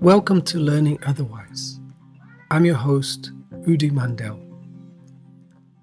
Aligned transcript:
Welcome 0.00 0.40
to 0.44 0.58
Learning 0.58 0.98
Otherwise. 1.04 1.78
I'm 2.50 2.64
your 2.64 2.76
host, 2.76 3.32
Udi 3.66 3.92
Mandel. 3.92 4.40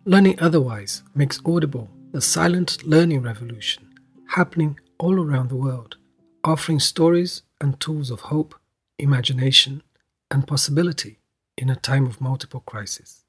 Learning 0.05 0.35
Otherwise 0.39 1.03
makes 1.13 1.39
audible 1.45 1.91
the 2.13 2.19
silent 2.19 2.83
learning 2.83 3.21
revolution 3.21 3.93
happening 4.29 4.79
all 4.97 5.21
around 5.21 5.49
the 5.49 5.55
world, 5.55 5.97
offering 6.43 6.79
stories 6.79 7.43
and 7.61 7.79
tools 7.79 8.09
of 8.09 8.21
hope, 8.21 8.55
imagination, 8.97 9.83
and 10.31 10.47
possibility 10.47 11.19
in 11.55 11.69
a 11.69 11.75
time 11.75 12.07
of 12.07 12.19
multiple 12.19 12.61
crises. 12.61 13.23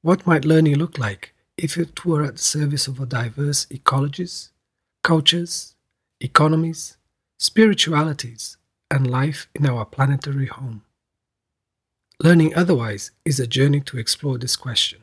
What 0.00 0.26
might 0.26 0.44
learning 0.44 0.78
look 0.78 0.98
like 0.98 1.32
if 1.56 1.78
it 1.78 2.04
were 2.04 2.24
at 2.24 2.32
the 2.38 2.42
service 2.42 2.88
of 2.88 2.98
a 2.98 3.06
diverse 3.06 3.66
ecologies, 3.66 4.50
cultures, 5.04 5.76
economies, 6.20 6.96
spiritualities, 7.38 8.56
and 8.92 9.10
life 9.10 9.48
in 9.54 9.66
our 9.66 9.86
planetary 9.86 10.46
home. 10.46 10.82
Learning 12.22 12.54
otherwise 12.54 13.10
is 13.24 13.40
a 13.40 13.46
journey 13.46 13.80
to 13.80 13.98
explore 13.98 14.38
this 14.38 14.54
question. 14.54 15.00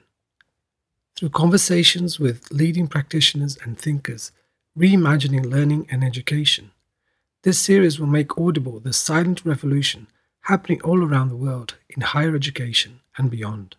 Through 1.18 1.30
conversations 1.30 2.20
with 2.20 2.50
leading 2.52 2.88
practitioners 2.88 3.58
and 3.64 3.78
thinkers 3.78 4.32
reimagining 4.78 5.46
learning 5.46 5.88
and 5.92 6.04
education, 6.04 6.72
this 7.44 7.60
series 7.60 8.00
will 8.00 8.08
make 8.08 8.38
audible 8.38 8.80
the 8.80 8.94
silent 8.94 9.44
revolution 9.44 10.08
happening 10.42 10.82
all 10.84 11.04
around 11.04 11.30
the 11.30 11.36
world 11.36 11.76
in 11.90 12.02
higher 12.02 12.36
education 12.36 13.02
and 13.18 13.32
beyond. 13.32 13.76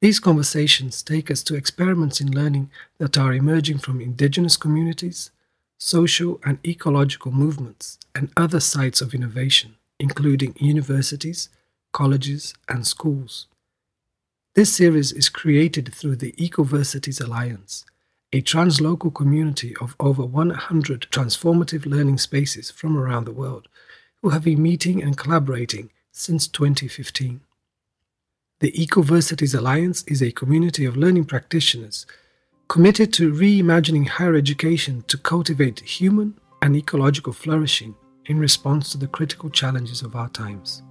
These 0.00 0.18
conversations 0.18 1.02
take 1.02 1.30
us 1.30 1.42
to 1.44 1.56
experiments 1.56 2.20
in 2.20 2.32
learning 2.32 2.70
that 2.98 3.18
are 3.18 3.32
emerging 3.32 3.78
from 3.78 4.00
indigenous 4.00 4.56
communities, 4.56 5.30
social 5.78 6.40
and 6.44 6.58
ecological 6.66 7.32
movements, 7.32 7.98
and 8.14 8.30
other 8.36 8.60
sites 8.60 9.00
of 9.00 9.14
innovation, 9.14 9.76
including 10.00 10.56
universities, 10.58 11.48
colleges, 11.92 12.52
and 12.68 12.86
schools. 12.86 13.46
This 14.54 14.74
series 14.74 15.12
is 15.12 15.28
created 15.28 15.94
through 15.94 16.16
the 16.16 16.32
Ecoversities 16.32 17.20
Alliance, 17.20 17.84
a 18.32 18.42
translocal 18.42 19.14
community 19.14 19.74
of 19.80 19.94
over 20.00 20.24
100 20.24 21.06
transformative 21.10 21.86
learning 21.86 22.18
spaces 22.18 22.70
from 22.70 22.98
around 22.98 23.24
the 23.24 23.32
world 23.32 23.68
who 24.20 24.30
have 24.30 24.44
been 24.44 24.60
meeting 24.60 25.02
and 25.02 25.16
collaborating 25.16 25.90
since 26.10 26.48
2015. 26.48 27.40
The 28.60 28.72
Ecoversities 28.72 29.54
Alliance 29.54 30.02
is 30.08 30.20
a 30.20 30.32
community 30.32 30.84
of 30.84 30.96
learning 30.96 31.26
practitioners 31.26 32.04
committed 32.68 33.14
to 33.14 33.32
reimagining 33.32 34.06
higher 34.06 34.34
education 34.34 35.02
to 35.08 35.16
cultivate 35.16 35.80
human 35.80 36.38
and 36.60 36.76
ecological 36.76 37.32
flourishing 37.32 37.94
in 38.26 38.38
response 38.38 38.92
to 38.92 38.98
the 38.98 39.06
critical 39.06 39.48
challenges 39.48 40.02
of 40.02 40.14
our 40.14 40.28
times. 40.28 40.82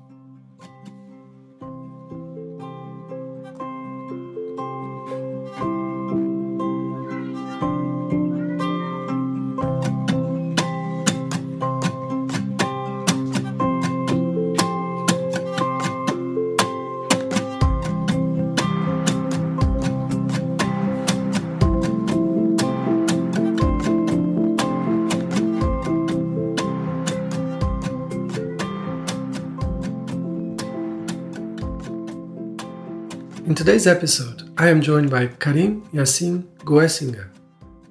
Today's 33.78 33.96
episode, 33.96 34.52
I 34.58 34.70
am 34.70 34.82
joined 34.82 35.12
by 35.12 35.28
Karim 35.28 35.88
Yassin 35.94 36.48
Goessinger, 36.66 37.30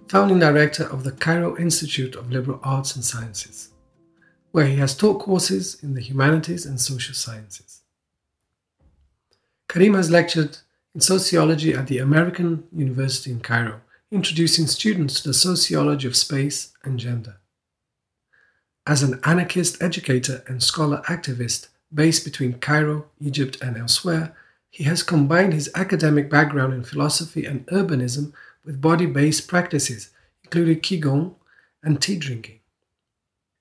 founding 0.08 0.40
director 0.40 0.82
of 0.82 1.04
the 1.04 1.12
Cairo 1.12 1.56
Institute 1.58 2.16
of 2.16 2.32
Liberal 2.32 2.58
Arts 2.64 2.96
and 2.96 3.04
Sciences, 3.04 3.70
where 4.50 4.66
he 4.66 4.78
has 4.78 4.96
taught 4.96 5.20
courses 5.20 5.80
in 5.84 5.94
the 5.94 6.00
humanities 6.00 6.66
and 6.66 6.80
social 6.80 7.14
sciences. 7.14 7.82
Karim 9.68 9.94
has 9.94 10.10
lectured 10.10 10.58
in 10.92 11.00
sociology 11.00 11.72
at 11.72 11.86
the 11.86 11.98
American 11.98 12.64
University 12.72 13.30
in 13.30 13.38
Cairo, 13.38 13.80
introducing 14.10 14.66
students 14.66 15.20
to 15.20 15.28
the 15.28 15.34
sociology 15.34 16.08
of 16.08 16.16
space 16.16 16.72
and 16.82 16.98
gender. 16.98 17.36
As 18.88 19.04
an 19.04 19.20
anarchist 19.22 19.80
educator 19.80 20.42
and 20.48 20.60
scholar 20.60 21.00
activist 21.06 21.68
based 21.94 22.24
between 22.24 22.54
Cairo, 22.54 23.06
Egypt, 23.20 23.58
and 23.62 23.76
elsewhere, 23.76 24.34
he 24.70 24.84
has 24.84 25.02
combined 25.02 25.52
his 25.52 25.70
academic 25.74 26.28
background 26.28 26.74
in 26.74 26.84
philosophy 26.84 27.44
and 27.44 27.66
urbanism 27.66 28.32
with 28.64 28.80
body 28.80 29.06
based 29.06 29.48
practices, 29.48 30.10
including 30.44 30.80
Qigong 30.80 31.34
and 31.82 32.00
tea 32.00 32.16
drinking. 32.16 32.60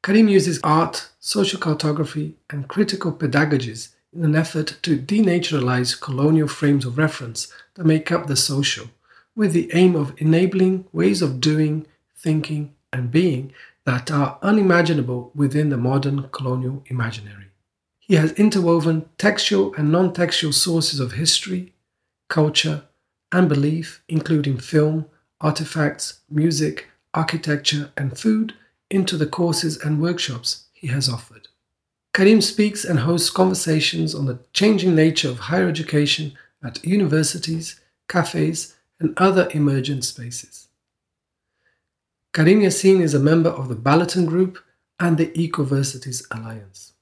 Karim 0.03 0.27
uses 0.27 0.59
art, 0.63 1.09
social 1.19 1.59
cartography, 1.59 2.35
and 2.49 2.67
critical 2.67 3.11
pedagogies 3.11 3.93
in 4.13 4.23
an 4.23 4.35
effort 4.35 4.77
to 4.83 4.97
denaturalize 4.97 5.99
colonial 5.99 6.47
frames 6.47 6.85
of 6.85 6.97
reference 6.97 7.51
that 7.73 7.85
make 7.85 8.11
up 8.11 8.27
the 8.27 8.35
social, 8.35 8.87
with 9.35 9.51
the 9.51 9.69
aim 9.73 9.95
of 9.95 10.13
enabling 10.17 10.85
ways 10.91 11.21
of 11.21 11.41
doing, 11.41 11.87
thinking, 12.15 12.73
and 12.93 13.11
being 13.11 13.51
that 13.85 14.09
are 14.11 14.39
unimaginable 14.41 15.31
within 15.35 15.69
the 15.69 15.77
modern 15.77 16.29
colonial 16.29 16.83
imaginary. 16.87 17.44
He 18.07 18.15
has 18.15 18.33
interwoven 18.33 19.09
textual 19.17 19.73
and 19.73 19.91
non 19.91 20.13
textual 20.13 20.53
sources 20.53 20.99
of 20.99 21.13
history, 21.13 21.73
culture, 22.29 22.83
and 23.31 23.49
belief, 23.49 24.03
including 24.07 24.59
film, 24.59 25.07
artifacts, 25.41 26.19
music, 26.29 26.87
architecture, 27.15 27.91
and 27.97 28.15
food, 28.15 28.53
into 28.91 29.17
the 29.17 29.25
courses 29.25 29.83
and 29.83 29.99
workshops 29.99 30.65
he 30.71 30.87
has 30.87 31.09
offered. 31.09 31.47
Karim 32.13 32.41
speaks 32.41 32.85
and 32.85 32.99
hosts 32.99 33.31
conversations 33.31 34.13
on 34.13 34.27
the 34.27 34.37
changing 34.53 34.93
nature 34.93 35.29
of 35.29 35.39
higher 35.39 35.67
education 35.67 36.33
at 36.63 36.85
universities, 36.85 37.79
cafes, 38.07 38.75
and 38.99 39.15
other 39.17 39.49
emergent 39.51 40.05
spaces. 40.05 40.67
Karim 42.33 42.61
Yassin 42.61 43.01
is 43.01 43.15
a 43.15 43.19
member 43.19 43.49
of 43.49 43.67
the 43.67 43.75
Balaton 43.75 44.27
Group 44.27 44.59
and 44.99 45.17
the 45.17 45.31
Ecoversities 45.35 46.25
Alliance. 46.29 46.93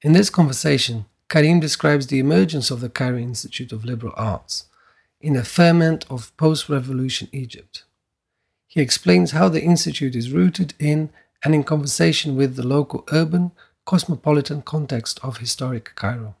In 0.00 0.12
this 0.12 0.30
conversation, 0.30 1.06
Karim 1.28 1.58
describes 1.58 2.06
the 2.06 2.20
emergence 2.20 2.70
of 2.70 2.80
the 2.80 2.88
Cairo 2.88 3.18
Institute 3.18 3.72
of 3.72 3.84
Liberal 3.84 4.12
Arts 4.16 4.66
in 5.20 5.34
a 5.34 5.42
ferment 5.42 6.06
of 6.08 6.36
post 6.36 6.68
revolution 6.68 7.28
Egypt. 7.32 7.82
He 8.68 8.80
explains 8.80 9.32
how 9.32 9.48
the 9.48 9.62
institute 9.62 10.14
is 10.14 10.30
rooted 10.30 10.74
in 10.78 11.10
and 11.42 11.52
in 11.52 11.64
conversation 11.64 12.36
with 12.36 12.54
the 12.54 12.64
local 12.64 13.04
urban, 13.10 13.50
cosmopolitan 13.86 14.62
context 14.62 15.18
of 15.24 15.38
historic 15.38 15.90
Cairo. 15.96 16.36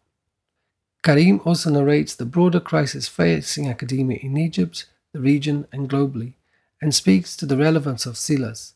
Karim 1.02 1.40
also 1.44 1.68
narrates 1.68 2.14
the 2.14 2.26
broader 2.26 2.60
crisis 2.60 3.08
facing 3.08 3.68
academia 3.68 4.18
in 4.22 4.36
Egypt, 4.36 4.86
the 5.12 5.20
region, 5.20 5.66
and 5.72 5.90
globally, 5.90 6.34
and 6.80 6.94
speaks 6.94 7.36
to 7.36 7.44
the 7.44 7.56
relevance 7.56 8.06
of 8.06 8.16
CILAS 8.16 8.74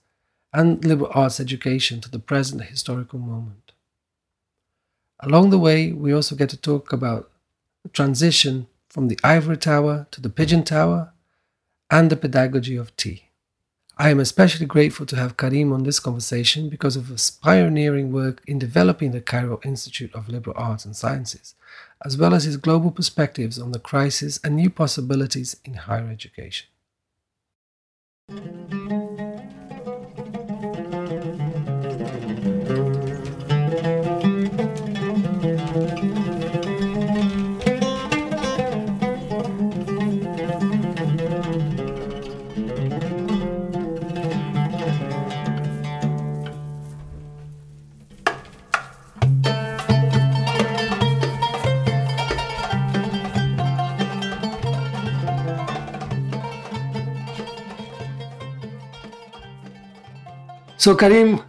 and 0.52 0.84
liberal 0.84 1.12
arts 1.14 1.38
education 1.38 2.00
to 2.00 2.10
the 2.10 2.18
present 2.18 2.64
historical 2.64 3.20
moment. 3.20 3.61
Along 5.22 5.50
the 5.50 5.58
way, 5.58 5.92
we 5.92 6.12
also 6.12 6.34
get 6.34 6.50
to 6.50 6.56
talk 6.56 6.92
about 6.92 7.30
transition 7.92 8.66
from 8.88 9.06
the 9.06 9.18
ivory 9.22 9.56
tower 9.56 10.06
to 10.10 10.20
the 10.20 10.28
pigeon 10.28 10.64
tower 10.64 11.12
and 11.90 12.10
the 12.10 12.16
pedagogy 12.16 12.76
of 12.76 12.96
tea. 12.96 13.28
I 13.96 14.10
am 14.10 14.18
especially 14.18 14.66
grateful 14.66 15.06
to 15.06 15.16
have 15.16 15.36
Karim 15.36 15.72
on 15.72 15.84
this 15.84 16.00
conversation 16.00 16.68
because 16.68 16.96
of 16.96 17.06
his 17.06 17.30
pioneering 17.30 18.10
work 18.10 18.42
in 18.48 18.58
developing 18.58 19.12
the 19.12 19.20
Cairo 19.20 19.60
Institute 19.64 20.12
of 20.12 20.28
Liberal 20.28 20.56
Arts 20.58 20.84
and 20.84 20.96
Sciences, 20.96 21.54
as 22.04 22.16
well 22.16 22.34
as 22.34 22.44
his 22.44 22.56
global 22.56 22.90
perspectives 22.90 23.60
on 23.60 23.70
the 23.70 23.78
crisis 23.78 24.40
and 24.42 24.56
new 24.56 24.70
possibilities 24.70 25.56
in 25.64 25.74
higher 25.74 26.08
education. 26.08 26.66
So, 60.82 60.96
Karim, 60.96 61.40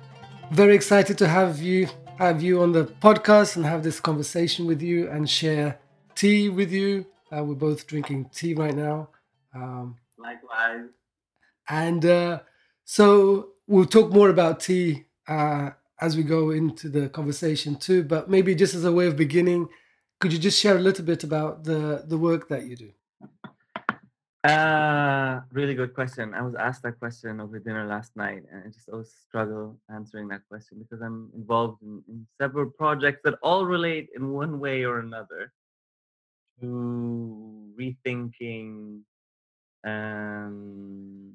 very 0.52 0.76
excited 0.76 1.18
to 1.18 1.28
have 1.28 1.60
you 1.60 1.88
have 2.20 2.44
you 2.44 2.62
on 2.62 2.72
the 2.72 2.86
podcast 2.86 3.56
and 3.56 3.66
have 3.66 3.82
this 3.82 4.00
conversation 4.00 4.68
with 4.68 4.80
you 4.80 5.10
and 5.10 5.28
share 5.28 5.80
tea 6.14 6.50
with 6.50 6.72
you. 6.72 7.08
Uh, 7.36 7.44
we're 7.44 7.56
both 7.56 7.88
drinking 7.88 8.30
tea 8.32 8.54
right 8.54 8.76
now. 8.76 9.10
Um, 9.56 9.96
Likewise. 10.20 10.86
And 11.68 12.06
uh, 12.06 12.42
so 12.86 13.54
we'll 13.66 13.88
talk 13.88 14.12
more 14.14 14.30
about 14.30 14.60
tea 14.60 15.06
uh, 15.28 15.72
as 16.00 16.16
we 16.16 16.22
go 16.22 16.52
into 16.52 16.88
the 16.88 17.10
conversation 17.10 17.76
too. 17.76 18.04
But 18.04 18.30
maybe 18.30 18.54
just 18.54 18.76
as 18.76 18.86
a 18.86 18.92
way 18.92 19.08
of 19.08 19.18
beginning, 19.18 19.68
could 20.20 20.32
you 20.32 20.38
just 20.38 20.60
share 20.60 20.78
a 20.78 20.86
little 20.88 21.06
bit 21.06 21.24
about 21.24 21.64
the 21.64 22.04
the 22.06 22.20
work 22.20 22.50
that 22.50 22.68
you 22.68 22.76
do? 22.76 22.92
Uh, 24.44 25.40
really 25.54 25.74
good 25.74 25.94
question. 25.94 26.34
I 26.34 26.42
was 26.42 26.54
asked 26.56 26.84
that 26.84 27.00
question 27.00 27.40
over 27.40 27.60
dinner 27.60 27.88
last 27.88 28.14
night, 28.18 28.44
and 28.52 28.64
I 28.66 28.68
just 28.68 28.90
always 28.90 29.14
struggle 29.26 29.80
answering 29.90 30.28
that 30.30 30.42
question 30.50 30.80
because 30.80 31.02
I'm 31.02 31.30
involved 31.34 31.82
in, 31.82 32.04
in 32.10 32.28
several 32.42 32.70
projects 32.70 33.22
that 33.24 33.36
all 33.42 33.66
relate 33.66 34.10
in 34.16 34.34
one 34.34 34.60
way 34.60 34.84
or 34.84 35.00
another 35.00 35.54
to 36.60 37.70
rethinking 37.80 39.00
um, 39.86 41.34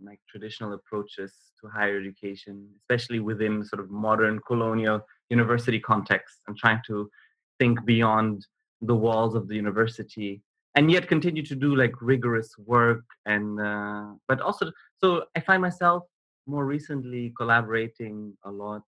like 0.00 0.20
traditional 0.28 0.74
approaches 0.74 1.32
to 1.60 1.68
higher 1.68 1.98
education, 1.98 2.68
especially 2.82 3.18
within 3.18 3.64
sort 3.64 3.80
of 3.80 3.90
modern 3.90 4.38
colonial 4.46 5.04
university 5.28 5.80
context. 5.80 6.36
I'm 6.46 6.56
trying 6.56 6.82
to 6.86 7.10
think 7.58 7.84
beyond 7.84 8.46
the 8.80 8.94
walls 8.94 9.34
of 9.34 9.48
the 9.48 9.56
university 9.56 10.40
and 10.78 10.92
yet 10.92 11.08
continue 11.08 11.42
to 11.42 11.56
do 11.56 11.74
like 11.74 11.94
rigorous 12.00 12.56
work 12.56 13.04
and 13.26 13.60
uh, 13.60 14.06
but 14.28 14.40
also 14.40 14.70
so 15.00 15.24
i 15.36 15.40
find 15.40 15.60
myself 15.60 16.04
more 16.46 16.66
recently 16.76 17.24
collaborating 17.36 18.16
a 18.44 18.50
lot 18.50 18.84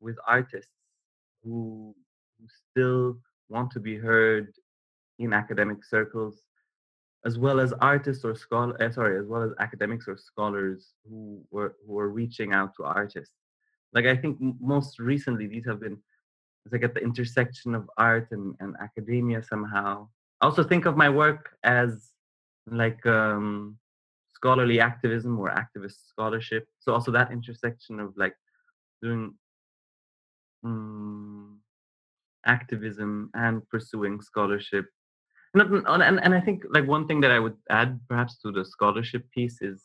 with 0.00 0.16
artists 0.26 0.78
who, 1.42 1.94
who 2.38 2.46
still 2.64 3.18
want 3.50 3.70
to 3.70 3.80
be 3.80 3.96
heard 3.96 4.48
in 5.18 5.34
academic 5.34 5.84
circles 5.84 6.36
as 7.26 7.38
well 7.38 7.60
as 7.60 7.74
artists 7.94 8.24
or 8.24 8.34
scholar 8.34 8.74
uh, 8.82 8.90
sorry 8.90 9.18
as 9.22 9.26
well 9.26 9.42
as 9.42 9.52
academics 9.66 10.08
or 10.08 10.16
scholars 10.16 10.94
who 11.06 11.18
were 11.50 11.76
who 11.86 11.98
are 11.98 12.08
reaching 12.20 12.52
out 12.54 12.70
to 12.74 12.82
artists. 12.82 13.36
Like 13.92 14.06
i 14.06 14.16
think 14.16 14.38
most 14.74 14.98
recently 14.98 15.46
these 15.48 15.66
have 15.66 15.80
been 15.80 15.98
it's 16.64 16.72
like 16.72 16.86
at 16.88 16.94
the 16.94 17.04
intersection 17.10 17.74
of 17.74 17.90
art 17.98 18.28
and, 18.30 18.54
and 18.60 18.74
academia 18.80 19.42
somehow 19.42 20.08
also 20.40 20.62
think 20.62 20.86
of 20.86 20.96
my 20.96 21.08
work 21.08 21.56
as 21.62 22.10
like 22.66 23.04
um, 23.06 23.76
scholarly 24.34 24.80
activism 24.80 25.38
or 25.38 25.50
activist 25.50 26.06
scholarship. 26.08 26.66
So 26.80 26.92
also 26.92 27.10
that 27.12 27.32
intersection 27.32 28.00
of 28.00 28.12
like 28.16 28.34
doing 29.02 29.34
um, 30.64 31.60
activism 32.46 33.30
and 33.34 33.66
pursuing 33.68 34.20
scholarship. 34.20 34.86
And, 35.54 35.86
and, 35.86 36.20
and 36.20 36.34
I 36.34 36.40
think 36.40 36.64
like 36.70 36.86
one 36.86 37.06
thing 37.06 37.20
that 37.20 37.30
I 37.30 37.38
would 37.38 37.56
add 37.70 38.00
perhaps 38.08 38.38
to 38.42 38.50
the 38.50 38.64
scholarship 38.64 39.24
piece 39.30 39.62
is 39.62 39.82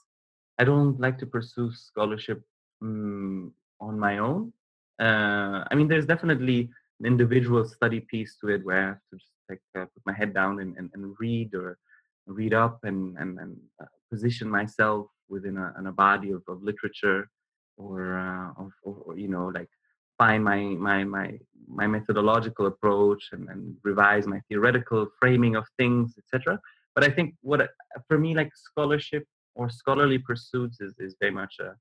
I 0.58 0.64
don't 0.64 1.00
like 1.00 1.18
to 1.20 1.26
pursue 1.26 1.72
scholarship 1.72 2.42
um, 2.82 3.54
on 3.80 4.00
my 4.00 4.18
own. 4.18 4.52
Uh, 5.00 5.64
I 5.70 5.76
mean, 5.76 5.88
there's 5.88 6.06
definitely 6.06 6.70
an 7.00 7.06
individual 7.06 7.66
study 7.66 8.02
piece 8.02 8.36
to 8.42 8.50
it 8.50 8.66
where 8.66 8.82
I 8.82 8.88
have 8.88 9.02
to 9.12 9.18
just 9.18 9.32
like 9.50 9.62
uh, 9.78 9.86
put 9.94 10.06
my 10.06 10.14
head 10.14 10.34
down 10.34 10.60
and, 10.60 10.76
and, 10.78 10.90
and 10.94 11.16
read 11.20 11.54
or 11.54 11.78
read 12.26 12.54
up 12.54 12.80
and 12.84 13.18
and, 13.18 13.40
and 13.40 13.58
uh, 13.82 13.86
position 14.12 14.50
myself 14.50 15.08
within 15.30 15.58
a, 15.58 15.74
in 15.78 15.88
a 15.88 15.92
body 15.92 16.32
of, 16.32 16.42
of 16.48 16.64
literature 16.64 17.30
or, 17.78 18.18
uh, 18.18 18.62
of, 18.62 18.72
or, 18.84 19.18
you 19.18 19.28
know 19.28 19.48
like 19.48 19.70
find 20.18 20.44
my 20.44 20.60
my 20.88 21.04
my 21.04 21.38
my 21.68 21.88
methodological 21.88 22.66
approach 22.66 23.30
and, 23.32 23.48
and 23.50 23.76
revise 23.84 24.26
my 24.28 24.42
theoretical 24.50 25.08
framing 25.20 25.56
of 25.56 25.66
things 25.78 26.16
etc 26.18 26.60
but 26.96 27.04
i 27.04 27.10
think 27.10 27.36
what 27.42 27.70
for 28.08 28.18
me 28.18 28.34
like 28.36 28.52
scholarship 28.56 29.24
or 29.56 29.70
scholarly 29.70 30.18
pursuits 30.18 30.80
is, 30.82 30.94
is 31.00 31.16
very 31.20 31.32
much 31.32 31.56
a 31.60 31.74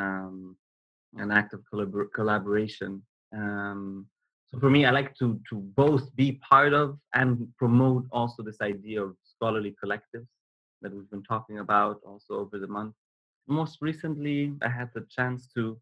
um, 0.00 0.56
an 1.16 1.30
act 1.30 1.52
of 1.52 1.60
collabor- 1.72 2.12
collaboration. 2.14 3.02
Um, 3.34 4.06
so 4.52 4.58
for 4.60 4.70
me, 4.70 4.86
I 4.86 4.90
like 4.90 5.14
to 5.16 5.40
to 5.50 5.56
both 5.56 6.14
be 6.16 6.40
part 6.50 6.72
of 6.72 6.98
and 7.14 7.48
promote 7.58 8.06
also 8.10 8.42
this 8.42 8.60
idea 8.62 9.02
of 9.02 9.14
scholarly 9.22 9.74
collectives 9.82 10.28
that 10.80 10.94
we've 10.94 11.10
been 11.10 11.24
talking 11.24 11.58
about 11.58 12.00
also 12.06 12.34
over 12.34 12.58
the 12.58 12.66
month. 12.66 12.94
Most 13.46 13.78
recently, 13.82 14.54
I 14.62 14.68
had 14.68 14.90
the 14.94 15.06
chance 15.10 15.48
to 15.54 15.78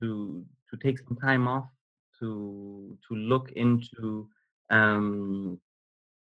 to 0.00 0.44
to 0.70 0.76
take 0.76 0.98
some 1.00 1.16
time 1.16 1.48
off 1.48 1.68
to 2.20 2.96
to 3.08 3.14
look 3.14 3.50
into 3.52 4.28
um, 4.70 5.58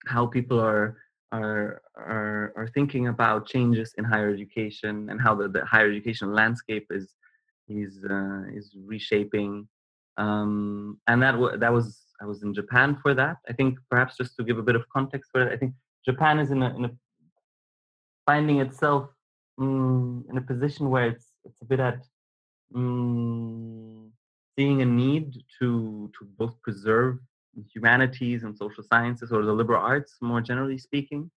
how 0.07 0.25
people 0.25 0.59
are 0.59 0.97
are 1.31 1.81
are 1.95 2.53
are 2.55 2.69
thinking 2.73 3.09
about 3.09 3.47
changes 3.47 3.93
in 3.99 4.03
higher 4.03 4.33
education 4.33 5.09
and 5.11 5.21
how 5.21 5.35
the, 5.35 5.47
the 5.47 5.63
higher 5.65 5.89
education 5.89 6.33
landscape 6.33 6.87
is 6.89 7.15
is 7.67 8.03
uh, 8.09 8.43
is 8.51 8.75
reshaping 8.85 9.67
um, 10.17 10.99
and 11.07 11.21
that 11.21 11.31
w- 11.31 11.57
that 11.57 11.71
was 11.71 12.01
I 12.21 12.25
was 12.25 12.43
in 12.43 12.53
Japan 12.53 12.97
for 13.01 13.13
that. 13.13 13.37
I 13.47 13.53
think 13.53 13.79
perhaps 13.89 14.17
just 14.17 14.35
to 14.37 14.43
give 14.43 14.57
a 14.57 14.63
bit 14.63 14.75
of 14.75 14.87
context 14.89 15.31
for 15.31 15.41
it, 15.41 15.53
I 15.53 15.57
think 15.57 15.73
Japan 16.05 16.39
is 16.39 16.51
in 16.51 16.61
a, 16.63 16.75
in 16.75 16.85
a 16.85 16.91
finding 18.25 18.59
itself 18.59 19.09
um, 19.59 20.25
in 20.29 20.37
a 20.37 20.41
position 20.41 20.89
where 20.89 21.07
it's 21.07 21.27
it's 21.45 21.61
a 21.61 21.65
bit 21.65 21.79
at 21.79 22.05
um, 22.75 24.11
seeing 24.55 24.81
a 24.81 24.85
need 24.85 25.43
to 25.59 26.11
to 26.17 26.25
both 26.37 26.61
preserve 26.61 27.19
humanities 27.73 28.43
and 28.43 28.55
social 28.55 28.83
sciences 28.83 29.31
or 29.31 29.43
the 29.43 29.51
liberal 29.51 29.81
arts 29.81 30.17
more 30.21 30.41
generally 30.41 30.77
speaking 30.77 31.29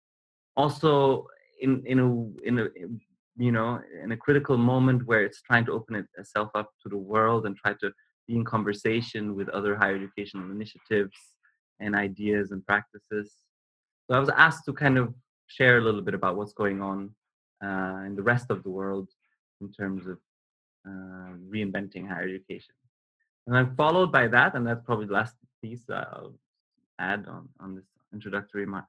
also 0.56 1.26
in 1.60 1.82
in 1.86 1.98
a 1.98 2.08
in 2.48 2.58
a 2.58 2.66
you 3.36 3.52
know 3.52 3.80
in 4.02 4.12
a 4.12 4.16
critical 4.16 4.56
moment 4.56 5.06
where 5.06 5.24
it's 5.24 5.40
trying 5.42 5.64
to 5.64 5.72
open 5.72 6.06
itself 6.18 6.50
up 6.54 6.70
to 6.82 6.88
the 6.88 6.96
world 6.96 7.46
and 7.46 7.56
try 7.56 7.72
to 7.80 7.90
be 8.32 8.38
in 8.38 8.44
conversation 8.44 9.34
with 9.34 9.48
other 9.50 9.76
higher 9.76 9.96
educational 9.96 10.50
initiatives 10.50 11.16
and 11.80 11.94
ideas 11.94 12.50
and 12.52 12.64
practices. 12.66 13.26
So 14.06 14.16
I 14.16 14.18
was 14.18 14.30
asked 14.30 14.64
to 14.66 14.72
kind 14.72 14.96
of 14.98 15.14
share 15.46 15.78
a 15.78 15.80
little 15.80 16.02
bit 16.02 16.14
about 16.14 16.36
what's 16.36 16.54
going 16.62 16.80
on 16.80 16.98
uh, 17.66 18.00
in 18.06 18.14
the 18.16 18.22
rest 18.22 18.46
of 18.50 18.62
the 18.62 18.70
world 18.70 19.08
in 19.60 19.70
terms 19.72 20.06
of 20.06 20.18
uh, 20.86 21.32
reinventing 21.54 22.08
higher 22.08 22.28
education. 22.28 22.74
And 23.46 23.54
then 23.54 23.76
followed 23.76 24.10
by 24.12 24.28
that, 24.28 24.54
and 24.54 24.66
that's 24.66 24.84
probably 24.84 25.06
the 25.06 25.18
last 25.20 25.34
piece 25.62 25.84
I'll 25.90 26.34
add 26.98 27.26
on, 27.28 27.48
on 27.60 27.74
this 27.74 27.88
introductory 28.12 28.64
remark, 28.64 28.86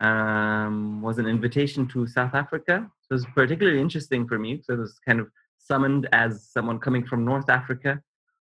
um, 0.00 1.02
was 1.02 1.18
an 1.18 1.26
invitation 1.26 1.86
to 1.88 2.06
South 2.06 2.34
Africa. 2.34 2.90
So 3.02 3.08
it 3.12 3.14
was 3.14 3.26
particularly 3.34 3.80
interesting 3.80 4.26
for 4.28 4.38
me 4.38 4.54
because 4.54 4.70
I 4.70 4.80
was 4.80 4.98
kind 5.06 5.20
of 5.20 5.28
summoned 5.58 6.08
as 6.12 6.48
someone 6.54 6.78
coming 6.78 7.04
from 7.06 7.24
North 7.24 7.48
Africa 7.48 8.00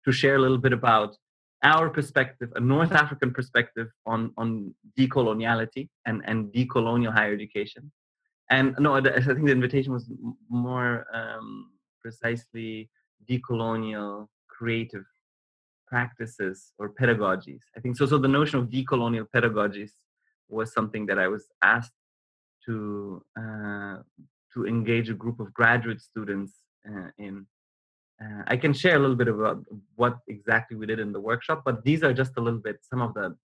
to 0.06 0.12
share 0.12 0.36
a 0.36 0.40
little 0.40 0.58
bit 0.58 0.74
about 0.74 1.16
our 1.64 1.90
perspective, 1.90 2.52
a 2.56 2.60
North 2.60 2.92
African 2.92 3.32
perspective 3.34 3.88
on, 4.06 4.34
on 4.38 4.74
decoloniality 5.00 5.90
and, 6.06 6.22
and 6.26 6.54
decolonial 6.54 7.14
higher 7.14 7.34
education. 7.34 7.92
And 8.50 8.76
no, 8.80 8.96
I 8.96 9.02
think 9.02 9.46
the 9.46 9.52
invitation 9.52 9.94
was 9.94 10.12
more 10.50 11.06
um, 11.14 11.72
precisely 12.02 12.90
decolonial 13.30 14.28
creative 14.50 15.06
practices 15.88 16.74
or 16.78 16.90
pedagogies. 16.90 17.62
I 17.78 17.80
think 17.80 17.98
so. 17.98 18.06
So 18.06 18.18
the 18.18 18.28
notion 18.28 18.60
of 18.60 18.68
decolonial 18.68 19.28
pedagogies 19.34 19.92
was 20.50 20.74
something 20.74 21.06
that 21.06 21.18
I 21.18 21.28
was 21.28 21.46
asked 21.62 21.94
to 22.66 23.24
uh, 23.40 23.98
to 24.54 24.68
engage 24.68 25.10
a 25.10 25.14
group 25.14 25.40
of 25.40 25.54
graduate 25.54 26.02
students 26.02 26.54
uh, 26.88 27.10
in 27.18 27.46
uh, 28.24 28.44
I 28.48 28.58
can 28.58 28.74
share 28.74 28.96
a 28.96 29.00
little 29.00 29.16
bit 29.16 29.28
about 29.28 29.64
what 29.96 30.18
exactly 30.28 30.78
we 30.78 30.86
did 30.86 31.00
in 31.00 31.12
the 31.12 31.20
workshop, 31.20 31.64
but 31.66 31.84
these 31.84 32.04
are 32.04 32.14
just 32.14 32.34
a 32.38 32.42
little 32.42 32.60
bit 32.60 32.78
some 32.82 33.02
of 33.02 33.14
the 33.14 33.36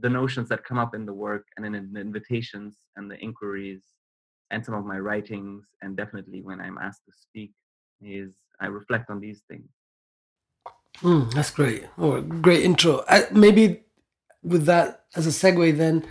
the 0.00 0.08
notions 0.08 0.48
that 0.48 0.64
come 0.64 0.78
up 0.78 0.94
in 0.94 1.04
the 1.04 1.12
work 1.12 1.44
and 1.56 1.66
in 1.66 1.92
the 1.92 2.00
invitations 2.00 2.76
and 2.96 3.10
the 3.10 3.18
inquiries 3.18 3.82
and 4.50 4.64
some 4.64 4.74
of 4.74 4.86
my 4.86 4.98
writings 4.98 5.66
and 5.82 5.94
definitely 5.94 6.40
when 6.40 6.58
I'm 6.58 6.78
asked 6.78 7.02
to 7.04 7.12
speak 7.12 7.52
is 8.00 8.32
I 8.60 8.66
reflect 8.66 9.10
on 9.10 9.20
these 9.20 9.42
things. 9.46 9.68
Mm, 11.02 11.32
that's 11.34 11.50
great. 11.50 11.84
Oh, 11.98 12.20
great 12.20 12.64
intro. 12.64 13.04
Maybe 13.30 13.82
with 14.42 14.64
that 14.66 15.04
as 15.16 15.26
a 15.26 15.30
segue, 15.30 15.76
then, 15.76 16.06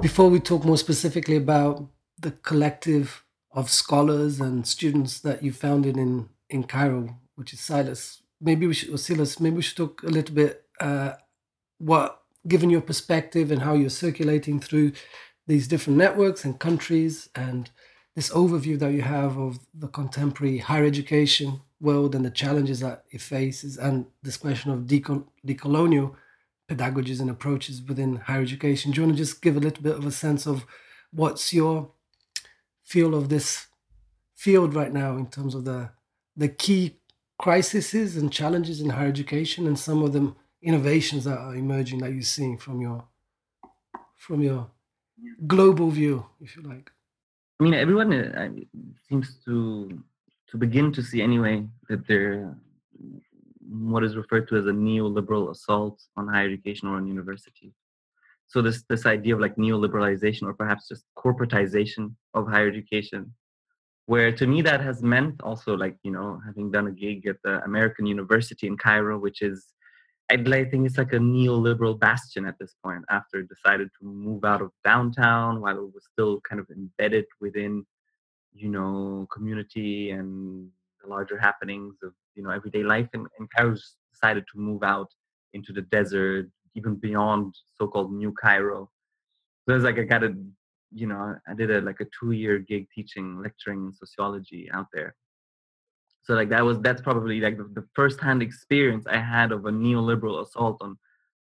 before 0.00 0.28
we 0.28 0.40
talk 0.40 0.64
more 0.64 0.76
specifically 0.76 1.36
about 1.36 1.86
the 2.18 2.30
collective 2.30 3.24
of 3.50 3.70
scholars 3.70 4.40
and 4.40 4.66
students 4.66 5.20
that 5.20 5.42
you 5.42 5.52
founded 5.52 5.96
in 5.96 6.28
in 6.54 6.64
Cairo, 6.64 7.16
which 7.34 7.52
is 7.52 7.60
CILAS. 7.60 8.22
Maybe 8.40 8.66
we 8.66 8.74
should, 8.74 8.90
or 8.90 8.98
CILAS, 8.98 9.40
maybe 9.40 9.56
we 9.56 9.62
should 9.62 9.76
talk 9.76 10.02
a 10.02 10.14
little 10.18 10.34
bit 10.34 10.62
uh, 10.80 11.12
what, 11.78 12.22
given 12.46 12.70
your 12.70 12.80
perspective 12.80 13.50
and 13.50 13.62
how 13.62 13.74
you're 13.74 13.90
circulating 13.90 14.60
through 14.60 14.92
these 15.46 15.68
different 15.68 15.98
networks 15.98 16.44
and 16.44 16.58
countries 16.58 17.28
and 17.34 17.70
this 18.14 18.30
overview 18.30 18.78
that 18.78 18.92
you 18.92 19.02
have 19.02 19.36
of 19.36 19.58
the 19.74 19.88
contemporary 19.88 20.58
higher 20.58 20.84
education 20.84 21.60
world 21.80 22.14
and 22.14 22.24
the 22.24 22.30
challenges 22.30 22.80
that 22.80 23.04
it 23.10 23.20
faces, 23.20 23.76
and 23.76 24.06
this 24.22 24.36
question 24.36 24.70
of 24.70 24.80
decol- 24.80 25.26
decolonial 25.46 26.14
pedagogies 26.70 27.20
and 27.20 27.28
approaches 27.28 27.82
within 27.82 28.16
higher 28.16 28.40
education. 28.40 28.90
Do 28.90 29.00
you 29.00 29.06
want 29.06 29.16
to 29.16 29.22
just 29.24 29.42
give 29.42 29.56
a 29.56 29.60
little 29.60 29.82
bit 29.82 29.96
of 29.96 30.06
a 30.06 30.12
sense 30.12 30.46
of 30.46 30.64
what's 31.10 31.52
your 31.52 31.90
feel 32.84 33.14
of 33.14 33.28
this 33.28 33.66
field 34.34 34.74
right 34.74 34.92
now 34.92 35.16
in 35.16 35.26
terms 35.26 35.54
of 35.54 35.64
the 35.64 35.90
the 36.36 36.48
key 36.48 36.96
crises 37.38 38.16
and 38.16 38.32
challenges 38.32 38.80
in 38.80 38.90
higher 38.90 39.08
education 39.08 39.66
and 39.66 39.78
some 39.78 40.02
of 40.02 40.12
the 40.12 40.34
innovations 40.62 41.24
that 41.24 41.38
are 41.38 41.54
emerging 41.54 42.00
that 42.00 42.12
you're 42.12 42.22
seeing 42.22 42.56
from 42.56 42.80
your 42.80 43.04
from 44.16 44.40
your 44.40 44.70
global 45.46 45.90
view, 45.90 46.24
if 46.40 46.56
you 46.56 46.62
like? 46.62 46.90
I 47.60 47.64
mean, 47.64 47.74
everyone 47.74 48.12
uh, 48.12 48.48
seems 49.08 49.36
to 49.44 50.02
to 50.48 50.56
begin 50.56 50.92
to 50.92 51.02
see 51.02 51.22
anyway 51.22 51.66
that 51.88 52.06
there 52.06 52.56
what 53.68 54.04
is 54.04 54.16
referred 54.16 54.46
to 54.48 54.56
as 54.56 54.66
a 54.66 54.70
neoliberal 54.70 55.50
assault 55.50 56.02
on 56.16 56.28
higher 56.28 56.46
education 56.46 56.88
or 56.88 56.96
on 56.96 57.06
universities. 57.06 57.72
So 58.46 58.60
this 58.62 58.82
this 58.88 59.06
idea 59.06 59.34
of 59.34 59.40
like 59.40 59.56
neoliberalization 59.56 60.42
or 60.42 60.54
perhaps 60.54 60.88
just 60.88 61.04
corporatization 61.16 62.14
of 62.34 62.46
higher 62.46 62.68
education, 62.68 63.32
where 64.06 64.32
to 64.32 64.46
me 64.46 64.62
that 64.62 64.80
has 64.80 65.02
meant 65.02 65.40
also 65.42 65.76
like 65.76 65.96
you 66.02 66.10
know 66.10 66.40
having 66.44 66.70
done 66.70 66.86
a 66.88 66.92
gig 66.92 67.26
at 67.26 67.36
the 67.42 67.62
American 67.64 68.06
University 68.06 68.66
in 68.66 68.76
Cairo, 68.76 69.18
which 69.18 69.42
is 69.42 69.66
I 70.30 70.36
think 70.36 70.86
it's 70.86 70.98
like 70.98 71.12
a 71.12 71.18
neoliberal 71.18 71.98
bastion 71.98 72.46
at 72.46 72.58
this 72.58 72.74
point 72.82 73.04
after 73.10 73.40
it 73.40 73.48
decided 73.48 73.90
to 74.00 74.06
move 74.06 74.44
out 74.44 74.62
of 74.62 74.70
downtown 74.82 75.60
while 75.60 75.76
it 75.76 75.94
was 75.94 76.04
still 76.10 76.40
kind 76.48 76.60
of 76.60 76.66
embedded 76.70 77.26
within 77.40 77.84
you 78.54 78.68
know 78.68 79.26
community 79.32 80.10
and 80.10 80.68
the 81.02 81.08
larger 81.08 81.38
happenings 81.38 81.96
of 82.02 82.12
you 82.34 82.42
know 82.42 82.50
everyday 82.50 82.82
life. 82.82 83.08
And, 83.12 83.26
and 83.38 83.48
Cairo 83.54 83.76
decided 84.12 84.44
to 84.52 84.58
move 84.58 84.82
out 84.82 85.08
into 85.52 85.72
the 85.72 85.82
desert 85.82 86.50
even 86.74 86.96
beyond 86.96 87.54
so-called 87.78 88.12
new 88.12 88.32
Cairo. 88.32 88.90
So 89.66 89.74
it's 89.74 89.84
like 89.84 89.98
I 89.98 90.02
got 90.02 90.24
a 90.24 90.34
you 90.94 91.06
know 91.06 91.36
I 91.46 91.54
did 91.54 91.70
a 91.70 91.80
like 91.80 92.00
a 92.00 92.06
two-year 92.18 92.58
gig 92.60 92.88
teaching 92.94 93.42
lecturing 93.42 93.92
sociology 93.92 94.70
out 94.72 94.86
there. 94.92 95.14
So 96.22 96.34
like 96.34 96.48
that 96.50 96.64
was 96.64 96.78
that's 96.80 97.02
probably 97.02 97.40
like 97.40 97.56
the, 97.58 97.64
the 97.74 97.86
first-hand 97.94 98.42
experience 98.42 99.04
I 99.06 99.18
had 99.18 99.52
of 99.52 99.66
a 99.66 99.70
neoliberal 99.70 100.40
assault 100.42 100.78
on 100.80 100.96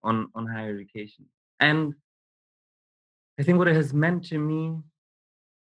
on 0.03 0.29
on 0.35 0.47
higher 0.47 0.75
education. 0.75 1.27
And 1.59 1.95
I 3.39 3.43
think 3.43 3.59
what 3.59 3.69
it 3.69 3.77
has 3.77 3.93
meant 3.93 4.25
to 4.27 4.39
me 4.39 4.77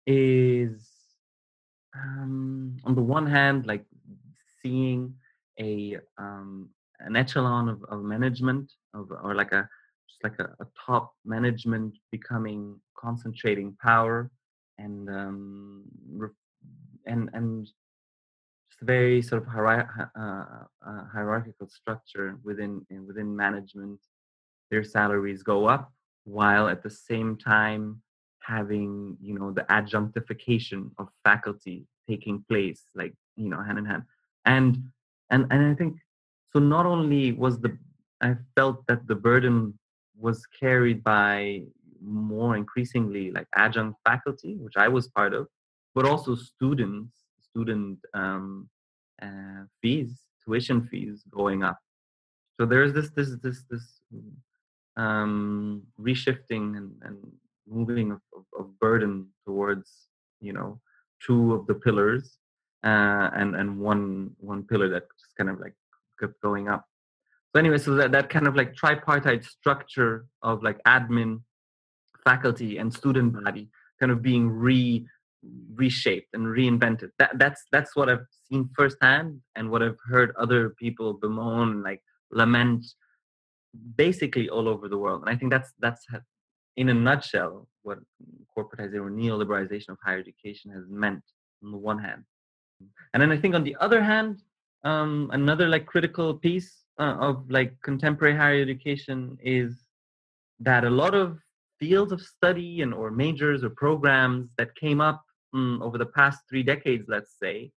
is 0.07 0.89
um, 1.95 2.77
on 2.83 2.95
the 2.95 3.01
one 3.01 3.27
hand, 3.27 3.65
like 3.65 3.85
seeing 4.61 5.13
a 5.59 5.97
um, 6.17 6.69
an 6.99 7.15
echelon 7.15 7.69
of, 7.69 7.83
of 7.85 8.03
management 8.03 8.71
of, 8.93 9.11
or 9.23 9.35
like 9.35 9.51
a 9.51 9.67
like 10.23 10.39
a, 10.39 10.55
a 10.59 10.67
top 10.85 11.13
management 11.25 11.97
becoming 12.11 12.79
concentrating 12.97 13.75
power 13.81 14.29
and 14.77 15.09
um, 15.09 15.83
and 17.05 17.29
and 17.33 17.65
just 17.65 18.81
very 18.81 19.21
sort 19.21 19.41
of 19.41 19.47
uh, 19.47 19.83
uh, 20.17 21.03
hierarchical 21.11 21.67
structure 21.67 22.37
within 22.43 22.85
within 23.07 23.35
management. 23.35 23.99
Their 24.71 24.83
salaries 24.83 25.41
go 25.41 25.65
up 25.65 25.91
while 26.25 26.67
at 26.67 26.83
the 26.83 26.89
same 26.89 27.37
time 27.37 28.01
having 28.41 29.17
you 29.21 29.37
know 29.37 29.51
the 29.51 29.65
adjunctification 29.75 30.91
of 30.97 31.07
faculty 31.23 31.85
taking 32.07 32.43
place 32.49 32.85
like 32.95 33.13
you 33.35 33.49
know 33.49 33.61
hand 33.61 33.77
in 33.77 33.85
hand 33.85 34.03
and 34.45 34.83
and 35.29 35.45
and 35.51 35.65
i 35.71 35.73
think 35.73 35.97
so 36.51 36.59
not 36.59 36.85
only 36.85 37.31
was 37.33 37.59
the 37.59 37.77
i 38.21 38.35
felt 38.55 38.85
that 38.87 39.05
the 39.07 39.15
burden 39.15 39.77
was 40.19 40.45
carried 40.59 41.03
by 41.03 41.63
more 42.01 42.55
increasingly 42.55 43.31
like 43.31 43.47
adjunct 43.55 43.97
faculty 44.05 44.55
which 44.55 44.77
i 44.77 44.87
was 44.87 45.07
part 45.09 45.33
of 45.33 45.47
but 45.95 46.05
also 46.05 46.35
students 46.35 47.13
student 47.41 47.97
um, 48.13 48.69
uh, 49.21 49.63
fees 49.81 50.29
tuition 50.49 50.87
fees 50.87 51.23
going 51.29 51.63
up. 51.63 51.77
So 52.59 52.65
there's 52.65 52.93
this 52.93 53.09
this 53.11 53.29
this 53.43 53.63
this 53.69 54.01
um, 54.97 55.83
reshifting 55.99 56.77
and, 56.77 56.91
and 57.03 57.17
moving 57.67 58.11
of, 58.11 58.21
of, 58.35 58.43
of 58.59 58.79
burden 58.79 59.27
towards 59.45 60.07
you 60.41 60.53
know 60.53 60.81
two 61.25 61.53
of 61.53 61.67
the 61.67 61.75
pillars 61.75 62.37
uh, 62.83 63.29
and 63.33 63.55
and 63.55 63.79
one 63.79 64.31
one 64.39 64.63
pillar 64.63 64.89
that 64.89 65.03
just 65.19 65.35
kind 65.37 65.49
of 65.49 65.59
like 65.59 65.75
kept 66.19 66.41
going 66.41 66.67
up 66.67 66.85
so 67.51 67.59
anyway 67.59 67.77
so 67.77 67.95
that, 67.95 68.11
that 68.11 68.29
kind 68.29 68.47
of 68.47 68.55
like 68.55 68.75
tripartite 68.75 69.43
structure 69.43 70.25
of 70.41 70.63
like 70.63 70.81
admin 70.87 71.41
faculty 72.23 72.77
and 72.77 72.93
student 72.93 73.33
body 73.43 73.69
kind 73.99 74.11
of 74.11 74.21
being 74.21 74.49
re 74.49 75.05
reshaped 75.73 76.27
and 76.33 76.45
reinvented 76.45 77.09
that 77.17 77.31
that's 77.37 77.63
that's 77.71 77.95
what 77.95 78.09
i've 78.09 78.25
seen 78.49 78.69
firsthand 78.75 79.39
and 79.55 79.69
what 79.69 79.81
i've 79.81 79.97
heard 80.05 80.33
other 80.37 80.71
people 80.71 81.13
bemoan 81.13 81.81
like 81.81 82.01
lament 82.31 82.85
basically 83.95 84.49
all 84.49 84.67
over 84.67 84.89
the 84.89 84.97
world 84.97 85.21
and 85.21 85.29
i 85.29 85.35
think 85.35 85.49
that's 85.49 85.71
that's 85.79 86.05
in 86.79 86.87
a 86.87 86.93
nutshell, 86.93 87.67
what 87.83 87.99
corporatization 88.57 89.01
or 89.01 89.11
neoliberalization 89.11 89.89
of 89.89 89.97
higher 90.01 90.17
education 90.17 90.71
has 90.71 90.85
meant 90.89 91.21
on 91.61 91.71
the 91.71 91.77
one 91.77 91.99
hand. 91.99 92.23
And 93.13 93.21
then 93.21 93.33
I 93.33 93.37
think 93.37 93.53
on 93.53 93.65
the 93.65 93.75
other 93.81 94.01
hand, 94.01 94.41
um, 94.85 95.29
another 95.33 95.67
like 95.67 95.85
critical 95.85 96.33
piece 96.33 96.85
uh, 96.99 97.15
of 97.19 97.49
like 97.49 97.73
contemporary 97.81 98.35
higher 98.35 98.61
education 98.61 99.37
is 99.41 99.87
that 100.59 100.83
a 100.83 100.89
lot 100.89 101.15
of 101.15 101.39
fields 101.79 102.11
of 102.11 102.21
study 102.21 102.81
and 102.81 102.93
or 102.93 103.09
majors 103.09 103.63
or 103.63 103.69
programs 103.69 104.49
that 104.57 104.75
came 104.75 104.99
up 104.99 105.23
um, 105.53 105.81
over 105.81 105.97
the 105.97 106.05
past 106.05 106.39
three 106.49 106.61
decades, 106.61 107.05
let's 107.07 107.35
say, 107.41 107.71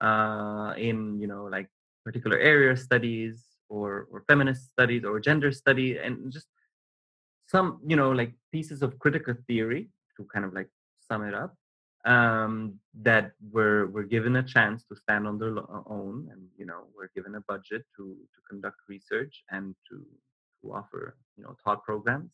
uh, 0.00 0.72
in 0.76 1.20
you 1.20 1.26
know 1.26 1.44
like 1.44 1.68
particular 2.04 2.38
area 2.38 2.76
studies 2.76 3.44
or 3.68 4.08
or 4.10 4.24
feminist 4.28 4.70
studies 4.70 5.04
or 5.04 5.20
gender 5.20 5.52
study 5.52 5.98
and 5.98 6.32
just 6.32 6.46
some 7.46 7.80
you 7.86 7.96
know 7.96 8.10
like 8.10 8.32
pieces 8.52 8.82
of 8.82 8.98
critical 8.98 9.34
theory 9.46 9.88
to 10.16 10.26
kind 10.32 10.44
of 10.44 10.52
like 10.52 10.68
sum 11.06 11.22
it 11.22 11.34
up 11.34 11.54
um, 12.04 12.78
that 13.02 13.32
were 13.50 13.86
were 13.86 14.02
given 14.02 14.36
a 14.36 14.42
chance 14.42 14.84
to 14.84 14.96
stand 14.96 15.26
on 15.26 15.38
their 15.38 15.54
own 15.86 16.28
and 16.30 16.42
you 16.56 16.66
know 16.66 16.84
were 16.96 17.10
given 17.14 17.34
a 17.34 17.40
budget 17.40 17.84
to 17.96 18.16
to 18.34 18.40
conduct 18.48 18.76
research 18.88 19.42
and 19.50 19.74
to 19.88 20.04
to 20.60 20.72
offer 20.72 21.16
you 21.36 21.44
know 21.44 21.56
taught 21.64 21.82
programs 21.82 22.30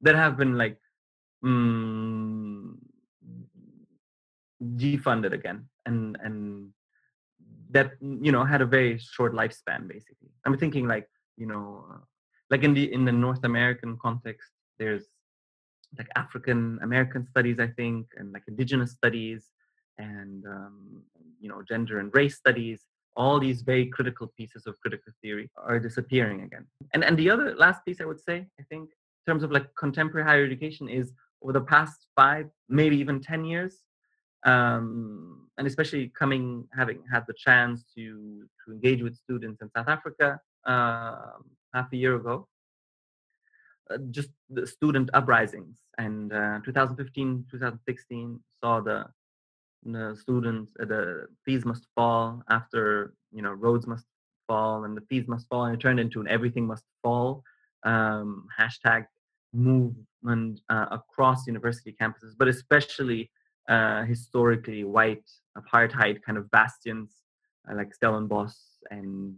that 0.00 0.14
have 0.14 0.36
been 0.36 0.56
like 0.56 0.78
mm, 1.44 2.74
defunded 4.76 5.32
again 5.32 5.68
and 5.86 6.16
and 6.22 6.70
that 7.70 7.92
you 8.00 8.32
know 8.32 8.44
had 8.44 8.60
a 8.60 8.66
very 8.66 8.98
short 8.98 9.32
lifespan 9.32 9.88
basically. 9.88 10.30
I'm 10.44 10.56
thinking 10.56 10.86
like 10.86 11.08
you 11.36 11.46
know 11.46 11.84
like 12.50 12.62
in 12.64 12.74
the 12.74 12.92
in 12.92 13.04
the 13.04 13.12
North 13.12 13.44
American 13.44 13.96
context, 13.96 14.50
there's 14.78 15.06
like 15.98 16.08
African 16.16 16.78
American 16.82 17.26
studies, 17.26 17.58
I 17.58 17.68
think, 17.68 18.06
and 18.16 18.32
like 18.32 18.42
indigenous 18.48 18.92
studies, 18.92 19.46
and 19.98 20.44
um, 20.46 21.02
you 21.40 21.48
know 21.48 21.62
gender 21.68 21.98
and 21.98 22.10
race 22.14 22.36
studies. 22.36 22.84
All 23.16 23.40
these 23.40 23.62
very 23.62 23.86
critical 23.86 24.32
pieces 24.36 24.66
of 24.66 24.78
critical 24.80 25.12
theory 25.20 25.50
are 25.56 25.80
disappearing 25.80 26.42
again. 26.42 26.66
And 26.94 27.04
and 27.04 27.16
the 27.18 27.30
other 27.30 27.54
last 27.56 27.84
piece 27.84 28.00
I 28.00 28.04
would 28.04 28.20
say, 28.20 28.46
I 28.60 28.64
think, 28.70 28.90
in 28.90 29.32
terms 29.32 29.42
of 29.42 29.50
like 29.50 29.66
contemporary 29.74 30.26
higher 30.26 30.44
education, 30.44 30.88
is 30.88 31.12
over 31.42 31.52
the 31.52 31.62
past 31.62 32.06
five, 32.14 32.46
maybe 32.68 32.96
even 32.96 33.20
ten 33.20 33.44
years, 33.44 33.78
um, 34.46 35.48
and 35.58 35.66
especially 35.66 36.12
coming 36.18 36.66
having 36.72 37.02
had 37.12 37.24
the 37.26 37.34
chance 37.34 37.84
to 37.96 38.46
to 38.64 38.72
engage 38.72 39.02
with 39.02 39.16
students 39.16 39.60
in 39.60 39.70
South 39.76 39.88
Africa 39.88 40.38
um, 40.66 41.44
half 41.74 41.92
a 41.92 41.96
year 41.96 42.14
ago, 42.16 42.46
just 44.10 44.30
the 44.48 44.66
student 44.66 45.10
uprisings. 45.14 45.78
And 45.98 46.32
uh, 46.32 46.60
2015, 46.64 47.46
2016 47.50 48.40
saw 48.62 48.80
the 48.80 49.06
the 49.84 50.14
students 50.20 50.72
uh, 50.78 50.84
the 50.84 51.26
fees 51.44 51.64
must 51.64 51.86
fall 51.94 52.42
after 52.50 53.14
you 53.32 53.40
know 53.40 53.52
roads 53.52 53.86
must 53.86 54.04
fall 54.46 54.84
and 54.84 54.94
the 54.94 55.00
fees 55.08 55.26
must 55.26 55.48
fall 55.48 55.64
and 55.64 55.74
it 55.74 55.80
turned 55.80 55.98
into 55.98 56.20
an 56.20 56.28
everything 56.28 56.66
must 56.66 56.84
fall 57.02 57.42
um, 57.84 58.46
hashtag 58.60 59.06
movement 59.54 60.60
uh, 60.68 60.84
across 60.90 61.46
university 61.46 61.96
campuses 61.98 62.34
but 62.38 62.46
especially 62.46 63.30
uh, 63.70 64.04
historically 64.04 64.84
white 64.84 65.24
apartheid 65.56 66.20
kind 66.22 66.36
of 66.36 66.50
bastions 66.50 67.14
uh, 67.70 67.74
like 67.74 67.94
Stellenbosch 67.94 68.52
and 68.90 69.36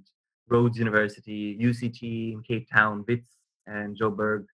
Rhodes 0.49 0.78
University, 0.78 1.59
UCT 1.59 2.32
in 2.35 2.42
Cape 2.42 2.68
Town, 2.73 3.04
Wits 3.09 3.30
and 3.66 3.99
Joburg, 3.99 4.47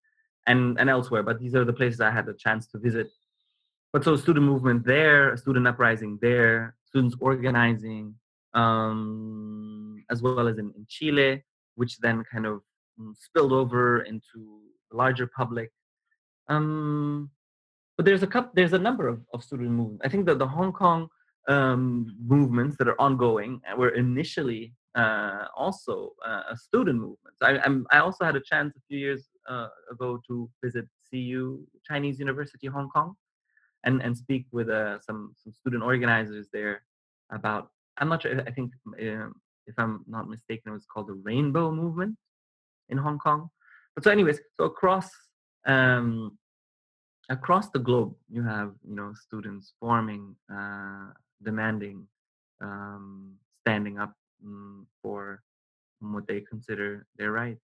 and, 0.46 0.78
and 0.78 0.90
elsewhere. 0.90 1.22
But 1.22 1.38
these 1.38 1.54
are 1.54 1.64
the 1.64 1.72
places 1.72 2.00
I 2.00 2.10
had 2.10 2.26
the 2.26 2.34
chance 2.34 2.66
to 2.68 2.78
visit. 2.78 3.08
But 3.92 4.04
so 4.04 4.16
student 4.16 4.44
movement 4.44 4.84
there, 4.84 5.36
student 5.36 5.66
uprising 5.66 6.18
there, 6.20 6.74
students 6.86 7.16
organizing, 7.20 8.14
um, 8.54 10.04
as 10.10 10.22
well 10.22 10.46
as 10.48 10.58
in, 10.58 10.72
in 10.76 10.86
Chile, 10.88 11.42
which 11.76 11.98
then 11.98 12.24
kind 12.30 12.46
of 12.46 12.60
mm, 13.00 13.14
spilled 13.18 13.52
over 13.52 14.02
into 14.02 14.60
the 14.90 14.96
larger 14.96 15.26
public. 15.26 15.70
Um, 16.48 17.30
but 17.96 18.04
there's 18.04 18.22
a 18.22 18.26
couple, 18.26 18.50
there's 18.54 18.72
a 18.72 18.78
number 18.78 19.08
of, 19.08 19.20
of 19.32 19.42
student 19.42 19.70
movements. 19.70 20.02
I 20.04 20.08
think 20.08 20.26
that 20.26 20.38
the 20.38 20.46
Hong 20.46 20.72
Kong 20.72 21.08
um, 21.48 22.14
movements 22.24 22.76
that 22.78 22.88
are 22.88 23.00
ongoing 23.00 23.60
were 23.76 23.90
initially 23.90 24.74
uh, 24.94 25.44
also 25.56 26.12
uh, 26.26 26.42
a 26.50 26.56
student 26.56 26.98
movement. 26.98 27.34
I, 27.42 27.58
I'm, 27.58 27.86
i 27.92 27.98
also 27.98 28.24
had 28.24 28.36
a 28.36 28.40
chance 28.40 28.74
a 28.76 28.80
few 28.88 28.98
years 28.98 29.28
uh, 29.48 29.68
ago 29.90 30.20
to 30.28 30.50
visit 30.62 30.86
CU 31.10 31.60
Chinese 31.86 32.18
University 32.18 32.66
Hong 32.66 32.88
Kong, 32.88 33.14
and 33.84 34.02
and 34.02 34.16
speak 34.16 34.46
with 34.52 34.68
uh, 34.68 34.98
some 35.00 35.34
some 35.42 35.52
student 35.52 35.82
organizers 35.82 36.48
there 36.52 36.82
about. 37.30 37.70
I'm 37.98 38.08
not 38.08 38.22
sure. 38.22 38.40
I 38.46 38.50
think 38.50 38.72
um, 39.00 39.34
if 39.66 39.74
I'm 39.78 40.04
not 40.06 40.28
mistaken, 40.28 40.70
it 40.70 40.74
was 40.74 40.86
called 40.86 41.08
the 41.08 41.20
Rainbow 41.24 41.70
Movement 41.70 42.16
in 42.88 42.98
Hong 42.98 43.18
Kong. 43.18 43.50
But 43.94 44.04
so, 44.04 44.10
anyways, 44.10 44.40
so 44.56 44.64
across 44.64 45.10
um, 45.66 46.38
across 47.28 47.68
the 47.70 47.78
globe, 47.78 48.14
you 48.30 48.42
have 48.42 48.72
you 48.88 48.94
know 48.94 49.12
students 49.14 49.74
forming, 49.80 50.34
uh, 50.52 51.08
demanding, 51.42 52.06
um, 52.60 53.34
standing 53.62 53.98
up 53.98 54.14
um, 54.44 54.86
for 55.02 55.42
what 56.00 56.26
they 56.26 56.40
consider 56.40 57.06
their 57.16 57.32
rights. 57.32 57.62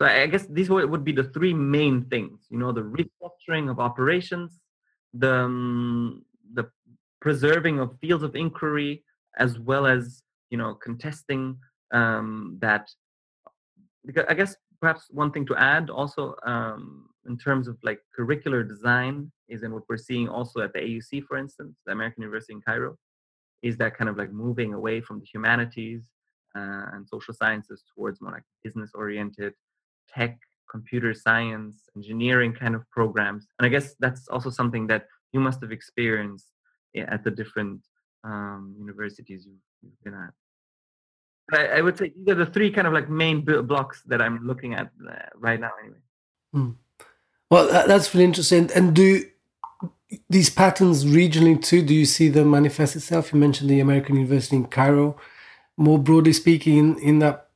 So 0.00 0.06
I 0.06 0.26
guess 0.26 0.46
these 0.46 0.70
would 0.70 1.04
be 1.04 1.12
the 1.12 1.24
three 1.24 1.52
main 1.52 2.06
things. 2.06 2.46
You 2.48 2.58
know, 2.58 2.72
the 2.72 2.80
restructuring 2.82 3.70
of 3.70 3.78
operations, 3.78 4.58
the 5.12 5.34
um, 5.34 6.24
the 6.54 6.70
preserving 7.20 7.78
of 7.80 7.98
fields 8.00 8.24
of 8.24 8.34
inquiry, 8.34 9.04
as 9.38 9.58
well 9.58 9.86
as 9.86 10.22
you 10.48 10.56
know 10.56 10.74
contesting 10.74 11.58
um, 11.92 12.56
that. 12.62 12.88
I 14.26 14.32
guess 14.32 14.56
perhaps 14.80 15.08
one 15.10 15.30
thing 15.30 15.44
to 15.46 15.56
add 15.56 15.90
also 15.90 16.34
um, 16.46 17.10
in 17.26 17.36
terms 17.36 17.68
of 17.68 17.76
like 17.82 18.00
curricular 18.18 18.66
design 18.66 19.30
is 19.48 19.62
in 19.62 19.72
what 19.74 19.82
we're 19.88 19.98
seeing 19.98 20.28
also 20.28 20.60
at 20.60 20.72
the 20.72 20.78
AUC, 20.78 21.24
for 21.24 21.36
instance, 21.36 21.76
the 21.84 21.92
American 21.92 22.22
University 22.22 22.54
in 22.54 22.62
Cairo, 22.62 22.96
is 23.62 23.76
that 23.78 23.96
kind 23.96 24.08
of 24.08 24.16
like 24.16 24.32
moving 24.32 24.74
away 24.74 25.00
from 25.00 25.20
the 25.20 25.26
humanities 25.26 26.02
uh, 26.56 26.86
and 26.92 27.06
social 27.06 27.34
sciences 27.34 27.84
towards 27.94 28.20
more 28.20 28.32
like 28.32 28.42
business 28.64 28.90
oriented 28.94 29.52
tech 30.08 30.38
computer 30.70 31.12
science 31.12 31.88
engineering 31.96 32.52
kind 32.52 32.74
of 32.74 32.88
programs. 32.90 33.46
And 33.58 33.66
i 33.66 33.68
guess 33.68 33.94
that's 34.00 34.28
also 34.28 34.50
something 34.50 34.86
that 34.86 35.06
you 35.32 35.40
must 35.40 35.60
have 35.60 35.72
experienced 35.72 36.48
at 36.96 37.22
the 37.24 37.30
different 37.30 37.80
um, 38.24 38.74
universities 38.78 39.46
you've, 39.46 39.64
you've, 39.82 40.00
been 40.04 40.14
at. 40.14 40.32
I, 41.52 41.78
I, 41.78 41.80
would 41.80 41.96
say 41.96 42.12
these 42.16 42.32
are 42.32 42.44
the 42.44 42.46
three 42.46 42.70
kind 42.70 42.86
of 42.86 42.92
like 42.92 43.08
main 43.08 43.44
blocks 43.44 44.02
that 44.06 44.20
i'm 44.20 44.46
looking 44.46 44.74
at 44.74 44.90
uh, 45.08 45.14
right 45.36 45.58
now 45.58 45.70
anyway. 45.82 45.98
Hmm. 46.52 46.70
well 47.50 47.66
that's 47.86 48.12
really 48.14 48.24
interesting. 48.24 48.70
And 48.74 48.94
do 48.94 49.24
these 50.28 50.50
patterns 50.50 51.04
regionally 51.04 51.60
too 51.62 51.82
do 51.82 51.94
you 51.94 52.04
see 52.04 52.28
them 52.28 52.50
manifest 52.50 52.96
itself? 52.96 53.32
You 53.32 53.38
mentioned 53.38 53.70
the 53.70 53.80
american 53.80 54.16
university 54.16 54.56
in 54.56 54.66
cairo. 54.66 55.16
More 55.76 55.98
broadly 55.98 56.32
speaking 56.32 56.78
in, 56.78 56.98
in 56.98 57.18
that 57.20 57.48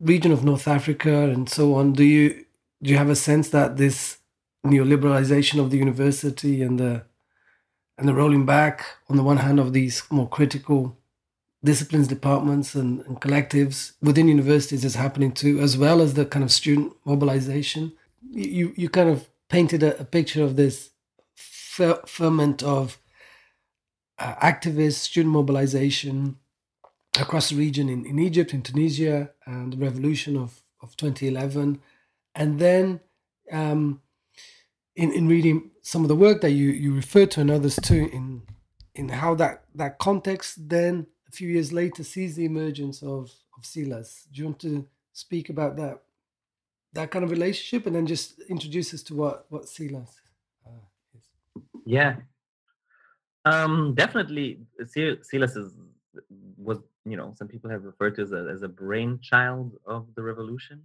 region 0.00 0.32
of 0.32 0.44
north 0.44 0.68
africa 0.68 1.30
and 1.30 1.48
so 1.48 1.74
on 1.74 1.92
do 1.92 2.04
you 2.04 2.44
do 2.82 2.90
you 2.90 2.98
have 2.98 3.10
a 3.10 3.16
sense 3.16 3.48
that 3.50 3.76
this 3.76 4.18
neoliberalization 4.64 5.58
of 5.60 5.70
the 5.70 5.78
university 5.78 6.62
and 6.62 6.78
the 6.78 7.04
and 7.98 8.08
the 8.08 8.14
rolling 8.14 8.44
back 8.44 8.84
on 9.08 9.16
the 9.16 9.22
one 9.22 9.38
hand 9.38 9.58
of 9.58 9.72
these 9.72 10.02
more 10.10 10.28
critical 10.28 10.98
disciplines 11.64 12.06
departments 12.06 12.74
and, 12.74 13.00
and 13.06 13.20
collectives 13.20 13.92
within 14.02 14.28
universities 14.28 14.84
is 14.84 14.94
happening 14.94 15.32
too 15.32 15.60
as 15.60 15.76
well 15.76 16.00
as 16.00 16.14
the 16.14 16.24
kind 16.24 16.44
of 16.44 16.52
student 16.52 16.92
mobilization? 17.04 17.92
You 18.30 18.72
you 18.76 18.88
kind 18.88 19.08
of 19.08 19.28
painted 19.48 19.82
a, 19.82 19.98
a 20.00 20.04
picture 20.04 20.42
of 20.42 20.56
this 20.56 20.90
ferment 22.06 22.62
of 22.62 22.98
uh, 24.18 24.34
activists, 24.36 24.94
student 24.94 25.32
mobilization 25.32 26.36
across 27.20 27.50
the 27.50 27.56
region 27.56 27.88
in, 27.88 28.04
in 28.06 28.18
Egypt, 28.18 28.52
in 28.52 28.62
Tunisia, 28.62 29.30
and 29.46 29.72
the 29.72 29.76
revolution 29.76 30.36
of, 30.36 30.62
of 30.82 30.96
2011. 30.96 31.80
And 32.34 32.58
then 32.58 33.00
um, 33.52 34.02
in, 34.94 35.12
in 35.12 35.28
reading 35.28 35.70
some 35.82 36.02
of 36.02 36.08
the 36.08 36.16
work 36.16 36.40
that 36.40 36.50
you, 36.50 36.70
you 36.70 36.94
referred 36.94 37.30
to 37.32 37.40
and 37.40 37.50
others 37.50 37.76
too, 37.76 38.08
in, 38.12 38.42
in 38.94 39.08
how 39.08 39.34
that, 39.34 39.64
that 39.74 39.98
context 39.98 40.68
then 40.68 41.06
a 41.28 41.32
few 41.32 41.48
years 41.48 41.72
later 41.72 42.02
sees 42.02 42.36
the 42.36 42.44
emergence 42.44 43.02
of, 43.02 43.32
of 43.56 43.64
CILAS. 43.64 44.26
Do 44.32 44.40
you 44.40 44.44
want 44.46 44.60
to 44.60 44.86
speak 45.12 45.48
about 45.48 45.76
that? 45.76 46.00
That 46.92 47.10
kind 47.10 47.24
of 47.24 47.30
relationship, 47.30 47.86
and 47.86 47.94
then 47.94 48.06
just 48.06 48.40
introduce 48.48 48.94
us 48.94 49.02
to 49.02 49.14
what 49.14 49.44
what 49.50 49.68
CILAS 49.68 50.08
yeah. 51.86 52.16
Um, 53.44 53.94
definitely, 53.94 54.60
CILAS 54.84 55.56
is 55.56 55.72
was 56.58 56.78
you 57.04 57.16
know 57.16 57.32
some 57.36 57.46
people 57.46 57.70
have 57.70 57.84
referred 57.84 58.16
to 58.16 58.22
as 58.22 58.32
a, 58.32 58.50
as 58.52 58.62
a 58.62 58.68
brainchild 58.68 59.72
of 59.86 60.06
the 60.16 60.22
revolution. 60.22 60.82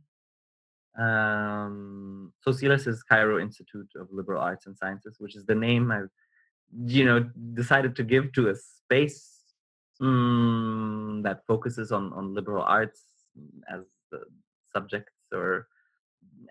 Um, 0.97 2.33
so 2.41 2.51
CILAS 2.51 2.85
is 2.85 3.01
Cairo 3.01 3.39
Institute 3.39 3.89
of 3.95 4.07
Liberal 4.11 4.41
Arts 4.41 4.67
and 4.67 4.77
Sciences, 4.77 5.15
which 5.19 5.35
is 5.35 5.45
the 5.45 5.55
name 5.55 5.91
I've 5.91 6.09
you 6.85 7.03
know 7.03 7.19
decided 7.53 7.95
to 7.95 8.03
give 8.03 8.31
to 8.33 8.49
a 8.49 8.55
space 8.55 9.39
um, 9.99 11.21
that 11.23 11.45
focuses 11.47 11.91
on 11.91 12.13
on 12.13 12.33
liberal 12.33 12.63
arts 12.63 13.01
as 13.69 13.81
the 14.11 14.21
subjects 14.71 15.13
or 15.33 15.67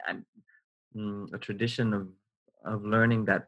um, 0.09 1.29
a 1.33 1.39
tradition 1.39 1.95
of 1.95 2.09
of 2.65 2.85
learning 2.85 3.25
that 3.25 3.45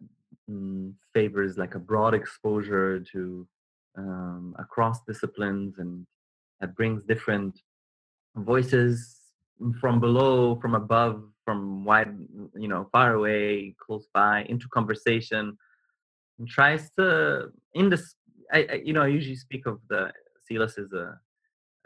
mm, 0.50 0.92
favors 1.14 1.59
like 1.59 1.74
a 1.74 1.78
broad 1.78 2.14
exposure 2.14 3.00
to 3.00 3.46
um, 3.96 4.55
across 4.59 5.00
disciplines 5.07 5.78
and 5.78 6.07
that 6.61 6.74
brings 6.76 7.02
different 7.05 7.61
voices 8.37 9.18
from 9.81 10.00
below 10.00 10.57
from 10.61 10.74
above 10.74 11.22
from 11.44 11.85
wide 11.85 12.14
you 12.57 12.68
know 12.68 12.88
far 12.90 13.14
away 13.14 13.74
close 13.85 14.07
by 14.14 14.44
into 14.48 14.66
conversation 14.68 15.57
and 16.38 16.48
tries 16.48 16.90
to 16.98 17.50
in 17.74 17.90
this 17.90 18.14
I, 18.52 18.66
I 18.70 18.74
you 18.85 18.92
know 18.92 19.02
i 19.02 19.09
usually 19.09 19.37
speak 19.37 19.66
of 19.66 19.81
the 19.88 20.11
CILAS 20.48 20.78
as 20.78 20.92
a 20.92 21.18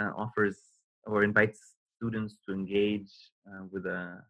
uh, 0.00 0.12
offers 0.16 0.58
or 1.06 1.24
invites 1.24 1.74
students 1.96 2.36
to 2.46 2.54
engage 2.54 3.10
uh, 3.48 3.64
with 3.72 3.86
a 3.86 4.22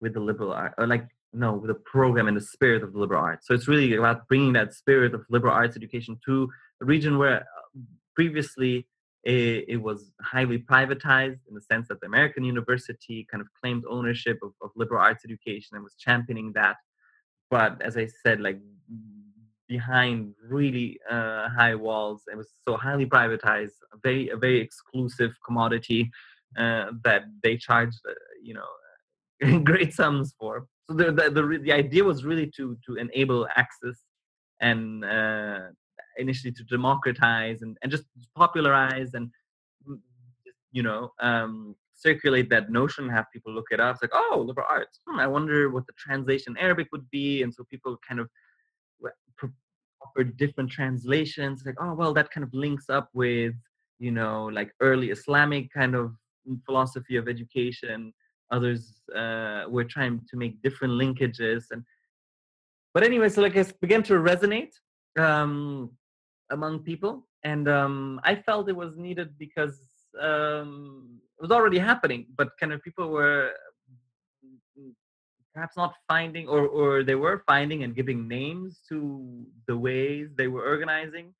with 0.00 0.14
the 0.14 0.20
liberal 0.20 0.52
art 0.52 0.74
or 0.78 0.86
like 0.86 1.06
no 1.32 1.62
the 1.66 1.74
program 1.74 2.28
and 2.28 2.36
the 2.36 2.40
spirit 2.40 2.82
of 2.82 2.92
the 2.92 2.98
liberal 2.98 3.22
arts 3.22 3.46
so 3.46 3.54
it's 3.54 3.68
really 3.68 3.94
about 3.94 4.26
bringing 4.28 4.52
that 4.52 4.74
spirit 4.74 5.14
of 5.14 5.24
liberal 5.30 5.52
arts 5.52 5.76
education 5.76 6.18
to 6.24 6.48
a 6.80 6.84
region 6.84 7.18
where 7.18 7.40
uh, 7.40 7.80
previously 8.14 8.86
it, 9.24 9.64
it, 9.68 9.76
was 9.76 10.10
highly 10.20 10.58
privatized 10.58 11.38
in 11.48 11.54
the 11.54 11.60
sense 11.60 11.88
that 11.88 12.00
the 12.00 12.06
american 12.06 12.44
university 12.44 13.26
kind 13.30 13.40
of 13.40 13.48
claimed 13.60 13.84
ownership 13.88 14.38
of, 14.42 14.52
of 14.62 14.70
liberal 14.76 15.00
arts 15.00 15.24
education 15.24 15.74
and 15.74 15.82
was 15.82 15.94
championing 15.98 16.52
that 16.54 16.76
but 17.50 17.80
as 17.82 17.96
i 17.96 18.06
said 18.24 18.40
like 18.40 18.58
behind 19.68 20.34
really 20.46 20.98
uh, 21.10 21.48
high 21.48 21.74
walls 21.74 22.22
it 22.30 22.36
was 22.36 22.50
so 22.66 22.76
highly 22.76 23.06
privatized 23.06 23.78
a 23.92 23.96
very 24.02 24.28
a 24.28 24.36
very 24.36 24.60
exclusive 24.60 25.32
commodity 25.46 26.10
uh, 26.58 26.86
that 27.04 27.22
they 27.42 27.56
charged 27.56 27.98
uh, 28.06 28.12
you 28.42 28.52
know 28.52 28.66
great 29.64 29.92
sums 29.92 30.34
for. 30.38 30.66
The, 30.96 31.12
the, 31.12 31.60
the, 31.62 31.72
idea 31.72 32.04
was 32.04 32.24
really 32.24 32.50
to, 32.56 32.76
to 32.86 32.96
enable 32.96 33.46
access 33.56 33.98
and 34.60 35.04
uh, 35.04 35.60
initially 36.18 36.52
to 36.52 36.64
democratize 36.64 37.62
and, 37.62 37.76
and 37.82 37.90
just 37.90 38.04
popularize 38.36 39.14
and, 39.14 39.30
mm, 39.88 39.98
you 40.72 40.82
know, 40.82 41.10
um, 41.20 41.74
circulate 41.94 42.48
that 42.50 42.70
notion, 42.70 43.08
have 43.08 43.26
people 43.32 43.52
look 43.52 43.66
it 43.70 43.80
up. 43.80 43.96
It's 43.96 44.02
like, 44.02 44.10
oh, 44.14 44.44
liberal 44.46 44.66
arts. 44.68 45.00
Hmm, 45.06 45.20
I 45.20 45.26
wonder 45.26 45.70
what 45.70 45.86
the 45.86 45.92
translation 45.96 46.56
Arabic 46.58 46.88
would 46.92 47.08
be. 47.10 47.42
And 47.42 47.52
so 47.52 47.64
people 47.70 47.96
kind 48.06 48.20
of 48.20 48.28
offer 50.02 50.24
different 50.24 50.70
translations. 50.70 51.62
Like, 51.64 51.76
oh, 51.80 51.94
well, 51.94 52.12
that 52.14 52.30
kind 52.30 52.44
of 52.44 52.52
links 52.52 52.88
up 52.88 53.08
with, 53.14 53.54
you 53.98 54.10
know, 54.10 54.46
like 54.46 54.72
early 54.80 55.10
Islamic 55.10 55.72
kind 55.72 55.94
of 55.94 56.12
philosophy 56.66 57.16
of 57.16 57.28
education 57.28 58.12
others 58.52 59.02
uh, 59.16 59.64
were 59.68 59.84
trying 59.84 60.20
to 60.30 60.36
make 60.36 60.62
different 60.62 60.94
linkages 60.94 61.64
and 61.70 61.82
but 62.94 63.02
anyway 63.02 63.28
so 63.28 63.42
like 63.42 63.56
it 63.56 63.80
began 63.80 64.02
to 64.02 64.14
resonate 64.14 64.74
um, 65.18 65.90
among 66.50 66.78
people 66.80 67.26
and 67.44 67.68
um, 67.68 68.20
i 68.24 68.34
felt 68.34 68.68
it 68.68 68.76
was 68.76 68.96
needed 68.96 69.30
because 69.38 69.80
um, 70.20 71.18
it 71.38 71.42
was 71.42 71.50
already 71.50 71.78
happening 71.78 72.26
but 72.36 72.48
kind 72.60 72.72
of 72.72 72.82
people 72.82 73.08
were 73.08 73.50
perhaps 75.54 75.76
not 75.76 75.94
finding 76.08 76.48
or, 76.48 76.66
or 76.66 77.02
they 77.02 77.14
were 77.14 77.42
finding 77.46 77.82
and 77.82 77.94
giving 77.94 78.26
names 78.26 78.80
to 78.88 79.44
the 79.66 79.76
ways 79.76 80.28
they 80.36 80.48
were 80.48 80.64
organizing 80.64 81.34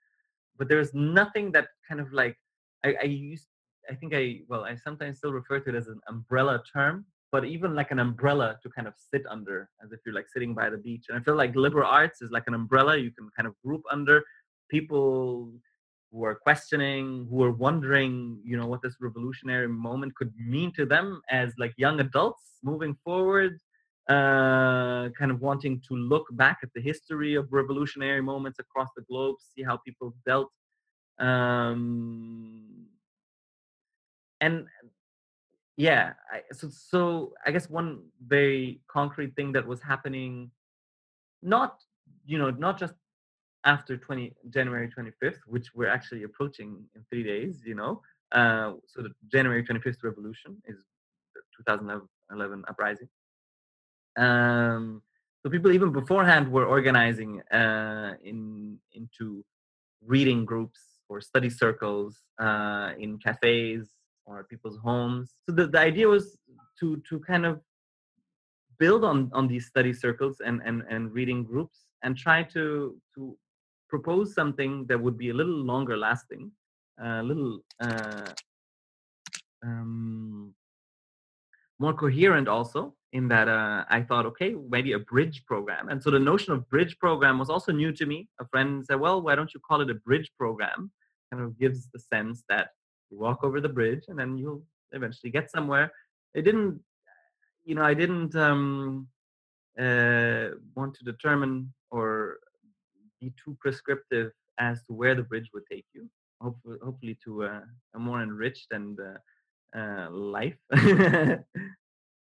but 0.58 0.68
there's 0.68 0.92
nothing 0.94 1.50
that 1.52 1.68
kind 1.88 2.00
of 2.00 2.12
like 2.12 2.36
I, 2.84 2.94
I 3.02 3.04
used 3.04 3.46
I 3.90 3.94
think 3.94 4.14
I 4.14 4.40
well 4.48 4.64
I 4.64 4.76
sometimes 4.76 5.18
still 5.18 5.32
refer 5.32 5.60
to 5.60 5.70
it 5.70 5.74
as 5.74 5.88
an 5.88 6.00
umbrella 6.08 6.62
term, 6.72 7.06
but 7.30 7.44
even 7.44 7.74
like 7.74 7.90
an 7.90 7.98
umbrella 7.98 8.58
to 8.62 8.70
kind 8.70 8.86
of 8.86 8.94
sit 8.96 9.24
under, 9.28 9.68
as 9.82 9.92
if 9.92 10.00
you're 10.04 10.14
like 10.14 10.28
sitting 10.32 10.54
by 10.54 10.70
the 10.70 10.76
beach. 10.76 11.06
And 11.08 11.18
I 11.18 11.22
feel 11.22 11.34
like 11.34 11.54
liberal 11.54 11.88
arts 11.88 12.22
is 12.22 12.30
like 12.30 12.44
an 12.46 12.54
umbrella 12.54 12.96
you 12.96 13.10
can 13.10 13.28
kind 13.36 13.46
of 13.46 13.54
group 13.64 13.82
under 13.90 14.22
people 14.70 15.52
who 16.12 16.24
are 16.24 16.34
questioning, 16.34 17.26
who 17.30 17.42
are 17.42 17.52
wondering, 17.52 18.38
you 18.44 18.56
know, 18.56 18.66
what 18.66 18.82
this 18.82 18.96
revolutionary 19.00 19.68
moment 19.68 20.14
could 20.14 20.32
mean 20.36 20.70
to 20.76 20.84
them 20.84 21.22
as 21.30 21.54
like 21.58 21.72
young 21.78 22.00
adults 22.00 22.58
moving 22.62 22.94
forward, 23.02 23.58
uh, 24.10 25.08
kind 25.18 25.30
of 25.30 25.40
wanting 25.40 25.80
to 25.88 25.94
look 25.94 26.26
back 26.32 26.58
at 26.62 26.68
the 26.74 26.82
history 26.82 27.34
of 27.34 27.50
revolutionary 27.50 28.20
moments 28.20 28.58
across 28.58 28.90
the 28.94 29.02
globe, 29.02 29.36
see 29.54 29.62
how 29.62 29.78
people 29.78 30.14
dealt. 30.26 30.50
Um, 31.18 32.71
and 34.42 34.66
yeah, 35.76 36.12
I, 36.30 36.42
so 36.52 36.68
so 36.68 37.32
I 37.46 37.50
guess 37.52 37.70
one 37.70 38.02
very 38.26 38.80
concrete 38.88 39.34
thing 39.36 39.52
that 39.52 39.66
was 39.66 39.80
happening, 39.80 40.50
not 41.42 41.80
you 42.26 42.38
know, 42.38 42.50
not 42.50 42.78
just 42.78 42.94
after 43.64 43.96
20 43.96 44.34
January 44.50 44.88
25th, 44.88 45.38
which 45.46 45.68
we're 45.74 45.88
actually 45.88 46.24
approaching 46.24 46.84
in 46.94 47.04
three 47.08 47.22
days, 47.22 47.62
you 47.64 47.74
know. 47.74 48.02
Uh, 48.32 48.72
so 48.86 49.02
the 49.02 49.12
January 49.30 49.62
25th 49.64 50.02
revolution 50.02 50.56
is 50.66 50.76
the 51.34 51.40
2011 51.56 52.64
uprising. 52.68 53.08
Um, 54.16 55.02
so 55.42 55.50
people 55.50 55.70
even 55.72 55.90
beforehand 55.92 56.50
were 56.50 56.66
organizing 56.66 57.40
uh, 57.52 58.14
in 58.24 58.78
into 58.92 59.44
reading 60.04 60.44
groups 60.44 60.80
or 61.08 61.20
study 61.20 61.50
circles 61.50 62.18
uh, 62.40 62.90
in 62.98 63.18
cafes 63.18 63.88
or 64.26 64.44
people's 64.44 64.78
homes. 64.78 65.34
So 65.44 65.54
the, 65.54 65.66
the 65.66 65.78
idea 65.78 66.08
was 66.08 66.38
to 66.80 67.02
to 67.08 67.20
kind 67.20 67.46
of 67.46 67.60
build 68.78 69.04
on 69.04 69.30
on 69.32 69.46
these 69.48 69.66
study 69.66 69.92
circles 69.92 70.40
and 70.44 70.60
and, 70.64 70.82
and 70.88 71.12
reading 71.12 71.44
groups 71.44 71.86
and 72.02 72.16
try 72.16 72.42
to 72.54 72.96
to 73.14 73.36
propose 73.88 74.34
something 74.34 74.86
that 74.86 74.98
would 74.98 75.18
be 75.18 75.28
a 75.30 75.34
little 75.34 75.60
longer 75.72 75.96
lasting, 75.98 76.50
a 76.98 77.22
little 77.22 77.60
uh, 77.80 78.32
um, 79.62 80.54
more 81.78 81.92
coherent 81.92 82.48
also 82.48 82.94
in 83.12 83.28
that 83.28 83.48
uh, 83.48 83.84
I 83.90 84.00
thought, 84.02 84.24
okay, 84.26 84.54
maybe 84.70 84.92
a 84.92 84.98
bridge 84.98 85.44
program. 85.44 85.90
And 85.90 86.02
so 86.02 86.10
the 86.10 86.18
notion 86.18 86.54
of 86.54 86.68
bridge 86.70 86.98
program 86.98 87.38
was 87.38 87.50
also 87.50 87.70
new 87.70 87.92
to 87.92 88.06
me. 88.06 88.28
A 88.40 88.46
friend 88.46 88.84
said, 88.86 88.98
well, 88.98 89.20
why 89.20 89.34
don't 89.34 89.52
you 89.52 89.60
call 89.60 89.82
it 89.82 89.90
a 89.90 89.94
bridge 89.94 90.30
program? 90.38 90.90
Kind 91.30 91.44
of 91.44 91.58
gives 91.58 91.88
the 91.92 91.98
sense 91.98 92.44
that 92.48 92.68
you 93.12 93.18
walk 93.18 93.44
over 93.44 93.60
the 93.60 93.68
bridge 93.68 94.04
and 94.08 94.18
then 94.18 94.38
you'll 94.38 94.62
eventually 94.92 95.30
get 95.30 95.50
somewhere. 95.50 95.92
It 96.34 96.42
didn't, 96.42 96.80
you 97.64 97.74
know, 97.74 97.84
I 97.84 97.94
didn't 97.94 98.34
um, 98.34 99.06
uh, 99.78 100.48
want 100.74 100.94
to 100.94 101.04
determine 101.04 101.72
or 101.90 102.38
be 103.20 103.32
too 103.42 103.56
prescriptive 103.60 104.32
as 104.58 104.82
to 104.84 104.94
where 104.94 105.14
the 105.14 105.22
bridge 105.22 105.50
would 105.52 105.66
take 105.70 105.86
you. 105.94 106.08
Hopefully, 106.40 106.78
hopefully 106.82 107.18
to 107.24 107.44
uh, 107.44 107.60
a 107.94 107.98
more 107.98 108.22
enriched 108.22 108.68
and 108.72 108.98
uh, 108.98 109.78
uh, 109.78 110.10
life. 110.10 110.56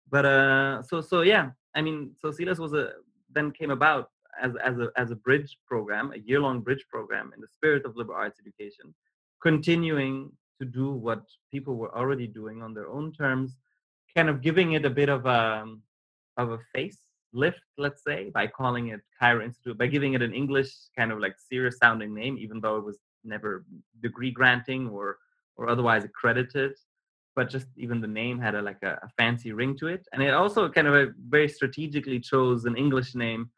but 0.09 0.25
uh, 0.25 0.83
so 0.83 0.99
so 0.99 1.21
yeah, 1.21 1.51
I 1.73 1.81
mean, 1.81 2.11
so 2.19 2.29
CILAS 2.31 2.59
was 2.59 2.73
a 2.73 2.91
then 3.33 3.51
came 3.51 3.71
about 3.71 4.09
as 4.41 4.51
as 4.63 4.77
a 4.77 4.91
as 4.97 5.11
a 5.11 5.15
bridge 5.15 5.57
program, 5.65 6.11
a 6.11 6.17
year 6.17 6.41
long 6.41 6.59
bridge 6.59 6.85
program 6.89 7.31
in 7.33 7.39
the 7.39 7.47
spirit 7.47 7.85
of 7.85 7.95
liberal 7.95 8.17
arts 8.17 8.39
education, 8.41 8.93
continuing 9.41 10.31
to 10.63 10.69
do 10.81 10.91
what 10.91 11.21
people 11.51 11.75
were 11.75 11.93
already 11.95 12.27
doing 12.27 12.61
on 12.61 12.73
their 12.73 12.89
own 12.89 13.11
terms, 13.11 13.57
kind 14.15 14.29
of 14.29 14.41
giving 14.41 14.73
it 14.73 14.85
a 14.85 14.89
bit 14.89 15.09
of 15.09 15.25
a 15.25 15.61
um, 15.61 15.81
of 16.37 16.51
a 16.51 16.59
face 16.73 16.99
lift, 17.33 17.63
let's 17.77 18.03
say, 18.03 18.29
by 18.29 18.45
calling 18.47 18.85
it 18.89 19.01
Cairo 19.19 19.43
Institute, 19.43 19.77
by 19.77 19.87
giving 19.87 20.13
it 20.13 20.21
an 20.21 20.33
English 20.33 20.71
kind 20.97 21.11
of 21.11 21.19
like 21.19 21.35
serious 21.51 21.77
sounding 21.77 22.13
name, 22.13 22.37
even 22.37 22.59
though 22.61 22.77
it 22.77 22.85
was 22.85 22.99
never 23.23 23.65
degree 24.01 24.31
granting 24.31 24.89
or 24.89 25.17
or 25.57 25.69
otherwise 25.69 26.03
accredited. 26.03 26.73
But 27.35 27.49
just 27.49 27.67
even 27.77 27.99
the 27.99 28.15
name 28.21 28.39
had 28.39 28.55
a 28.55 28.61
like 28.61 28.81
a, 28.83 28.93
a 29.07 29.09
fancy 29.17 29.51
ring 29.51 29.75
to 29.79 29.87
it, 29.87 30.07
and 30.13 30.21
it 30.21 30.33
also 30.33 30.69
kind 30.69 30.87
of 30.87 30.95
a, 30.95 31.05
very 31.35 31.49
strategically 31.49 32.19
chose 32.19 32.65
an 32.65 32.75
English 32.77 33.15
name 33.15 33.49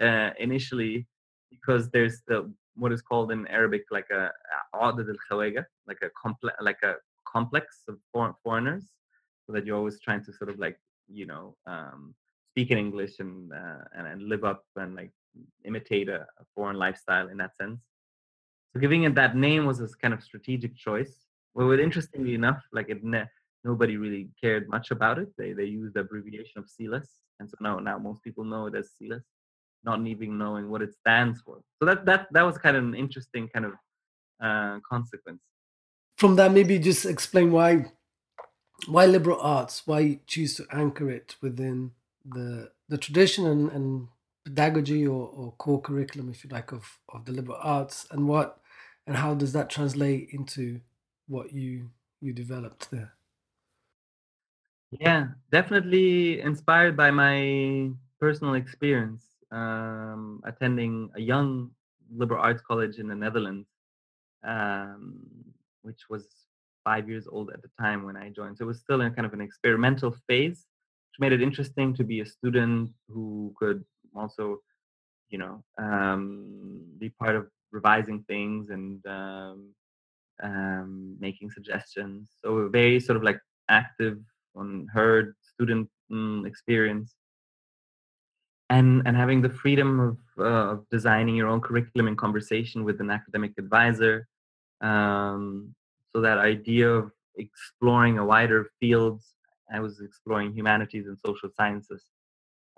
uh, 0.00 0.30
initially 0.38 1.06
because 1.50 1.90
there's 1.90 2.22
the 2.28 2.38
what 2.74 2.92
is 2.92 3.02
called 3.02 3.32
in 3.32 3.46
Arabic 3.48 3.82
like 3.90 4.10
a 4.10 4.30
audit 4.74 5.06
al 5.30 5.38
like 5.86 5.98
a 6.02 6.10
complex 6.20 6.56
like 6.60 6.82
a 6.82 6.94
complex 7.26 7.82
of 7.88 7.98
foreign, 8.12 8.34
foreigners, 8.42 8.84
so 9.46 9.52
that 9.52 9.66
you're 9.66 9.76
always 9.76 10.00
trying 10.00 10.24
to 10.24 10.32
sort 10.32 10.50
of 10.50 10.58
like 10.58 10.78
you 11.08 11.26
know 11.26 11.56
um, 11.66 12.14
speak 12.52 12.70
in 12.70 12.78
English 12.78 13.18
and, 13.18 13.52
uh, 13.52 13.82
and, 13.96 14.06
and 14.06 14.28
live 14.28 14.44
up 14.44 14.64
and 14.76 14.94
like 14.94 15.10
imitate 15.64 16.08
a, 16.08 16.20
a, 16.40 16.44
foreign 16.54 16.76
lifestyle 16.76 17.28
in 17.28 17.38
that 17.38 17.56
sense. 17.56 17.80
So 18.72 18.80
giving 18.80 19.04
it 19.04 19.14
that 19.14 19.34
name 19.36 19.64
was 19.64 19.80
a 19.80 19.88
kind 20.02 20.12
of 20.12 20.22
strategic 20.22 20.76
choice. 20.76 21.14
Well, 21.54 21.70
interestingly 21.72 22.34
enough, 22.34 22.62
like 22.72 22.88
it 22.90 23.02
ne- 23.02 23.30
nobody 23.64 23.96
really 23.96 24.30
cared 24.42 24.68
much 24.68 24.90
about 24.90 25.18
it. 25.18 25.28
They 25.38 25.52
they 25.52 25.64
used 25.64 25.94
the 25.94 26.00
abbreviation 26.00 26.58
of 26.58 26.68
CILAS, 26.68 27.08
and 27.38 27.48
so 27.48 27.56
now 27.60 27.78
now 27.78 27.98
most 27.98 28.22
people 28.22 28.44
know 28.44 28.66
it 28.66 28.74
as 28.74 28.90
CILAS, 28.98 29.24
not 29.84 30.06
even 30.06 30.38
knowing 30.38 30.70
what 30.70 30.82
it 30.82 30.94
stands 30.94 31.40
for. 31.40 31.60
So 31.78 31.86
that 31.86 32.04
that 32.06 32.28
that 32.32 32.42
was 32.42 32.58
kind 32.58 32.76
of 32.76 32.84
an 32.84 32.94
interesting 32.94 33.48
kind 33.48 33.66
of 33.66 33.72
uh, 34.42 34.80
consequence. 34.88 35.40
From 36.18 36.36
that, 36.36 36.52
maybe 36.52 36.78
just 36.78 37.06
explain 37.06 37.52
why 37.52 37.86
why 38.86 39.06
liberal 39.06 39.40
arts, 39.40 39.86
why 39.86 40.00
you 40.00 40.20
choose 40.26 40.54
to 40.56 40.66
anchor 40.72 41.10
it 41.10 41.36
within 41.40 41.92
the 42.24 42.70
the 42.88 42.98
tradition 42.98 43.46
and, 43.46 43.70
and 43.72 44.08
pedagogy 44.44 45.06
or, 45.06 45.28
or 45.28 45.52
core 45.52 45.80
curriculum, 45.80 46.28
if 46.28 46.44
you 46.44 46.50
like, 46.50 46.72
of, 46.72 46.98
of 47.08 47.24
the 47.24 47.32
liberal 47.32 47.58
arts 47.60 48.06
and 48.10 48.28
what 48.28 48.58
and 49.06 49.16
how 49.16 49.34
does 49.34 49.52
that 49.52 49.70
translate 49.70 50.28
into 50.32 50.80
what 51.28 51.52
you 51.52 51.90
you 52.20 52.32
developed 52.32 52.90
there? 52.90 53.14
Yeah, 55.00 55.28
definitely 55.50 56.40
inspired 56.40 56.96
by 56.96 57.10
my 57.10 57.90
personal 58.20 58.54
experience 58.54 59.31
um, 59.52 60.40
attending 60.44 61.10
a 61.14 61.20
young 61.20 61.70
liberal 62.14 62.42
arts 62.42 62.62
college 62.66 62.98
in 62.98 63.08
the 63.08 63.14
Netherlands, 63.14 63.68
um, 64.44 65.20
which 65.82 66.00
was 66.10 66.26
five 66.84 67.08
years 67.08 67.26
old 67.30 67.50
at 67.50 67.62
the 67.62 67.70
time 67.80 68.04
when 68.04 68.16
I 68.16 68.30
joined. 68.30 68.58
So 68.58 68.64
it 68.64 68.68
was 68.68 68.80
still 68.80 69.02
in 69.02 69.14
kind 69.14 69.26
of 69.26 69.32
an 69.32 69.40
experimental 69.40 70.16
phase 70.26 70.66
which 71.12 71.20
made 71.20 71.32
it 71.32 71.42
interesting 71.42 71.94
to 71.94 72.04
be 72.04 72.20
a 72.20 72.26
student 72.26 72.90
who 73.08 73.54
could 73.58 73.84
also, 74.16 74.60
you 75.28 75.38
know, 75.38 75.62
um, 75.76 76.80
be 76.98 77.10
part 77.10 77.36
of 77.36 77.48
revising 77.70 78.22
things 78.22 78.70
and 78.70 79.04
um, 79.06 79.68
um, 80.42 81.16
making 81.20 81.50
suggestions. 81.50 82.30
So 82.42 82.56
a 82.56 82.68
very 82.70 82.98
sort 82.98 83.16
of 83.16 83.22
like 83.22 83.40
active, 83.68 84.18
on 84.54 84.86
unheard 84.88 85.34
student 85.54 85.88
um, 86.10 86.44
experience. 86.46 87.14
And, 88.76 89.02
and 89.06 89.14
having 89.16 89.42
the 89.42 89.50
freedom 89.62 89.90
of, 90.08 90.16
uh, 90.50 90.76
designing 90.90 91.36
your 91.36 91.48
own 91.48 91.60
curriculum 91.60 92.08
in 92.08 92.16
conversation 92.16 92.84
with 92.84 93.00
an 93.00 93.10
academic 93.10 93.52
advisor. 93.58 94.26
Um, 94.80 95.74
so 96.10 96.20
that 96.22 96.38
idea 96.38 96.88
of 96.88 97.12
exploring 97.36 98.18
a 98.18 98.24
wider 98.24 98.70
fields 98.80 99.34
I 99.72 99.80
was 99.80 100.00
exploring 100.00 100.52
humanities 100.52 101.06
and 101.06 101.18
social 101.24 101.48
sciences. 101.56 102.04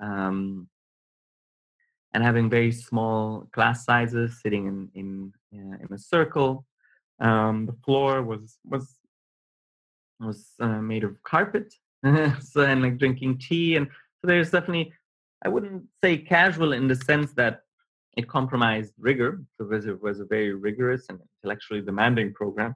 Um, 0.00 0.68
and 2.12 2.22
having 2.22 2.48
very 2.48 2.70
small 2.70 3.48
class 3.52 3.84
sizes, 3.84 4.40
sitting 4.40 4.66
in 4.66 4.88
in 4.94 5.32
uh, 5.52 5.76
in 5.82 5.88
a 5.92 5.98
circle. 5.98 6.64
Um, 7.20 7.66
the 7.66 7.76
floor 7.84 8.22
was 8.22 8.58
was 8.64 8.96
was 10.20 10.52
uh, 10.60 10.80
made 10.80 11.02
of 11.02 11.20
carpet, 11.24 11.74
so 12.40 12.62
and 12.62 12.82
like 12.82 12.98
drinking 12.98 13.38
tea, 13.38 13.76
and 13.76 13.88
so 14.20 14.28
there's 14.28 14.52
definitely 14.52 14.92
I 15.44 15.48
wouldn't 15.48 15.84
say 16.02 16.16
casual 16.16 16.72
in 16.72 16.88
the 16.88 16.96
sense 16.96 17.32
that 17.34 17.60
it 18.16 18.28
compromised 18.28 18.94
rigor 18.98 19.42
because 19.58 19.86
it 19.86 20.00
was 20.00 20.20
a 20.20 20.24
very 20.24 20.54
rigorous 20.54 21.06
and 21.08 21.18
intellectually 21.42 21.82
demanding 21.82 22.32
program. 22.32 22.74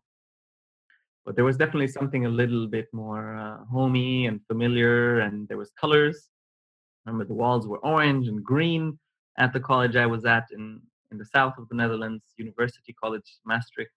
But 1.24 1.36
there 1.36 1.44
was 1.44 1.56
definitely 1.56 1.88
something 1.88 2.26
a 2.26 2.28
little 2.28 2.66
bit 2.66 2.88
more 2.92 3.36
uh, 3.36 3.64
homey 3.70 4.26
and 4.26 4.40
familiar 4.46 5.20
and 5.20 5.46
there 5.48 5.58
was 5.58 5.70
colors. 5.80 6.28
Remember 7.06 7.24
the 7.24 7.34
walls 7.34 7.66
were 7.66 7.78
orange 7.78 8.28
and 8.28 8.42
green 8.42 8.98
at 9.38 9.52
the 9.52 9.60
college 9.60 9.94
i 9.96 10.04
was 10.04 10.24
at 10.24 10.46
in, 10.52 10.80
in 11.12 11.16
the 11.16 11.24
south 11.24 11.54
of 11.58 11.68
the 11.68 11.74
netherlands 11.74 12.24
university 12.36 12.92
college 12.92 13.36
maastricht. 13.46 13.92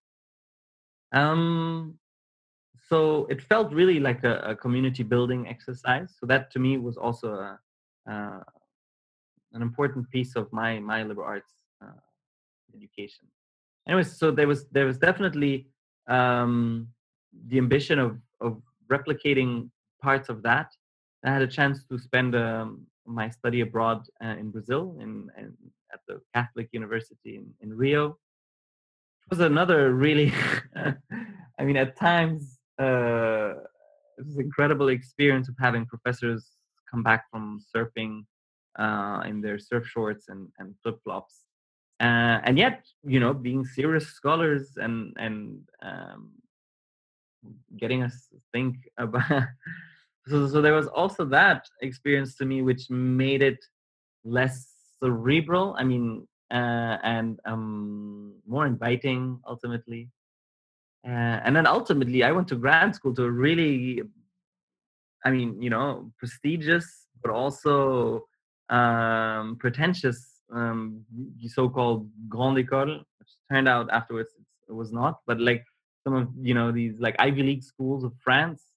Um, 1.11 1.95
so 2.87 3.25
it 3.29 3.41
felt 3.41 3.73
really 3.73 3.99
like 3.99 4.23
a, 4.23 4.39
a, 4.39 4.55
community 4.55 5.03
building 5.03 5.47
exercise. 5.47 6.15
So 6.17 6.25
that 6.27 6.51
to 6.51 6.59
me 6.59 6.77
was 6.77 6.95
also 6.95 7.57
a, 8.07 8.43
an 9.53 9.61
important 9.61 10.09
piece 10.09 10.35
of 10.35 10.51
my 10.51 10.79
my 10.79 11.03
liberal 11.03 11.27
arts 11.27 11.53
uh, 11.83 11.99
education 12.75 13.27
anyways 13.87 14.17
so 14.17 14.31
there 14.31 14.47
was 14.47 14.67
there 14.69 14.85
was 14.85 14.97
definitely 14.97 15.67
um, 16.07 16.87
the 17.47 17.57
ambition 17.57 17.99
of 17.99 18.17
of 18.41 18.61
replicating 18.91 19.69
parts 20.01 20.29
of 20.29 20.43
that. 20.43 20.73
I 21.23 21.31
had 21.31 21.41
a 21.41 21.47
chance 21.47 21.85
to 21.85 21.97
spend 21.97 22.35
um, 22.35 22.85
my 23.05 23.29
study 23.29 23.61
abroad 23.61 24.03
uh, 24.23 24.35
in 24.39 24.49
Brazil, 24.49 24.97
in, 24.99 25.29
in, 25.37 25.53
at 25.93 25.99
the 26.07 26.19
Catholic 26.33 26.69
University 26.71 27.35
in, 27.37 27.45
in 27.61 27.77
Rio. 27.77 28.17
It 29.25 29.29
was 29.29 29.39
another 29.39 29.93
really, 29.93 30.33
I 31.59 31.63
mean, 31.63 31.77
at 31.77 31.95
times 31.95 32.59
uh, 32.79 33.53
it 34.17 34.25
was 34.25 34.35
an 34.35 34.41
incredible 34.41 34.89
experience 34.89 35.47
of 35.47 35.55
having 35.59 35.85
professors 35.85 36.47
come 36.89 37.03
back 37.03 37.25
from 37.31 37.63
surfing 37.73 38.25
uh, 38.77 39.23
in 39.25 39.41
their 39.41 39.59
surf 39.59 39.85
shorts 39.85 40.29
and, 40.29 40.47
and 40.59 40.75
flip 40.81 40.99
flops, 41.03 41.45
uh, 41.99 42.39
and 42.43 42.57
yet 42.57 42.85
you 43.03 43.19
know 43.19 43.33
being 43.33 43.65
serious 43.65 44.07
scholars 44.07 44.71
and 44.77 45.13
and 45.17 45.59
um, 45.81 46.31
getting 47.77 48.03
us 48.03 48.27
to 48.31 48.37
think 48.53 48.75
about 48.97 49.43
so, 50.27 50.47
so 50.47 50.61
there 50.61 50.73
was 50.73 50.87
also 50.87 51.25
that 51.25 51.67
experience 51.81 52.35
to 52.35 52.45
me 52.45 52.61
which 52.61 52.89
made 52.89 53.41
it 53.41 53.63
less 54.23 54.67
cerebral 54.99 55.75
i 55.79 55.83
mean 55.83 56.27
uh, 56.51 56.97
and 57.03 57.39
um, 57.45 58.33
more 58.45 58.65
inviting 58.65 59.39
ultimately. 59.47 60.09
Uh, 61.07 61.39
and 61.45 61.55
then 61.55 61.65
ultimately 61.65 62.23
i 62.23 62.31
went 62.31 62.47
to 62.47 62.55
grad 62.55 62.93
school 62.93 63.11
to 63.11 63.31
really 63.31 64.03
i 65.25 65.31
mean 65.31 65.59
you 65.59 65.67
know 65.67 66.11
prestigious 66.19 67.07
but 67.23 67.31
also 67.31 68.23
um, 68.71 69.57
pretentious 69.59 70.41
um, 70.53 71.03
so-called 71.47 72.09
grande 72.27 72.57
école 72.63 72.99
which 73.19 73.31
turned 73.51 73.67
out 73.67 73.89
afterwards 73.91 74.31
it 74.69 74.73
was 74.73 74.91
not 74.91 75.19
but 75.27 75.39
like 75.39 75.63
some 76.03 76.15
of 76.15 76.27
you 76.41 76.53
know 76.53 76.71
these 76.71 76.95
like 76.99 77.15
ivy 77.19 77.43
league 77.43 77.63
schools 77.63 78.03
of 78.03 78.13
france 78.23 78.71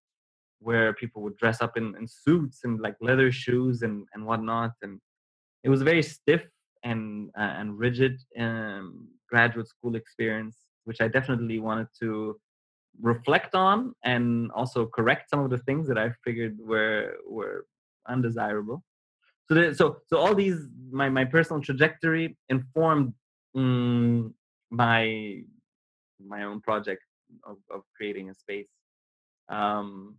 where 0.64 0.94
people 0.94 1.22
would 1.22 1.37
dress 1.37 1.61
up 1.61 1.76
in, 1.76 1.94
in 1.98 2.09
suits 2.09 2.61
and 2.64 2.80
like 2.80 2.96
leather 3.00 3.30
shoes 3.30 3.83
and, 3.83 4.07
and 4.14 4.24
whatnot. 4.24 4.72
And 4.83 4.98
it 5.62 5.68
was 5.68 5.83
a 5.83 5.85
very 5.85 6.02
stiff 6.02 6.42
and 6.83 7.30
uh, 7.38 7.54
and 7.59 7.78
rigid 7.78 8.20
um, 8.38 9.09
graduate 9.28 9.68
school 9.68 9.94
experience, 9.94 10.57
which 10.85 11.00
I 11.00 11.09
definitely 11.09 11.59
wanted 11.61 11.88
to 12.00 12.37
reflect 13.00 13.54
on 13.54 13.94
and 14.04 14.50
also 14.52 14.87
correct 14.87 15.28
some 15.28 15.40
of 15.40 15.50
the 15.50 15.59
things 15.59 15.87
that 15.88 15.98
I 15.98 16.11
figured 16.24 16.57
were 16.59 17.16
were 17.28 17.66
undesirable. 18.09 18.83
So 19.50 19.72
so 19.72 19.96
so 20.07 20.16
all 20.18 20.35
these 20.35 20.61
my 20.90 21.09
my 21.09 21.24
personal 21.24 21.62
trajectory 21.62 22.37
informed 22.48 23.12
um, 23.54 24.35
my 24.70 25.42
my 26.24 26.44
own 26.44 26.61
project 26.61 27.02
of, 27.44 27.59
of 27.70 27.83
creating 27.96 28.30
a 28.30 28.35
space. 28.35 28.68
Um, 29.48 30.16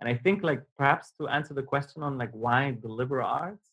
and 0.00 0.08
i 0.08 0.14
think 0.14 0.42
like 0.42 0.62
perhaps 0.76 1.12
to 1.18 1.28
answer 1.28 1.54
the 1.54 1.62
question 1.62 2.02
on 2.02 2.18
like 2.18 2.30
why 2.32 2.76
the 2.82 2.88
liberal 2.88 3.26
arts 3.26 3.66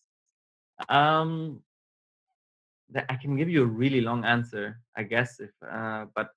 um 0.89 1.59
i 3.09 3.15
can 3.15 3.35
give 3.35 3.49
you 3.49 3.63
a 3.63 3.65
really 3.65 4.01
long 4.01 4.23
answer 4.25 4.79
i 4.97 5.03
guess 5.03 5.39
if 5.39 5.51
uh 5.69 6.05
but 6.15 6.29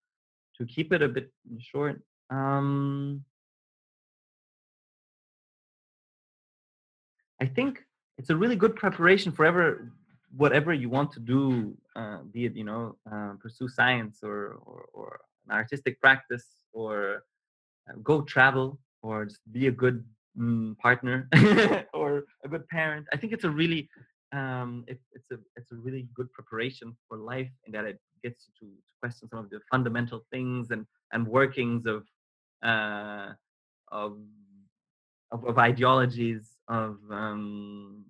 to 0.57 0.65
keep 0.67 0.93
it 0.93 1.03
a 1.03 1.09
bit 1.09 1.31
short 1.59 2.01
um 2.31 3.25
i 7.41 7.47
think 7.47 7.83
it's 8.19 8.31
a 8.31 8.37
really 8.37 8.57
good 8.57 8.77
preparation 8.77 9.33
for 9.33 9.45
ever 9.45 9.93
whatever 10.37 10.73
you 10.73 10.89
want 10.89 11.13
to 11.13 11.21
do 11.21 11.77
uh, 11.97 12.19
be 12.33 12.45
it 12.47 12.57
you 12.57 12.65
know 12.65 12.97
uh, 13.11 13.33
pursue 13.41 13.69
science 13.69 14.19
or, 14.23 14.59
or, 14.67 14.87
or 14.93 15.21
an 15.47 15.55
artistic 15.55 16.01
practice 16.01 16.47
or 16.73 17.25
uh, 17.89 17.95
go 18.03 18.23
travel 18.23 18.79
or 19.03 19.27
just 19.27 19.41
be 19.53 19.67
a 19.67 19.71
good 19.71 20.05
mm, 20.39 20.77
partner 20.79 21.29
or 21.95 22.25
a 22.45 22.49
good 22.49 22.67
parent. 22.69 23.07
I 23.13 23.17
think 23.17 23.33
it's 23.33 23.45
a 23.45 23.51
really 23.51 23.89
um, 24.33 24.85
it, 24.89 25.01
it's 25.13 25.31
a 25.31 25.37
it's 25.57 25.71
a 25.71 25.77
really 25.77 26.09
good 26.15 26.33
preparation 26.33 26.97
for 27.09 27.17
life 27.19 27.51
in 27.67 27.73
that 27.73 27.85
it 27.85 28.01
gets 28.23 28.47
to, 28.47 28.51
to 28.61 28.73
question 29.01 29.29
some 29.29 29.39
of 29.39 29.51
the 29.51 29.61
fundamental 29.71 30.25
things 30.33 30.71
and 30.71 30.87
and 31.13 31.27
workings 31.27 31.87
of 31.87 32.05
uh, 32.65 33.33
of, 33.93 34.17
of, 35.33 35.45
of 35.45 35.59
ideologies 35.59 36.57
of 36.69 36.99
um, 37.11 38.05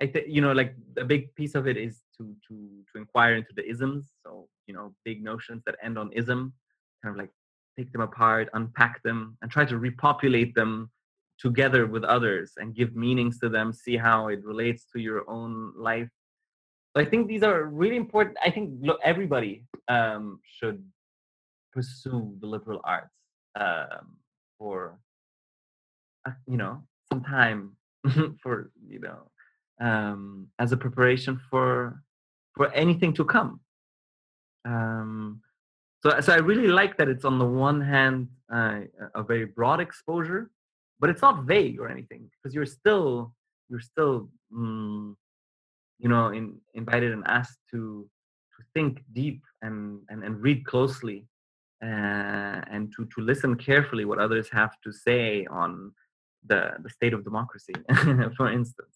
I 0.00 0.06
think 0.06 0.26
you 0.28 0.40
know 0.40 0.52
like 0.52 0.74
a 0.96 1.04
big 1.04 1.34
piece 1.34 1.54
of 1.54 1.66
it 1.66 1.76
is 1.76 2.02
to 2.18 2.34
to 2.48 2.54
to 2.92 2.98
inquire 2.98 3.34
into 3.36 3.52
the 3.54 3.68
isms. 3.68 4.12
So 4.24 4.48
you 4.66 4.74
know 4.74 4.94
big 5.04 5.22
notions 5.22 5.62
that 5.66 5.76
end 5.82 5.98
on 5.98 6.12
ism, 6.12 6.52
kind 7.02 7.14
of 7.14 7.18
like 7.18 7.30
take 7.78 7.92
them 7.92 8.00
apart, 8.00 8.48
unpack 8.54 9.02
them, 9.02 9.36
and 9.42 9.50
try 9.50 9.64
to 9.64 9.78
repopulate 9.78 10.54
them 10.54 10.90
together 11.38 11.86
with 11.86 12.04
others 12.04 12.52
and 12.56 12.74
give 12.74 12.96
meanings 12.96 13.38
to 13.38 13.48
them, 13.48 13.72
see 13.72 13.96
how 13.96 14.28
it 14.28 14.42
relates 14.44 14.86
to 14.92 15.00
your 15.00 15.28
own 15.28 15.72
life. 15.76 16.08
So 16.94 17.02
I 17.02 17.04
think 17.04 17.28
these 17.28 17.42
are 17.42 17.64
really 17.64 17.96
important. 17.96 18.38
I 18.42 18.50
think 18.50 18.70
look, 18.80 18.98
everybody 19.02 19.64
um, 19.88 20.40
should 20.44 20.82
pursue 21.72 22.34
the 22.40 22.46
liberal 22.46 22.80
arts 22.84 23.14
um, 23.60 24.16
for, 24.58 24.98
you 26.46 26.56
know, 26.56 26.82
some 27.08 27.22
time 27.22 27.76
for, 28.42 28.70
you 28.86 29.00
know, 29.00 29.30
um, 29.80 30.48
as 30.58 30.72
a 30.72 30.76
preparation 30.76 31.40
for 31.50 32.02
for 32.56 32.72
anything 32.72 33.12
to 33.12 33.24
come. 33.24 33.60
Um, 34.64 35.42
so, 36.02 36.18
so 36.20 36.32
I 36.32 36.38
really 36.38 36.68
like 36.68 36.96
that 36.96 37.08
it's 37.08 37.24
on 37.24 37.38
the 37.38 37.44
one 37.44 37.80
hand 37.80 38.28
uh, 38.52 38.80
a 39.14 39.22
very 39.22 39.44
broad 39.44 39.80
exposure, 39.80 40.50
but 40.98 41.10
it's 41.10 41.22
not 41.22 41.44
vague 41.44 41.78
or 41.78 41.88
anything 41.88 42.30
because 42.30 42.54
you're 42.54 42.66
still 42.66 43.34
you're 43.68 43.80
still 43.80 44.28
mm, 44.52 45.14
you 45.98 46.08
know 46.08 46.28
in, 46.28 46.56
invited 46.74 47.12
and 47.12 47.24
asked 47.26 47.58
to 47.70 48.08
to 48.56 48.64
think 48.74 49.02
deep 49.12 49.42
and 49.62 50.00
and, 50.08 50.24
and 50.24 50.40
read 50.40 50.64
closely 50.64 51.26
uh, 51.82 52.60
and 52.70 52.92
to 52.96 53.06
to 53.14 53.20
listen 53.20 53.56
carefully 53.56 54.04
what 54.04 54.18
others 54.18 54.48
have 54.50 54.72
to 54.82 54.92
say 54.92 55.46
on 55.50 55.92
the 56.44 56.72
the 56.82 56.90
state 56.90 57.12
of 57.12 57.24
democracy, 57.24 57.74
for 58.36 58.50
instance. 58.50 58.95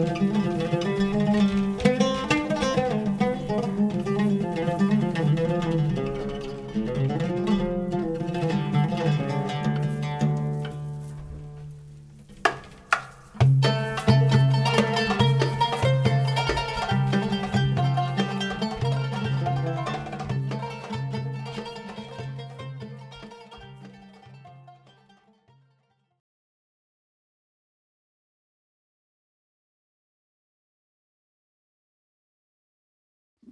Música 0.00 0.69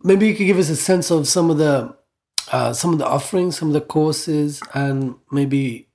maybe 0.08 0.26
you 0.26 0.34
could 0.34 0.46
give 0.46 0.58
us 0.58 0.70
a 0.70 0.76
sense 0.76 1.10
of 1.10 1.28
some 1.28 1.50
of 1.50 1.58
the 1.58 1.94
uh, 2.50 2.72
some 2.72 2.94
of 2.94 2.98
the 2.98 3.06
offerings, 3.06 3.58
some 3.58 3.68
of 3.68 3.74
the 3.74 3.80
courses, 3.96 4.62
and 4.72 5.14
maybe 5.30 5.88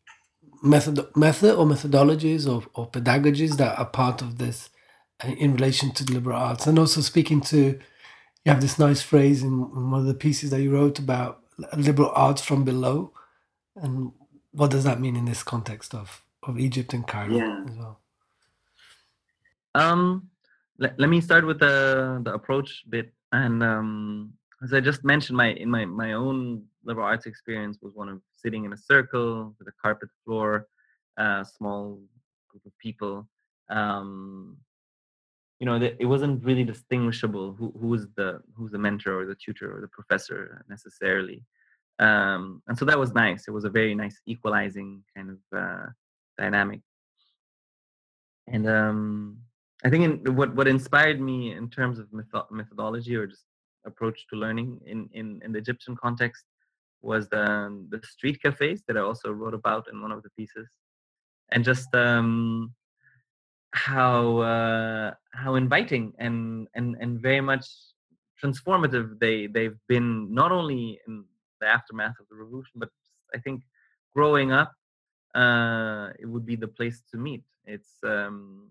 method 0.61 0.99
method 1.15 1.55
or 1.55 1.65
methodologies 1.65 2.47
or, 2.47 2.63
or 2.75 2.89
pedagogies 2.89 3.57
that 3.57 3.77
are 3.77 3.85
part 4.01 4.21
of 4.21 4.37
this 4.37 4.69
uh, 5.23 5.29
in 5.29 5.53
relation 5.53 5.91
to 5.91 6.05
the 6.05 6.13
liberal 6.13 6.37
arts, 6.37 6.67
and 6.67 6.77
also 6.77 7.01
speaking 7.01 7.41
to 7.41 7.79
you 8.45 8.51
have 8.51 8.61
this 8.61 8.77
nice 8.77 9.01
phrase 9.01 9.41
in, 9.41 9.53
in 9.75 9.91
one 9.91 10.01
of 10.01 10.05
the 10.05 10.13
pieces 10.25 10.49
that 10.51 10.61
you 10.61 10.71
wrote 10.71 10.99
about 10.99 11.39
liberal 11.77 12.11
arts 12.13 12.41
from 12.41 12.63
below, 12.63 13.11
and 13.75 14.11
what 14.51 14.69
does 14.69 14.83
that 14.83 14.99
mean 14.99 15.15
in 15.15 15.25
this 15.25 15.43
context 15.43 15.95
of 15.95 16.23
of 16.43 16.59
Egypt 16.59 16.93
and 16.93 17.07
Cairo 17.07 17.35
yeah. 17.35 17.63
as 17.67 17.75
well? 17.77 17.99
Um, 19.75 20.29
let, 20.77 20.99
let 20.99 21.09
me 21.09 21.19
start 21.19 21.47
with 21.47 21.59
the 21.59 22.21
the 22.23 22.33
approach 22.33 22.83
bit 22.89 23.11
and 23.33 23.63
um, 23.63 24.33
as 24.63 24.73
I 24.73 24.79
just 24.79 25.03
mentioned, 25.03 25.35
my 25.35 25.49
in 25.53 25.69
my 25.69 25.85
my 25.85 26.13
own 26.13 26.63
liberal 26.85 27.07
arts 27.07 27.25
experience 27.25 27.79
was 27.81 27.93
one 27.95 28.07
of 28.07 28.21
sitting 28.35 28.63
in 28.63 28.73
a 28.73 28.77
circle 28.77 29.55
with 29.57 29.67
a 29.67 29.73
carpet 29.81 30.09
floor, 30.23 30.67
a 31.17 31.45
small 31.57 31.99
group 32.47 32.65
of 32.65 32.77
people. 32.77 33.27
Um, 33.69 34.57
you 35.59 35.65
know, 35.65 35.81
it 35.81 36.05
wasn't 36.05 36.43
really 36.43 36.63
distinguishable 36.63 37.53
who 37.53 37.73
who 37.79 37.87
was 37.87 38.07
the 38.15 38.41
who's 38.55 38.71
the 38.71 38.77
mentor 38.77 39.21
or 39.21 39.25
the 39.25 39.35
tutor 39.35 39.75
or 39.75 39.81
the 39.81 39.87
professor 39.87 40.63
necessarily. 40.69 41.43
Um, 41.99 42.61
and 42.67 42.77
so 42.77 42.85
that 42.85 42.99
was 42.99 43.13
nice. 43.13 43.47
It 43.47 43.51
was 43.51 43.65
a 43.65 43.69
very 43.69 43.95
nice 43.95 44.19
equalizing 44.25 45.03
kind 45.15 45.29
of 45.31 45.57
uh, 45.57 45.85
dynamic. 46.37 46.81
And 48.47 48.67
um, 48.67 49.37
I 49.85 49.89
think 49.89 50.03
in, 50.03 50.35
what 50.35 50.55
what 50.55 50.67
inspired 50.67 51.19
me 51.19 51.53
in 51.53 51.69
terms 51.69 51.99
of 51.99 52.07
metho- 52.07 52.49
methodology 52.51 53.15
or 53.15 53.27
just 53.27 53.45
approach 53.85 54.25
to 54.29 54.35
learning 54.37 54.79
in, 54.85 55.09
in, 55.13 55.41
in 55.43 55.51
the 55.51 55.59
Egyptian 55.59 55.95
context 55.95 56.45
was 57.01 57.27
the, 57.27 57.85
the 57.89 58.01
street 58.07 58.41
cafes 58.41 58.81
that 58.87 58.95
I 58.95 59.01
also 59.01 59.31
wrote 59.31 59.53
about 59.53 59.87
in 59.91 60.01
one 60.01 60.13
of 60.13 60.23
the 60.23 60.29
pieces, 60.37 60.69
and 61.51 61.63
just 61.63 61.93
um, 61.93 62.73
how 63.71 64.37
uh, 64.37 65.13
how 65.33 65.55
inviting 65.55 66.13
and 66.17 66.67
and 66.75 66.95
and 67.01 67.19
very 67.19 67.41
much 67.41 67.65
transformative 68.41 69.19
they 69.19 69.47
they've 69.47 69.77
been 69.89 70.33
not 70.33 70.51
only 70.51 70.99
in 71.07 71.25
the 71.59 71.67
aftermath 71.67 72.15
of 72.19 72.25
the 72.29 72.35
revolution, 72.35 72.73
but 72.75 72.89
I 73.35 73.39
think 73.39 73.63
growing 74.15 74.51
up, 74.51 74.71
uh, 75.35 76.09
it 76.19 76.25
would 76.25 76.45
be 76.45 76.55
the 76.55 76.67
place 76.67 77.01
to 77.11 77.17
meet. 77.17 77.43
It's 77.65 77.95
um, 78.03 78.69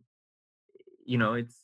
you 1.05 1.19
know 1.19 1.35
it's 1.35 1.57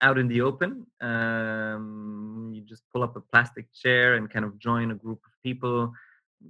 out 0.00 0.18
in 0.18 0.28
the 0.28 0.40
open. 0.42 0.86
Um, 1.00 2.52
you 2.54 2.62
just 2.62 2.82
pull 2.92 3.02
up 3.02 3.16
a 3.16 3.20
plastic 3.20 3.66
chair 3.72 4.14
and 4.14 4.30
kind 4.30 4.44
of 4.44 4.58
join 4.58 4.90
a 4.90 4.94
group 4.94 5.20
of 5.24 5.32
people. 5.42 5.92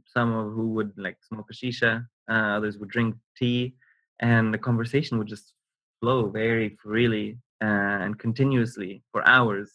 Some 0.07 0.33
of 0.33 0.53
who 0.53 0.71
would 0.71 0.93
like 0.97 1.19
smoke 1.23 1.47
a 1.51 1.55
shisha, 1.55 2.07
uh, 2.31 2.57
others 2.59 2.79
would 2.79 2.91
drink 2.91 3.15
tea, 3.37 3.75
and 4.21 4.53
the 4.53 4.59
conversation 4.59 5.19
would 5.19 5.29
just 5.29 5.53
flow 6.01 6.29
very 6.29 6.77
freely 6.83 7.39
uh, 7.63 7.99
and 8.05 8.19
continuously 8.19 9.03
for 9.13 9.27
hours. 9.29 9.71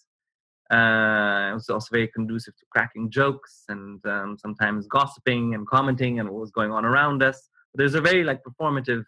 Uh, 0.71 1.49
it 1.49 1.53
was 1.53 1.69
also 1.69 1.87
very 1.91 2.07
conducive 2.07 2.55
to 2.57 2.65
cracking 2.69 3.09
jokes 3.09 3.63
and 3.69 4.05
um, 4.05 4.37
sometimes 4.37 4.85
gossiping 4.87 5.55
and 5.55 5.65
commenting 5.67 6.19
and 6.19 6.29
what 6.29 6.41
was 6.41 6.51
going 6.51 6.71
on 6.71 6.85
around 6.85 7.23
us. 7.23 7.49
There's 7.73 7.95
a 7.95 8.01
very 8.01 8.23
like 8.23 8.41
performative 8.43 9.03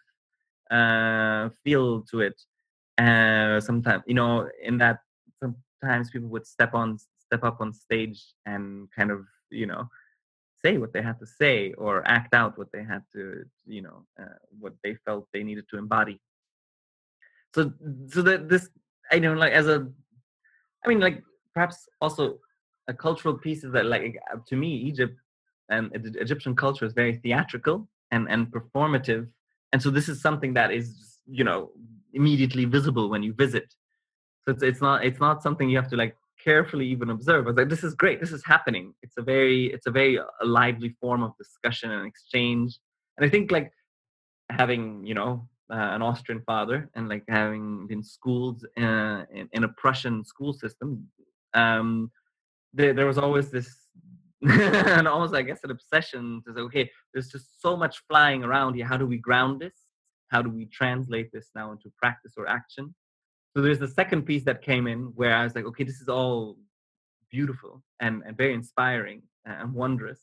uh, 0.70 1.50
feel 1.62 2.02
to 2.10 2.20
it 2.20 2.34
uh, 3.02 3.60
sometimes 3.60 4.02
you 4.06 4.14
know 4.14 4.48
in 4.62 4.78
that 4.78 4.98
sometimes 5.40 6.10
people 6.10 6.28
would 6.28 6.46
step 6.46 6.74
on 6.74 6.98
step 7.26 7.42
up 7.44 7.60
on 7.60 7.72
stage 7.72 8.20
and 8.46 8.88
kind 8.96 9.10
of 9.10 9.20
you 9.50 9.66
know 9.66 9.88
say 10.64 10.78
what 10.78 10.92
they 10.92 11.02
had 11.02 11.18
to 11.18 11.26
say 11.26 11.72
or 11.72 12.06
act 12.06 12.32
out 12.34 12.56
what 12.58 12.70
they 12.72 12.84
had 12.84 13.02
to 13.12 13.44
you 13.66 13.82
know 13.82 14.04
uh, 14.20 14.38
what 14.58 14.74
they 14.82 14.94
felt 15.04 15.26
they 15.32 15.42
needed 15.42 15.64
to 15.70 15.78
embody. 15.78 16.20
So 17.54 17.72
so 18.08 18.22
that 18.22 18.48
this 18.48 18.70
i 19.10 19.18
know 19.18 19.34
like 19.34 19.52
as 19.52 19.68
a 19.68 19.78
i 20.84 20.88
mean 20.88 21.00
like 21.00 21.22
perhaps 21.54 21.88
also 22.00 22.38
a 22.88 22.94
cultural 22.94 23.34
piece 23.34 23.62
is 23.62 23.72
that 23.72 23.86
like 23.86 24.18
uh, 24.32 24.38
to 24.46 24.56
me 24.56 24.68
egypt 24.90 25.18
and 25.68 25.90
egyptian 26.24 26.54
culture 26.56 26.86
is 26.86 26.94
very 26.94 27.16
theatrical 27.16 27.88
and 28.12 28.28
and 28.30 28.46
performative. 28.52 29.26
And 29.72 29.82
so 29.82 29.90
this 29.90 30.08
is 30.08 30.20
something 30.20 30.54
that 30.54 30.70
is 30.70 31.18
you 31.26 31.42
know 31.42 31.70
immediately 32.12 32.64
visible 32.64 33.08
when 33.08 33.22
you 33.22 33.32
visit. 33.32 33.74
So 34.44 34.52
it's, 34.52 34.62
it's 34.62 34.80
not 34.80 35.04
it's 35.04 35.20
not 35.20 35.42
something 35.42 35.68
you 35.68 35.76
have 35.76 35.90
to 35.90 35.96
like 35.96 36.16
carefully 36.42 36.86
even 36.86 37.10
observe. 37.10 37.46
Like 37.56 37.68
this 37.68 37.84
is 37.84 37.94
great. 37.94 38.20
This 38.20 38.32
is 38.32 38.44
happening. 38.44 38.94
It's 39.02 39.16
a 39.16 39.22
very 39.22 39.66
it's 39.66 39.86
a 39.86 39.90
very 39.90 40.16
a 40.16 40.22
uh, 40.22 40.26
lively 40.44 40.96
form 41.00 41.22
of 41.22 41.36
discussion 41.38 41.90
and 41.90 42.06
exchange. 42.06 42.78
And 43.16 43.26
I 43.26 43.28
think 43.28 43.50
like 43.50 43.72
having 44.50 45.06
you 45.06 45.14
know 45.14 45.48
uh, 45.72 45.90
an 45.96 46.02
Austrian 46.02 46.42
father 46.42 46.90
and 46.94 47.08
like 47.08 47.24
having 47.28 47.86
been 47.86 48.02
schooled 48.02 48.64
uh, 48.76 49.24
in, 49.32 49.48
in, 49.52 49.64
a 49.64 49.68
Prussian 49.68 50.22
school 50.24 50.52
system, 50.52 51.08
um, 51.54 52.10
there, 52.74 52.92
there 52.92 53.06
was 53.06 53.16
always 53.16 53.50
this 53.50 53.74
and 54.42 55.06
almost 55.06 55.34
I 55.34 55.42
guess 55.42 55.60
an 55.62 55.70
obsession 55.70 56.42
to 56.46 56.52
say, 56.52 56.60
okay, 56.62 56.90
there's 57.12 57.28
just 57.28 57.62
so 57.62 57.76
much 57.76 58.02
flying 58.08 58.42
around 58.42 58.74
here. 58.74 58.86
How 58.86 58.96
do 58.96 59.06
we 59.06 59.18
ground 59.18 59.60
this? 59.60 59.81
How 60.32 60.42
do 60.42 60.50
we 60.50 60.66
translate 60.66 61.30
this 61.32 61.50
now 61.54 61.72
into 61.72 61.92
practice 62.02 62.34
or 62.36 62.48
action? 62.48 62.94
So 63.54 63.62
there's 63.62 63.78
the 63.78 63.88
second 63.88 64.22
piece 64.22 64.44
that 64.44 64.62
came 64.62 64.86
in 64.86 65.00
where 65.14 65.34
i 65.34 65.44
was 65.44 65.54
like 65.54 65.66
okay 65.66 65.84
this 65.84 66.00
is 66.00 66.08
all 66.08 66.56
beautiful 67.30 67.82
and, 68.00 68.22
and 68.26 68.36
very 68.36 68.54
inspiring 68.54 69.20
and 69.44 69.74
wondrous 69.74 70.20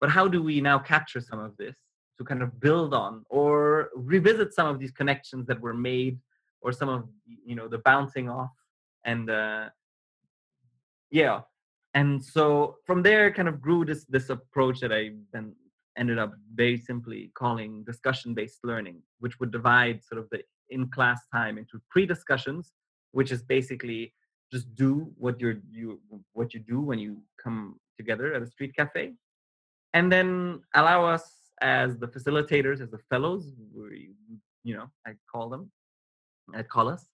but 0.00 0.10
how 0.10 0.26
do 0.28 0.42
we 0.42 0.60
now 0.60 0.78
capture 0.78 1.20
some 1.20 1.38
of 1.38 1.56
this 1.56 1.76
to 2.18 2.24
kind 2.24 2.42
of 2.42 2.58
build 2.60 2.92
on 2.92 3.24
or 3.30 3.90
revisit 3.94 4.52
some 4.52 4.66
of 4.66 4.78
these 4.80 4.90
connections 4.90 5.46
that 5.46 5.60
were 5.60 5.74
made 5.74 6.18
or 6.60 6.72
some 6.72 6.88
of 6.88 7.04
you 7.44 7.54
know 7.54 7.68
the 7.68 7.78
bouncing 7.78 8.28
off 8.28 8.50
and 9.04 9.30
uh 9.30 9.68
yeah. 11.10 11.40
And 11.94 12.22
so 12.22 12.76
from 12.84 13.02
there 13.02 13.32
kind 13.32 13.48
of 13.48 13.60
grew 13.60 13.84
this 13.84 14.04
this 14.04 14.28
approach 14.28 14.80
that 14.80 14.92
i 14.92 15.10
then 15.32 15.54
ended 15.96 16.18
up 16.18 16.32
very 16.54 16.76
simply 16.76 17.30
calling 17.34 17.84
discussion 17.84 18.34
based 18.34 18.60
learning, 18.64 19.02
which 19.20 19.38
would 19.40 19.50
divide 19.50 20.04
sort 20.04 20.20
of 20.20 20.28
the 20.30 20.40
in 20.70 20.88
class 20.88 21.20
time 21.32 21.58
into 21.58 21.80
pre 21.90 22.06
discussions, 22.06 22.72
which 23.12 23.30
is 23.30 23.42
basically 23.42 24.12
just 24.52 24.74
do 24.74 25.10
what 25.16 25.40
you're 25.40 25.58
you 25.70 26.00
what 26.32 26.54
you 26.54 26.60
do 26.60 26.80
when 26.80 26.98
you 26.98 27.18
come 27.42 27.78
together 27.96 28.34
at 28.34 28.42
a 28.42 28.46
street 28.46 28.74
cafe 28.76 29.12
and 29.94 30.12
then 30.12 30.60
allow 30.74 31.04
us 31.04 31.24
as 31.62 31.98
the 31.98 32.06
facilitators 32.06 32.80
as 32.80 32.90
the 32.90 32.98
fellows 33.10 33.52
we, 33.74 34.10
you 34.62 34.74
know 34.76 34.86
i 35.06 35.12
call 35.30 35.48
them 35.48 35.70
i 36.54 36.62
call 36.62 36.88
us 36.88 37.06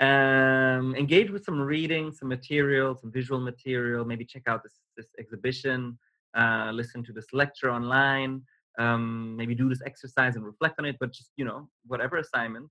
um, 0.00 0.94
engage 0.96 1.30
with 1.30 1.44
some 1.44 1.60
reading 1.60 2.10
some 2.10 2.28
material 2.28 2.96
some 2.96 3.12
visual 3.12 3.40
material 3.40 4.04
maybe 4.04 4.24
check 4.24 4.42
out 4.46 4.62
this, 4.62 4.76
this 4.96 5.08
exhibition 5.18 5.98
uh, 6.36 6.70
listen 6.72 7.02
to 7.04 7.12
this 7.12 7.26
lecture 7.32 7.70
online, 7.70 8.42
um, 8.78 9.36
maybe 9.36 9.54
do 9.54 9.68
this 9.68 9.82
exercise 9.84 10.36
and 10.36 10.44
reflect 10.44 10.78
on 10.78 10.84
it, 10.84 10.96
but 11.00 11.12
just, 11.12 11.30
you 11.36 11.44
know, 11.44 11.68
whatever 11.86 12.16
assignment. 12.16 12.68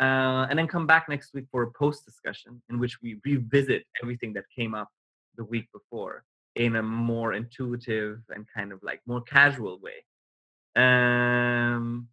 Uh, 0.00 0.46
and 0.50 0.58
then 0.58 0.66
come 0.66 0.86
back 0.86 1.08
next 1.08 1.32
week 1.34 1.44
for 1.50 1.62
a 1.62 1.70
post 1.72 2.04
discussion 2.04 2.60
in 2.70 2.78
which 2.78 3.00
we 3.02 3.20
revisit 3.24 3.84
everything 4.02 4.32
that 4.32 4.44
came 4.54 4.74
up 4.74 4.88
the 5.36 5.44
week 5.44 5.66
before 5.72 6.24
in 6.56 6.76
a 6.76 6.82
more 6.82 7.34
intuitive 7.34 8.18
and 8.34 8.46
kind 8.54 8.72
of 8.72 8.82
like 8.82 9.00
more 9.06 9.22
casual 9.22 9.78
way. 9.80 10.04
Um, 10.74 12.08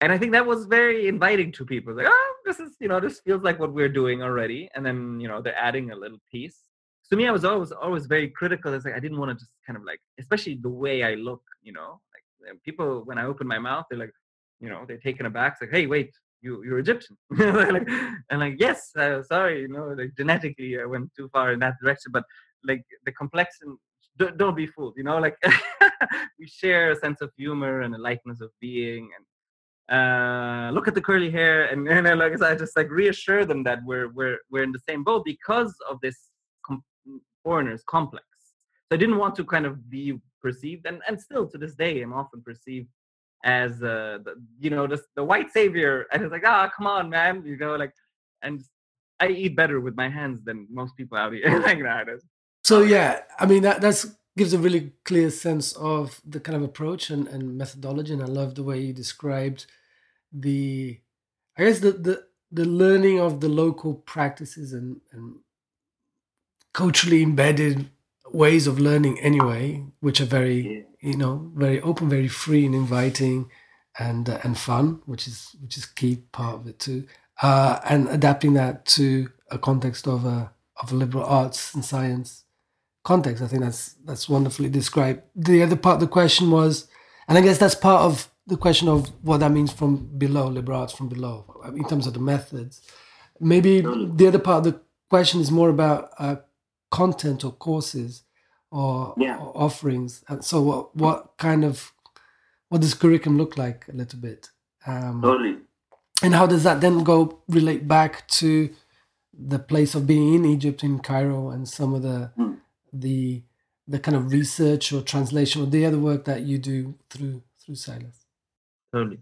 and 0.00 0.12
I 0.12 0.18
think 0.18 0.32
that 0.32 0.46
was 0.46 0.66
very 0.66 1.08
inviting 1.08 1.52
to 1.52 1.64
people. 1.64 1.94
Like, 1.94 2.06
oh, 2.08 2.34
this 2.44 2.60
is, 2.60 2.76
you 2.80 2.88
know, 2.88 3.00
this 3.00 3.20
feels 3.20 3.42
like 3.42 3.58
what 3.58 3.72
we're 3.72 3.88
doing 3.88 4.22
already. 4.22 4.68
And 4.74 4.84
then, 4.84 5.20
you 5.20 5.28
know, 5.28 5.42
they're 5.42 5.58
adding 5.58 5.90
a 5.90 5.96
little 5.96 6.20
piece 6.30 6.58
to 7.10 7.16
me, 7.16 7.26
I 7.28 7.32
was 7.32 7.44
always 7.44 7.72
always 7.72 8.06
very 8.06 8.28
critical. 8.28 8.74
It's 8.74 8.84
like 8.84 8.94
I 8.94 9.00
didn't 9.00 9.18
want 9.18 9.30
to 9.30 9.34
just 9.34 9.50
kind 9.66 9.76
of 9.76 9.84
like, 9.84 10.00
especially 10.18 10.58
the 10.60 10.68
way 10.68 11.02
I 11.02 11.14
look. 11.14 11.42
You 11.62 11.72
know, 11.72 12.00
like 12.42 12.62
people 12.64 13.02
when 13.04 13.18
I 13.18 13.24
open 13.24 13.46
my 13.46 13.58
mouth, 13.58 13.86
they're 13.88 13.98
like, 13.98 14.12
you 14.60 14.68
know, 14.68 14.84
they're 14.86 14.98
taken 14.98 15.26
aback. 15.26 15.54
It's 15.54 15.62
like, 15.62 15.70
hey, 15.70 15.86
wait, 15.86 16.10
you 16.42 16.62
you're 16.64 16.78
Egyptian. 16.78 17.16
like, 17.30 17.88
and 18.30 18.40
like, 18.40 18.56
yes, 18.58 18.90
uh, 18.96 19.22
sorry, 19.22 19.62
you 19.62 19.68
know, 19.68 19.88
like 19.88 20.12
genetically 20.16 20.80
I 20.80 20.84
went 20.84 21.10
too 21.16 21.28
far 21.32 21.52
in 21.52 21.60
that 21.60 21.74
direction, 21.82 22.12
but 22.12 22.24
like 22.64 22.84
the 23.04 23.12
complexion. 23.12 23.78
Don't, 24.18 24.38
don't 24.38 24.56
be 24.56 24.66
fooled, 24.66 24.94
you 24.96 25.04
know. 25.04 25.18
Like 25.18 25.36
we 26.38 26.46
share 26.46 26.90
a 26.90 26.96
sense 26.96 27.20
of 27.20 27.30
humor 27.36 27.82
and 27.82 27.94
a 27.94 27.98
lightness 27.98 28.40
of 28.40 28.50
being, 28.62 29.10
and 29.14 29.26
uh, 29.88 30.70
look 30.72 30.88
at 30.88 30.94
the 30.94 31.00
curly 31.00 31.30
hair 31.30 31.66
and, 31.66 31.86
and 32.06 32.18
like 32.18 32.40
I 32.42 32.54
just 32.54 32.76
like 32.76 32.90
reassure 32.90 33.44
them 33.44 33.62
that 33.64 33.80
we're 33.84 34.08
we're 34.08 34.38
we're 34.50 34.64
in 34.64 34.72
the 34.72 34.80
same 34.88 35.04
boat 35.04 35.24
because 35.24 35.74
of 35.88 36.00
this 36.00 36.30
foreigners 37.46 37.82
complex. 37.86 38.26
So 38.86 38.96
I 38.96 38.98
didn't 39.02 39.18
want 39.18 39.36
to 39.36 39.44
kind 39.44 39.66
of 39.66 39.74
be 39.88 40.04
perceived, 40.42 40.84
and, 40.86 41.00
and 41.08 41.20
still 41.26 41.44
to 41.52 41.58
this 41.58 41.74
day, 41.84 42.02
I'm 42.02 42.12
often 42.12 42.42
perceived 42.42 42.88
as 43.44 43.70
uh, 43.82 44.18
the, 44.26 44.32
you 44.58 44.70
know 44.70 44.86
the, 44.88 45.24
white 45.32 45.50
savior, 45.52 45.92
and 46.10 46.22
it's 46.22 46.32
like, 46.32 46.46
ah, 46.54 46.68
come 46.76 46.88
on, 46.88 47.08
man, 47.08 47.34
you 47.46 47.56
know, 47.56 47.76
like, 47.76 47.94
and 48.42 48.56
I 49.20 49.28
eat 49.28 49.54
better 49.60 49.78
with 49.80 49.96
my 49.96 50.08
hands 50.08 50.38
than 50.46 50.66
most 50.80 50.96
people 50.96 51.16
out 51.16 51.32
here. 51.32 51.60
like 51.68 51.82
that. 51.82 52.06
So 52.64 52.82
yeah, 52.82 53.20
I 53.38 53.46
mean 53.46 53.62
that 53.62 53.80
that's 53.80 54.02
gives 54.36 54.52
a 54.52 54.58
really 54.58 54.92
clear 55.04 55.30
sense 55.30 55.72
of 55.74 56.20
the 56.34 56.40
kind 56.40 56.56
of 56.56 56.62
approach 56.62 57.10
and, 57.10 57.28
and 57.28 57.56
methodology, 57.56 58.12
and 58.12 58.22
I 58.22 58.30
love 58.40 58.54
the 58.54 58.64
way 58.64 58.78
you 58.80 58.92
described 58.92 59.66
the, 60.32 60.98
I 61.56 61.64
guess 61.64 61.78
the 61.78 61.92
the 61.92 62.16
the 62.52 62.64
learning 62.64 63.18
of 63.20 63.40
the 63.40 63.48
local 63.48 63.94
practices 63.94 64.72
and, 64.72 65.00
and 65.12 65.36
culturally 66.76 67.22
embedded 67.22 67.88
ways 68.32 68.66
of 68.66 68.78
learning 68.78 69.18
anyway, 69.20 69.82
which 70.00 70.20
are 70.20 70.26
very 70.26 70.84
you 71.00 71.16
know 71.16 71.50
very 71.54 71.80
open, 71.80 72.08
very 72.08 72.28
free 72.28 72.66
and 72.66 72.74
inviting, 72.74 73.50
and 73.98 74.28
uh, 74.28 74.38
and 74.44 74.58
fun, 74.58 75.00
which 75.06 75.26
is 75.26 75.56
which 75.62 75.76
is 75.76 75.86
key 75.86 76.16
part 76.32 76.54
of 76.56 76.66
it 76.68 76.78
too, 76.78 77.06
uh, 77.42 77.80
and 77.88 78.08
adapting 78.08 78.52
that 78.54 78.84
to 78.84 79.30
a 79.50 79.58
context 79.58 80.06
of 80.06 80.24
a 80.24 80.52
of 80.82 80.92
a 80.92 80.94
liberal 80.94 81.24
arts 81.24 81.74
and 81.74 81.84
science 81.84 82.44
context. 83.04 83.42
I 83.42 83.46
think 83.46 83.62
that's 83.62 83.94
that's 84.04 84.28
wonderfully 84.28 84.68
described. 84.68 85.22
The 85.34 85.62
other 85.62 85.76
part 85.76 85.94
of 85.94 86.00
the 86.00 86.14
question 86.18 86.50
was, 86.50 86.88
and 87.26 87.38
I 87.38 87.40
guess 87.40 87.58
that's 87.58 87.74
part 87.74 88.02
of 88.02 88.28
the 88.46 88.58
question 88.58 88.88
of 88.88 89.10
what 89.22 89.38
that 89.38 89.50
means 89.50 89.72
from 89.72 90.18
below, 90.18 90.46
liberal 90.48 90.80
arts 90.80 90.92
from 90.92 91.08
below, 91.08 91.36
in 91.74 91.88
terms 91.88 92.06
of 92.06 92.12
the 92.12 92.20
methods. 92.20 92.82
Maybe 93.40 93.80
the 93.80 94.28
other 94.28 94.38
part 94.38 94.58
of 94.66 94.72
the 94.72 94.80
question 95.10 95.40
is 95.40 95.50
more 95.50 95.70
about 95.70 96.10
uh, 96.18 96.36
content 96.90 97.44
or 97.44 97.52
courses 97.52 98.22
or, 98.70 99.14
Yeah. 99.16 99.38
or 99.38 99.56
offerings. 99.56 100.24
And 100.28 100.44
so, 100.44 100.60
what 100.62 100.96
what 100.96 101.34
kind 101.38 101.64
of 101.64 101.92
what 102.68 102.80
does 102.80 102.94
curriculum 102.94 103.38
look 103.38 103.56
like 103.56 103.86
a 103.88 103.92
little 103.92 104.18
bit? 104.18 104.50
Um, 104.86 105.22
Totally. 105.22 105.58
and 106.22 106.34
how 106.34 106.46
does 106.46 106.62
that 106.64 106.80
then 106.80 107.02
go 107.04 107.42
relate 107.48 107.86
back 107.88 108.26
to 108.28 108.70
the 109.32 109.58
place 109.58 109.94
of 109.94 110.06
being 110.06 110.34
in 110.34 110.44
Egypt 110.44 110.82
in 110.82 110.98
Cairo 111.00 111.50
and 111.50 111.68
some 111.68 111.94
of 111.94 112.02
the 112.02 112.30
Hmm. 112.36 112.54
the 112.92 113.42
the 113.88 113.98
kind 114.00 114.16
of 114.16 114.32
research 114.32 114.92
or 114.92 115.00
translation 115.02 115.62
or 115.62 115.66
the 115.66 115.86
other 115.86 115.98
work 115.98 116.24
that 116.24 116.42
you 116.42 116.58
do 116.58 116.94
through 117.10 117.42
through 117.60 117.76
CILAS? 117.76 118.24
totally. 118.92 119.18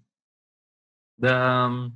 The, 1.19 1.35
um, 1.35 1.95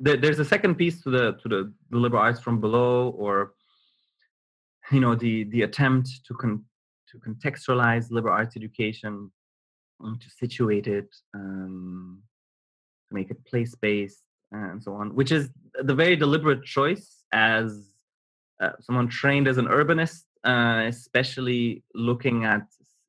the 0.00 0.16
there's 0.16 0.38
a 0.38 0.44
second 0.44 0.76
piece 0.76 1.02
to 1.02 1.10
the 1.10 1.32
to 1.42 1.48
the, 1.48 1.72
the 1.90 1.96
liberal 1.98 2.22
arts 2.22 2.40
from 2.40 2.60
below, 2.60 3.10
or 3.10 3.54
you 4.90 5.00
know 5.00 5.14
the 5.14 5.44
the 5.44 5.62
attempt 5.62 6.08
to 6.26 6.34
con, 6.34 6.64
to 7.10 7.18
contextualize 7.18 8.10
liberal 8.10 8.34
arts 8.34 8.56
education, 8.56 9.30
um, 10.02 10.18
to 10.20 10.30
situate 10.30 10.86
it, 10.86 11.08
um, 11.34 12.22
to 13.08 13.14
make 13.14 13.30
it 13.30 13.44
place 13.46 13.74
based, 13.74 14.22
and 14.52 14.82
so 14.82 14.94
on, 14.94 15.14
which 15.14 15.32
is 15.32 15.50
the 15.82 15.94
very 15.94 16.16
deliberate 16.16 16.64
choice 16.64 17.24
as 17.32 17.94
uh, 18.60 18.70
someone 18.80 19.08
trained 19.08 19.48
as 19.48 19.58
an 19.58 19.66
urbanist, 19.66 20.24
uh, 20.44 20.84
especially 20.86 21.82
looking 21.94 22.44
at 22.44 22.62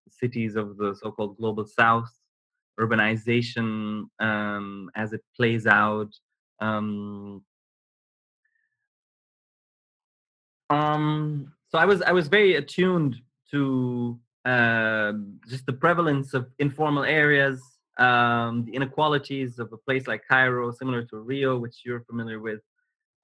cities 0.10 0.56
of 0.56 0.78
the 0.78 0.96
so-called 0.96 1.38
global 1.38 1.66
south 1.66 2.10
urbanization 2.80 4.06
um, 4.20 4.90
as 4.96 5.14
it 5.14 5.22
plays 5.36 5.66
out. 5.66 6.12
Um, 6.60 7.44
um, 10.70 11.54
so 11.76 11.80
I 11.80 11.84
was 11.84 12.02
I 12.02 12.14
was 12.14 12.30
very 12.30 12.56
attuned 12.56 13.18
to 13.52 14.18
uh, 14.46 15.12
just 15.46 15.66
the 15.66 15.74
prevalence 15.74 16.34
of 16.34 16.48
informal 16.58 17.04
areas, 17.04 17.62
um, 17.98 18.64
the 18.64 18.74
inequalities 18.74 19.60
of 19.60 19.74
a 19.74 19.78
place 19.78 20.08
like 20.08 20.22
Cairo, 20.26 20.72
similar 20.72 21.04
to 21.04 21.18
Rio, 21.18 21.58
which 21.58 21.82
you're 21.84 22.06
familiar 22.12 22.40
with, 22.40 22.62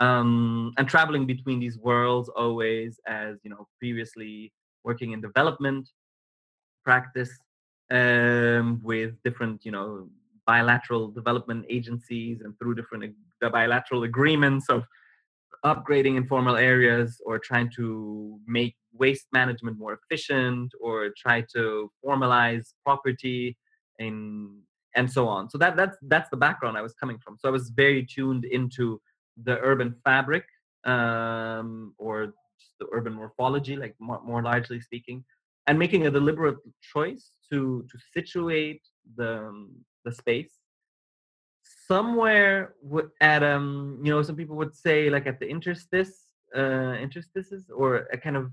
um, 0.01 0.73
and 0.77 0.85
traveling 0.85 1.25
between 1.25 1.61
these 1.61 1.77
worlds 1.77 2.27
always 2.27 2.99
as 3.07 3.37
you 3.43 3.49
know 3.49 3.69
previously 3.79 4.51
working 4.83 5.13
in 5.13 5.21
development 5.21 5.87
practice 6.83 7.31
um, 7.89 8.81
with 8.83 9.11
different, 9.23 9.63
you 9.63 9.71
know, 9.71 10.09
bilateral 10.45 11.07
development 11.07 11.63
agencies 11.69 12.41
and 12.41 12.59
through 12.59 12.75
different 12.75 13.05
ag- 13.05 13.15
the 13.39 13.49
bilateral 13.49 14.03
agreements 14.03 14.67
of 14.67 14.83
upgrading 15.65 16.17
informal 16.17 16.55
areas 16.55 17.21
or 17.25 17.39
trying 17.39 17.69
to 17.75 18.39
make 18.47 18.75
waste 18.93 19.27
management 19.31 19.77
more 19.77 19.97
efficient 19.99 20.71
or 20.81 21.09
try 21.17 21.43
to 21.53 21.91
formalize 22.03 22.73
property 22.83 23.57
in 23.99 24.59
and 24.95 25.09
so 25.09 25.27
on. 25.27 25.49
So 25.49 25.57
that 25.57 25.77
that's 25.77 25.97
that's 26.03 26.29
the 26.29 26.37
background 26.37 26.77
i 26.77 26.81
was 26.81 26.93
coming 26.93 27.17
from. 27.23 27.37
So 27.39 27.47
i 27.47 27.51
was 27.51 27.69
very 27.69 28.05
tuned 28.05 28.45
into 28.45 29.01
the 29.43 29.57
urban 29.59 29.95
fabric 30.03 30.45
um, 30.85 31.93
or 31.97 32.33
the 32.79 32.87
urban 32.91 33.13
morphology 33.13 33.75
like 33.75 33.95
more, 33.99 34.21
more 34.23 34.41
largely 34.41 34.81
speaking 34.81 35.23
and 35.67 35.77
making 35.77 36.07
a 36.07 36.11
deliberate 36.11 36.57
choice 36.81 37.31
to 37.49 37.85
to 37.89 37.97
situate 38.13 38.81
the 39.15 39.51
the 40.05 40.11
space 40.11 40.53
somewhere 41.91 42.55
at 43.19 43.41
um 43.53 43.99
you 44.03 44.11
know 44.11 44.21
some 44.27 44.37
people 44.41 44.55
would 44.61 44.75
say 44.85 44.97
like 45.15 45.25
at 45.31 45.37
the 45.41 45.47
interstice 45.55 46.13
uh 46.59 46.93
interstices 47.05 47.63
or 47.79 47.89
a 48.15 48.17
kind 48.25 48.37
of 48.41 48.45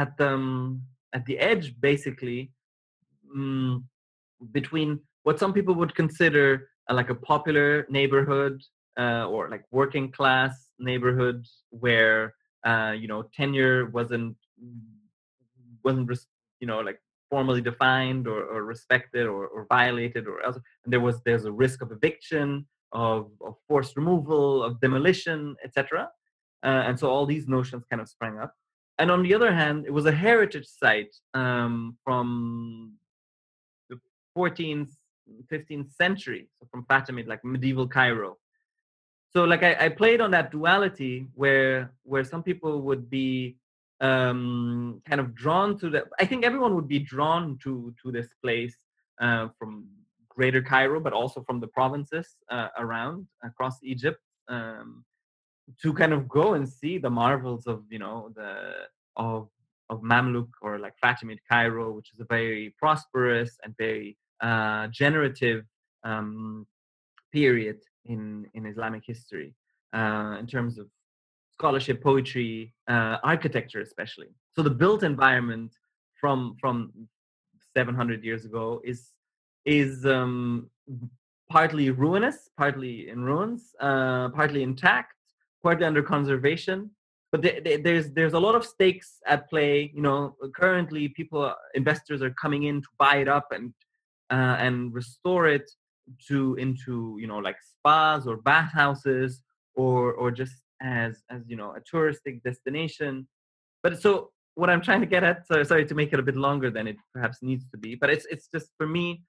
at 0.00 0.12
um 0.28 0.80
at 1.16 1.22
the 1.28 1.36
edge 1.50 1.66
basically 1.88 2.40
mm, 3.36 3.82
between 4.58 4.90
what 5.26 5.38
some 5.42 5.52
people 5.52 5.74
would 5.80 5.94
consider 6.02 6.46
uh, 6.88 6.94
like 7.00 7.10
a 7.10 7.20
popular 7.32 7.86
neighborhood 7.98 8.56
uh, 9.02 9.24
or 9.32 9.40
like 9.54 9.64
working 9.80 10.06
class 10.18 10.52
neighborhood 10.78 11.38
where 11.84 12.34
uh, 12.70 12.92
you 13.00 13.08
know 13.08 13.20
tenure 13.38 13.78
wasn't 13.96 14.34
wasn't 15.84 16.10
you 16.60 16.66
know 16.70 16.80
like 16.88 17.00
formally 17.34 17.64
defined 17.72 18.24
or, 18.32 18.40
or 18.52 18.60
respected 18.74 19.24
or, 19.34 19.42
or 19.54 19.60
violated 19.76 20.24
or 20.30 20.36
else 20.46 20.58
and 20.82 20.90
there 20.92 21.04
was 21.08 21.16
there's 21.26 21.46
a 21.52 21.54
risk 21.64 21.78
of 21.84 21.88
eviction 21.98 22.48
of, 22.92 23.20
of 23.46 23.52
forced 23.68 23.94
removal 24.00 24.62
of 24.66 24.70
demolition 24.86 25.40
etc 25.66 26.08
uh, 26.64 26.82
and 26.86 26.98
so 26.98 27.10
all 27.10 27.26
these 27.26 27.46
notions 27.46 27.84
kind 27.90 28.00
of 28.00 28.08
sprang 28.08 28.38
up. 28.38 28.54
And 28.98 29.10
on 29.10 29.22
the 29.22 29.34
other 29.34 29.52
hand 29.52 29.84
it 29.86 29.92
was 29.98 30.06
a 30.06 30.12
heritage 30.26 30.66
site 30.66 31.14
um, 31.34 31.96
from 32.04 32.94
the 33.90 33.96
14th 34.36 34.92
15th 35.50 35.90
century 36.02 36.42
so 36.58 36.66
from 36.70 36.84
fatimid 36.84 37.26
like 37.26 37.44
medieval 37.44 37.88
cairo. 37.88 38.30
So 39.32 39.44
like 39.44 39.62
I, 39.62 39.72
I 39.86 39.88
played 39.88 40.20
on 40.20 40.30
that 40.30 40.50
duality 40.50 41.26
where 41.34 41.92
where 42.04 42.24
some 42.24 42.42
people 42.42 42.72
would 42.82 43.10
be 43.10 43.56
um 44.04 45.00
kind 45.08 45.20
of 45.24 45.28
drawn 45.42 45.70
to 45.80 45.86
that 45.94 46.04
i 46.22 46.24
think 46.28 46.40
everyone 46.44 46.74
would 46.76 46.90
be 46.96 47.02
drawn 47.14 47.44
to 47.64 47.72
to 48.00 48.06
this 48.16 48.28
place 48.42 48.76
uh, 49.24 49.46
from 49.58 49.72
greater 50.36 50.62
cairo 50.72 50.98
but 51.06 51.12
also 51.20 51.38
from 51.48 51.58
the 51.60 51.70
provinces 51.78 52.26
uh, 52.50 52.68
around 52.84 53.26
across 53.50 53.76
egypt 53.82 54.22
um 54.48 54.88
to 55.80 55.88
kind 56.00 56.12
of 56.12 56.28
go 56.28 56.46
and 56.56 56.68
see 56.68 56.94
the 56.98 57.14
marvels 57.22 57.64
of 57.66 57.78
you 57.94 58.00
know 58.04 58.18
the 58.38 58.52
of 59.16 59.48
of 59.90 59.96
mamluk 60.12 60.50
or 60.64 60.72
like 60.84 60.94
fatimid 61.04 61.38
cairo 61.50 61.86
which 61.96 62.10
is 62.12 62.20
a 62.20 62.28
very 62.38 62.74
prosperous 62.82 63.52
and 63.62 63.74
very 63.86 64.16
uh 64.48 64.86
generative 64.88 65.62
um 66.10 66.66
period 67.34 67.80
in 68.12 68.46
in 68.54 68.62
Islamic 68.72 69.02
history 69.12 69.50
uh, 69.98 70.36
in 70.40 70.46
terms 70.46 70.78
of 70.78 70.86
scholarship, 71.58 72.02
poetry, 72.02 72.72
uh, 72.88 73.16
architecture, 73.22 73.80
especially. 73.80 74.28
So 74.54 74.62
the 74.62 74.70
built 74.82 75.02
environment 75.02 75.72
from 76.20 76.56
from 76.60 76.76
700 77.76 78.24
years 78.24 78.44
ago 78.44 78.80
is 78.84 79.00
is 79.64 80.04
um, 80.06 80.68
partly 81.50 81.90
ruinous, 81.90 82.38
partly 82.56 83.08
in 83.08 83.18
ruins, 83.30 83.74
uh, 83.80 84.28
partly 84.30 84.62
intact, 84.62 85.14
partly 85.62 85.86
under 85.86 86.02
conservation. 86.02 86.78
But 87.32 87.40
the- 87.42 87.60
the- 87.64 87.80
there's 87.86 88.06
there's 88.16 88.34
a 88.40 88.42
lot 88.46 88.54
of 88.58 88.64
stakes 88.74 89.08
at 89.34 89.48
play. 89.52 89.74
You 89.96 90.02
know, 90.06 90.20
currently 90.62 91.08
people 91.08 91.40
investors 91.74 92.20
are 92.22 92.34
coming 92.44 92.62
in 92.70 92.76
to 92.82 92.88
buy 93.04 93.16
it 93.24 93.28
up 93.38 93.46
and 93.56 93.66
uh, 94.34 94.56
and 94.66 94.76
restore 95.00 95.46
it 95.56 95.66
to 96.28 96.54
into 96.64 97.16
you 97.22 97.26
know 97.30 97.38
like 97.48 97.58
spas 97.72 98.20
or 98.30 98.36
bathhouses 98.52 99.42
or 99.82 99.98
or 100.20 100.28
just 100.42 100.56
as 100.84 101.22
as 101.30 101.42
you 101.48 101.56
know 101.56 101.70
a 101.78 101.80
touristic 101.80 102.42
destination 102.42 103.26
but 103.82 104.00
so 104.00 104.30
what 104.54 104.68
i'm 104.70 104.80
trying 104.80 105.00
to 105.00 105.06
get 105.14 105.24
at 105.24 105.46
so 105.46 105.62
sorry 105.62 105.84
to 105.84 105.94
make 105.94 106.12
it 106.12 106.20
a 106.20 106.22
bit 106.22 106.36
longer 106.36 106.70
than 106.70 106.86
it 106.86 106.96
perhaps 107.12 107.38
needs 107.42 107.64
to 107.72 107.78
be 107.78 107.94
but 107.94 108.10
it's 108.10 108.26
it's 108.26 108.48
just 108.54 108.68
for 108.78 108.86
me 108.86 109.22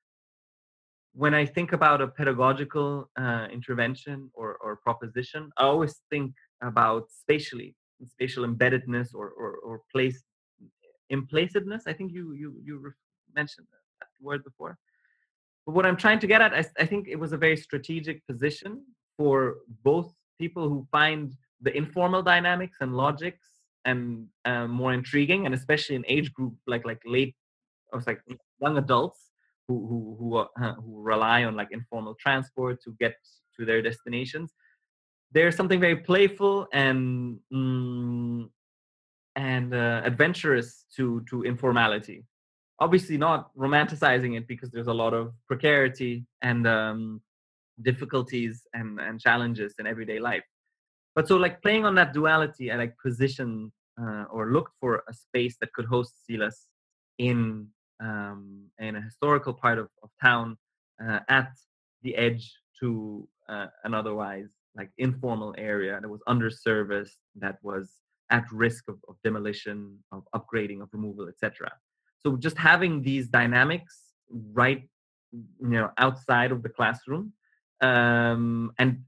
when 1.13 1.33
i 1.33 1.45
think 1.45 1.71
about 1.71 2.01
a 2.01 2.07
pedagogical 2.07 3.09
uh, 3.23 3.47
intervention 3.51 4.29
or 4.33 4.57
or 4.63 4.75
proposition 4.87 5.49
i 5.57 5.63
always 5.63 6.01
think 6.11 6.33
about 6.61 7.03
spatially 7.09 7.75
spatial 8.15 8.43
embeddedness 8.45 9.15
or 9.15 9.27
or, 9.41 9.51
or 9.67 9.81
place 9.91 10.19
implacedness 11.11 11.83
i 11.87 11.93
think 11.93 12.11
you 12.11 12.33
you 12.33 12.49
you 12.67 12.93
mentioned 13.35 13.67
that 13.71 14.07
word 14.21 14.43
before. 14.43 14.77
But 15.65 15.75
what 15.75 15.85
I'm 15.85 15.97
trying 15.97 16.19
to 16.19 16.27
get 16.27 16.41
at, 16.41 16.53
I, 16.53 16.63
I 16.79 16.85
think 16.85 17.07
it 17.07 17.19
was 17.19 17.33
a 17.33 17.37
very 17.37 17.57
strategic 17.57 18.25
position 18.27 18.83
for 19.17 19.57
both 19.83 20.13
people 20.39 20.69
who 20.69 20.87
find 20.91 21.33
the 21.61 21.75
informal 21.75 22.21
dynamics 22.21 22.77
and 22.81 22.95
logics 22.95 23.47
and 23.85 24.27
uh, 24.45 24.67
more 24.67 24.93
intriguing, 24.93 25.45
and 25.45 25.53
especially 25.53 25.95
an 25.95 26.05
age 26.07 26.33
group 26.33 26.55
like 26.67 26.85
like 26.85 27.01
late, 27.05 27.35
I 27.93 27.95
was 27.95 28.07
like 28.07 28.21
young 28.59 28.77
adults 28.77 29.29
who 29.67 29.87
who 29.87 30.15
who, 30.19 30.37
uh, 30.37 30.73
who 30.75 31.01
rely 31.01 31.43
on 31.43 31.55
like 31.55 31.69
informal 31.71 32.15
transport 32.19 32.81
to 32.83 32.95
get 32.99 33.15
to 33.57 33.65
their 33.65 33.81
destinations. 33.81 34.53
There's 35.31 35.55
something 35.55 35.79
very 35.79 35.97
playful 35.97 36.67
and 36.73 37.39
mm, 37.53 38.49
and 39.35 39.73
uh, 39.73 40.01
adventurous 40.03 40.85
to 40.95 41.23
to 41.29 41.43
informality 41.43 42.25
obviously 42.79 43.17
not 43.17 43.55
romanticizing 43.55 44.37
it 44.37 44.47
because 44.47 44.69
there's 44.71 44.87
a 44.87 44.93
lot 44.93 45.13
of 45.13 45.33
precarity 45.47 46.25
and 46.41 46.67
um, 46.67 47.21
difficulties 47.81 48.63
and, 48.73 48.99
and 48.99 49.19
challenges 49.19 49.75
in 49.79 49.87
everyday 49.87 50.19
life 50.19 50.43
but 51.15 51.27
so 51.27 51.37
like 51.37 51.61
playing 51.61 51.85
on 51.85 51.95
that 51.95 52.13
duality 52.13 52.71
i 52.71 52.75
like 52.75 52.95
position 52.97 53.71
uh, 54.01 54.25
or 54.31 54.51
looked 54.51 54.73
for 54.79 55.03
a 55.07 55.13
space 55.13 55.55
that 55.59 55.71
could 55.73 55.85
host 55.85 56.13
CILAS 56.25 56.67
in 57.17 57.67
um, 58.01 58.65
in 58.79 58.95
a 58.95 59.01
historical 59.01 59.53
part 59.53 59.77
of, 59.77 59.87
of 60.03 60.09
town 60.21 60.57
uh, 61.03 61.19
at 61.29 61.51
the 62.03 62.15
edge 62.15 62.53
to 62.79 63.27
uh, 63.47 63.67
an 63.83 63.93
otherwise 63.93 64.49
like 64.75 64.91
informal 64.97 65.55
area 65.57 65.97
that 66.01 66.07
was 66.07 66.21
underserviced, 66.27 67.17
that 67.35 67.57
was 67.63 67.89
at 68.29 68.43
risk 68.51 68.85
of, 68.89 68.97
of 69.07 69.15
demolition, 69.23 69.97
of 70.11 70.23
upgrading, 70.35 70.81
of 70.81 70.89
removal, 70.91 71.27
etc. 71.29 71.71
So 72.19 72.35
just 72.35 72.57
having 72.57 73.01
these 73.01 73.27
dynamics 73.27 74.01
right, 74.29 74.83
you 75.31 75.69
know, 75.69 75.91
outside 75.97 76.51
of 76.51 76.63
the 76.63 76.69
classroom, 76.69 77.33
um, 77.81 78.71
and 78.79 79.03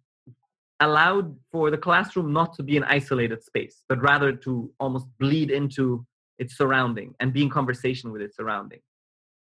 allowed 0.79 1.35
for 1.51 1.71
the 1.71 1.77
classroom 1.77 2.31
not 2.31 2.53
to 2.55 2.63
be 2.63 2.77
an 2.77 2.83
isolated 2.83 3.43
space, 3.43 3.83
but 3.89 4.01
rather 4.01 4.31
to 4.31 4.71
almost 4.79 5.07
bleed 5.19 5.49
into 5.49 6.05
its 6.37 6.55
surrounding 6.55 7.15
and 7.19 7.33
be 7.33 7.41
in 7.41 7.49
conversation 7.49 8.11
with 8.11 8.21
its 8.21 8.35
surrounding. 8.35 8.79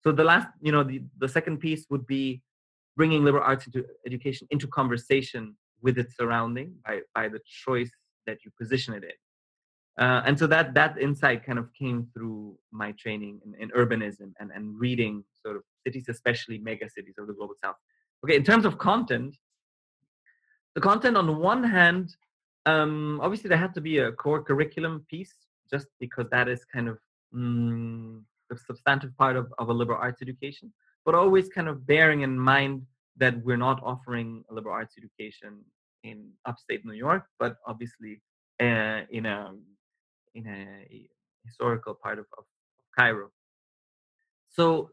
So 0.03 0.11
the 0.11 0.23
last, 0.23 0.47
you 0.61 0.71
know, 0.71 0.84
the, 0.84 1.01
the 1.17 1.28
second 1.28 1.59
piece 1.59 1.88
would 1.89 2.05
be 2.05 2.43
bringing 2.95 3.23
liberal 3.23 3.43
arts 3.43 3.65
into 3.65 3.86
education 4.05 4.47
into 4.51 4.67
conversation 4.67 5.55
with 5.82 5.97
its 5.97 6.15
surrounding 6.15 6.76
by, 6.86 6.99
by 7.13 7.28
the 7.28 7.39
choice 7.45 7.91
that 8.28 8.38
you 8.45 8.51
position 8.59 8.93
it 8.93 9.03
in. 9.03 10.03
Uh, 10.03 10.21
and 10.26 10.38
so 10.38 10.45
that 10.45 10.73
that 10.73 10.97
insight 10.99 11.45
kind 11.45 11.57
of 11.57 11.73
came 11.73 12.07
through 12.13 12.57
my 12.71 12.91
training 12.99 13.39
in, 13.45 13.55
in, 13.61 13.69
urbanism 13.69 14.34
and, 14.39 14.51
and 14.53 14.78
reading 14.78 15.23
sort 15.41 15.55
of 15.55 15.63
cities, 15.86 16.05
especially 16.09 16.57
mega 16.57 16.89
cities 16.89 17.15
of 17.17 17.28
the 17.28 17.34
global 17.34 17.55
south. 17.63 17.76
Okay, 18.23 18.36
in 18.36 18.43
terms 18.43 18.65
of 18.65 18.78
content, 18.78 19.38
the 20.76 20.82
content 20.82 21.17
on 21.17 21.26
the 21.26 21.34
one 21.34 21.63
hand, 21.63 22.15
um, 22.65 23.19
obviously 23.21 23.47
there 23.47 23.57
had 23.57 23.73
to 23.73 23.82
be 23.82 23.99
a 23.99 24.11
core 24.11 24.43
curriculum 24.43 25.05
piece, 25.09 25.34
just 25.71 25.88
because 25.99 26.28
that 26.32 26.47
is 26.47 26.65
kind 26.65 26.88
of 26.88 26.99
mm, 27.34 28.21
the 28.49 28.57
substantive 28.57 29.15
part 29.17 29.36
of, 29.36 29.51
of 29.57 29.69
a 29.69 29.73
liberal 29.73 29.97
arts 29.99 30.21
education, 30.21 30.71
but 31.05 31.15
always 31.15 31.49
kind 31.49 31.67
of 31.67 31.88
bearing 31.88 32.21
in 32.21 32.38
mind 32.38 32.84
that 33.17 33.43
we're 33.43 33.57
not 33.57 33.82
offering 33.84 34.43
a 34.51 34.53
liberal 34.53 34.76
arts 34.76 34.95
education 34.97 35.63
in 36.03 36.30
upstate 36.45 36.86
New 36.86 36.93
York, 36.93 37.26
but 37.39 37.55
obviously 37.65 38.21
uh, 38.61 39.01
in 39.09 39.26
a 39.26 39.53
in 40.36 40.45
a 40.47 41.07
historical 41.45 41.93
part 41.93 42.19
of, 42.19 42.26
of 42.38 42.43
Cairo. 42.97 43.32
So 44.49 44.91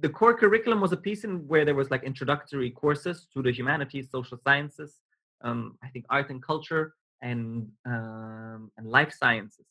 the 0.00 0.08
core 0.08 0.34
curriculum 0.34 0.80
was 0.80 0.92
a 0.92 0.96
piece 0.96 1.24
in 1.24 1.46
where 1.48 1.64
there 1.64 1.74
was 1.74 1.90
like 1.90 2.04
introductory 2.04 2.70
courses 2.70 3.26
to 3.34 3.42
the 3.42 3.50
humanities, 3.50 4.10
social 4.10 4.38
sciences, 4.38 5.00
um, 5.42 5.78
I 5.82 5.88
think 5.88 6.04
art 6.10 6.30
and 6.30 6.42
culture, 6.42 6.94
and 7.22 7.68
um, 7.86 8.70
and 8.76 8.86
life 8.86 9.12
sciences. 9.12 9.66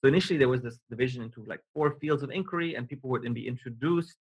So 0.00 0.08
initially 0.08 0.38
there 0.38 0.48
was 0.48 0.62
this 0.62 0.78
division 0.90 1.22
into 1.22 1.44
like 1.46 1.60
four 1.74 1.96
fields 2.00 2.22
of 2.22 2.30
inquiry, 2.30 2.74
and 2.74 2.88
people 2.88 3.08
would 3.10 3.22
then 3.22 3.34
be 3.34 3.46
introduced, 3.46 4.16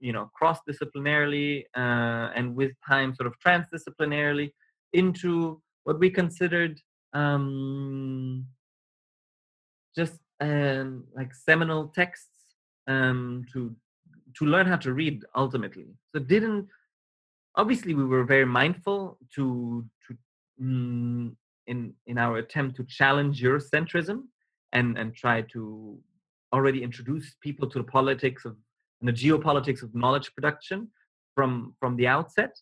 you 0.00 0.12
know, 0.12 0.30
cross-disciplinarily 0.38 1.64
uh, 1.76 2.26
and 2.36 2.54
with 2.54 2.72
time 2.86 3.14
sort 3.14 3.26
of 3.26 3.34
transdisciplinarily 3.44 4.52
into 4.92 5.60
what 5.84 5.98
we 5.98 6.08
considered 6.08 6.80
um, 7.12 8.46
just 9.96 10.18
um, 10.40 11.04
like 11.14 11.32
seminal 11.34 11.88
texts 11.88 12.28
um, 12.86 13.44
to 13.52 13.74
to 14.36 14.46
learn 14.46 14.66
how 14.66 14.76
to 14.76 14.92
read 14.92 15.24
ultimately. 15.36 15.86
So 16.12 16.18
didn't 16.20 16.68
obviously 17.56 17.94
we 17.94 18.04
were 18.04 18.24
very 18.24 18.44
mindful 18.44 19.18
to 19.36 19.44
to 19.93 19.93
mm, 20.60 21.34
in 21.66 21.94
in 22.06 22.18
our 22.18 22.36
attempt 22.38 22.76
to 22.76 22.84
challenge 22.84 23.42
Eurocentrism 23.42 24.22
and 24.72 24.98
and 24.98 25.14
try 25.14 25.42
to 25.52 25.98
already 26.52 26.82
introduce 26.82 27.34
people 27.40 27.68
to 27.68 27.78
the 27.78 27.84
politics 27.84 28.44
of 28.44 28.56
the 29.02 29.12
geopolitics 29.12 29.82
of 29.82 29.94
knowledge 29.94 30.32
production 30.34 30.88
from 31.34 31.74
from 31.80 31.96
the 31.96 32.06
outset 32.06 32.52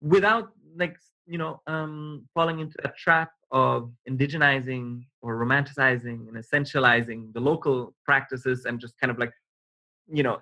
without 0.00 0.50
like 0.76 0.96
you 1.26 1.38
know 1.38 1.60
um, 1.66 2.26
falling 2.34 2.60
into 2.60 2.76
a 2.84 2.92
trap 2.98 3.30
of 3.52 3.90
indigenizing 4.08 5.02
or 5.22 5.36
romanticizing 5.36 6.28
and 6.28 6.36
essentializing 6.36 7.32
the 7.32 7.40
local 7.40 7.94
practices 8.04 8.64
and 8.64 8.80
just 8.80 8.94
kind 9.00 9.10
of 9.10 9.18
like 9.18 9.32
you 10.08 10.22
know 10.22 10.38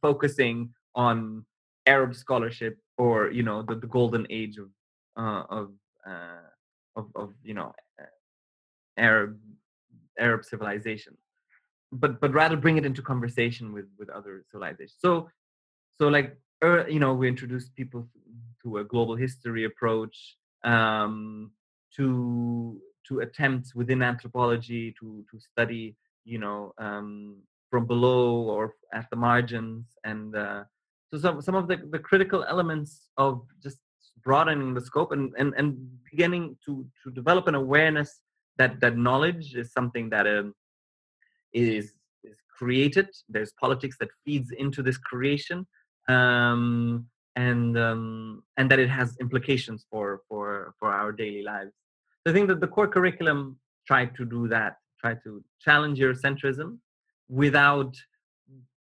focusing 0.00 0.70
on 0.94 1.44
arab 1.86 2.14
scholarship 2.14 2.78
or 2.98 3.30
you 3.30 3.42
know 3.42 3.62
the, 3.62 3.74
the 3.76 3.86
golden 3.86 4.26
age 4.30 4.56
of 4.58 4.68
uh, 5.18 5.44
of, 5.48 5.70
of 6.96 7.06
of 7.14 7.34
you 7.42 7.54
know 7.54 7.72
arab 8.96 9.38
arab 10.18 10.44
civilization. 10.44 11.16
But 11.92 12.20
but 12.20 12.32
rather 12.32 12.56
bring 12.56 12.78
it 12.78 12.86
into 12.86 13.02
conversation 13.02 13.72
with 13.72 13.86
with 13.98 14.08
other 14.10 14.44
civilizations. 14.50 14.96
So 14.98 15.28
so 15.98 16.08
like 16.08 16.36
er, 16.64 16.86
you 16.88 17.00
know 17.00 17.14
we 17.14 17.28
introduce 17.28 17.68
people 17.68 18.08
to 18.62 18.78
a 18.78 18.84
global 18.84 19.16
history 19.16 19.64
approach 19.64 20.36
um, 20.64 21.52
to 21.96 22.80
to 23.08 23.20
attempts 23.20 23.74
within 23.74 24.02
anthropology 24.02 24.94
to 24.98 25.24
to 25.30 25.38
study 25.38 25.96
you 26.24 26.38
know 26.38 26.72
um, 26.78 27.36
from 27.70 27.86
below 27.86 28.42
or 28.42 28.74
at 28.92 29.06
the 29.10 29.16
margins. 29.16 29.86
And 30.04 30.34
uh, 30.34 30.64
so 31.12 31.18
some 31.18 31.40
some 31.42 31.54
of 31.54 31.68
the, 31.68 31.76
the 31.90 31.98
critical 31.98 32.44
elements 32.44 33.08
of 33.16 33.42
just 33.62 33.78
broadening 34.22 34.74
the 34.74 34.80
scope 34.80 35.12
and, 35.12 35.32
and 35.38 35.54
and 35.56 35.76
beginning 36.10 36.56
to 36.64 36.86
to 37.02 37.10
develop 37.10 37.46
an 37.46 37.54
awareness 37.54 38.20
that 38.58 38.80
that 38.80 38.96
knowledge 38.96 39.54
is 39.54 39.72
something 39.72 40.10
that 40.10 40.26
um, 40.26 40.54
is 41.52 41.94
is 42.24 42.38
created 42.58 43.08
there's 43.28 43.52
politics 43.60 43.96
that 44.00 44.08
feeds 44.24 44.50
into 44.52 44.82
this 44.82 44.96
creation 44.96 45.66
um, 46.08 47.06
and 47.36 47.78
um, 47.78 48.42
and 48.56 48.70
that 48.70 48.78
it 48.78 48.88
has 48.88 49.16
implications 49.20 49.86
for 49.90 50.22
for 50.28 50.74
for 50.78 50.92
our 50.92 51.12
daily 51.12 51.42
lives. 51.42 51.72
So 52.24 52.30
I 52.30 52.34
think 52.34 52.48
that 52.48 52.60
the 52.60 52.66
core 52.66 52.88
curriculum 52.88 53.58
tried 53.86 54.14
to 54.16 54.24
do 54.24 54.48
that, 54.48 54.76
try 55.00 55.14
to 55.24 55.44
challenge 55.60 55.98
Eurocentrism 55.98 56.78
without 57.28 57.94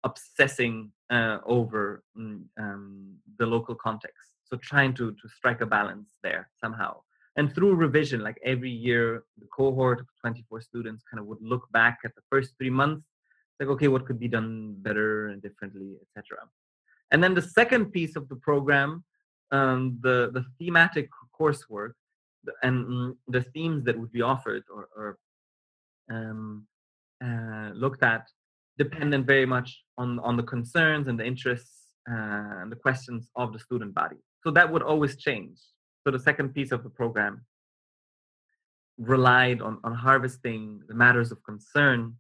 obsessing 0.05 0.93
uh, 1.11 1.39
over 1.45 2.05
mm, 2.17 2.43
um, 2.59 3.17
the 3.39 3.47
local 3.47 3.75
context. 3.75 4.34
So 4.45 4.57
trying 4.57 4.95
to 4.95 5.13
to 5.13 5.29
strike 5.39 5.61
a 5.61 5.67
balance 5.67 6.09
there 6.23 6.49
somehow. 6.63 7.01
And 7.37 7.53
through 7.53 7.75
revision, 7.75 8.21
like 8.21 8.39
every 8.45 8.71
year, 8.71 9.25
the 9.39 9.47
cohort 9.47 10.01
of 10.01 10.07
24 10.21 10.61
students 10.61 11.03
kind 11.11 11.21
of 11.21 11.27
would 11.27 11.43
look 11.43 11.71
back 11.73 11.99
at 12.05 12.15
the 12.15 12.23
first 12.31 12.51
three 12.57 12.71
months, 12.71 13.05
like, 13.59 13.69
okay, 13.69 13.89
what 13.89 14.07
could 14.07 14.21
be 14.21 14.29
done 14.29 14.77
better 14.79 15.29
and 15.29 15.43
differently, 15.43 15.97
etc. 16.03 16.39
And 17.11 17.23
then 17.23 17.35
the 17.35 17.43
second 17.43 17.93
piece 17.93 18.15
of 18.15 18.29
the 18.29 18.37
program, 18.37 19.05
um, 19.51 19.99
the, 20.01 20.31
the 20.33 20.45
thematic 20.59 21.09
coursework 21.39 21.93
and 22.63 22.87
mm, 22.87 23.17
the 23.29 23.43
themes 23.43 23.85
that 23.85 23.99
would 23.99 24.13
be 24.13 24.23
offered 24.23 24.63
or, 24.73 24.89
or 24.97 25.19
um, 26.11 26.67
uh, 27.25 27.71
looked 27.75 28.03
at 28.03 28.29
dependent 28.79 29.27
very 29.27 29.47
much 29.47 29.83
on, 29.99 30.19
on 30.21 30.37
the 30.37 30.43
concerns 30.43 31.09
and 31.09 31.19
the 31.19 31.25
interests 31.25 31.87
uh, 32.11 32.61
and 32.63 32.71
the 32.71 32.77
questions 32.77 33.31
of 33.37 33.53
the 33.53 33.59
student 33.59 33.95
body. 33.95 34.17
So 34.45 34.51
that 34.51 34.71
would 34.71 34.83
always 34.83 35.17
change. 35.17 35.59
So 36.05 36.11
the 36.11 36.19
second 36.19 36.51
piece 36.55 36.71
of 36.71 36.83
the 36.83 36.91
program 36.91 37.47
relied 38.99 39.63
on, 39.63 39.81
on 39.83 39.95
harvesting 39.95 40.83
the 40.87 40.95
matters 40.95 41.33
of 41.33 41.43
concern 41.43 42.17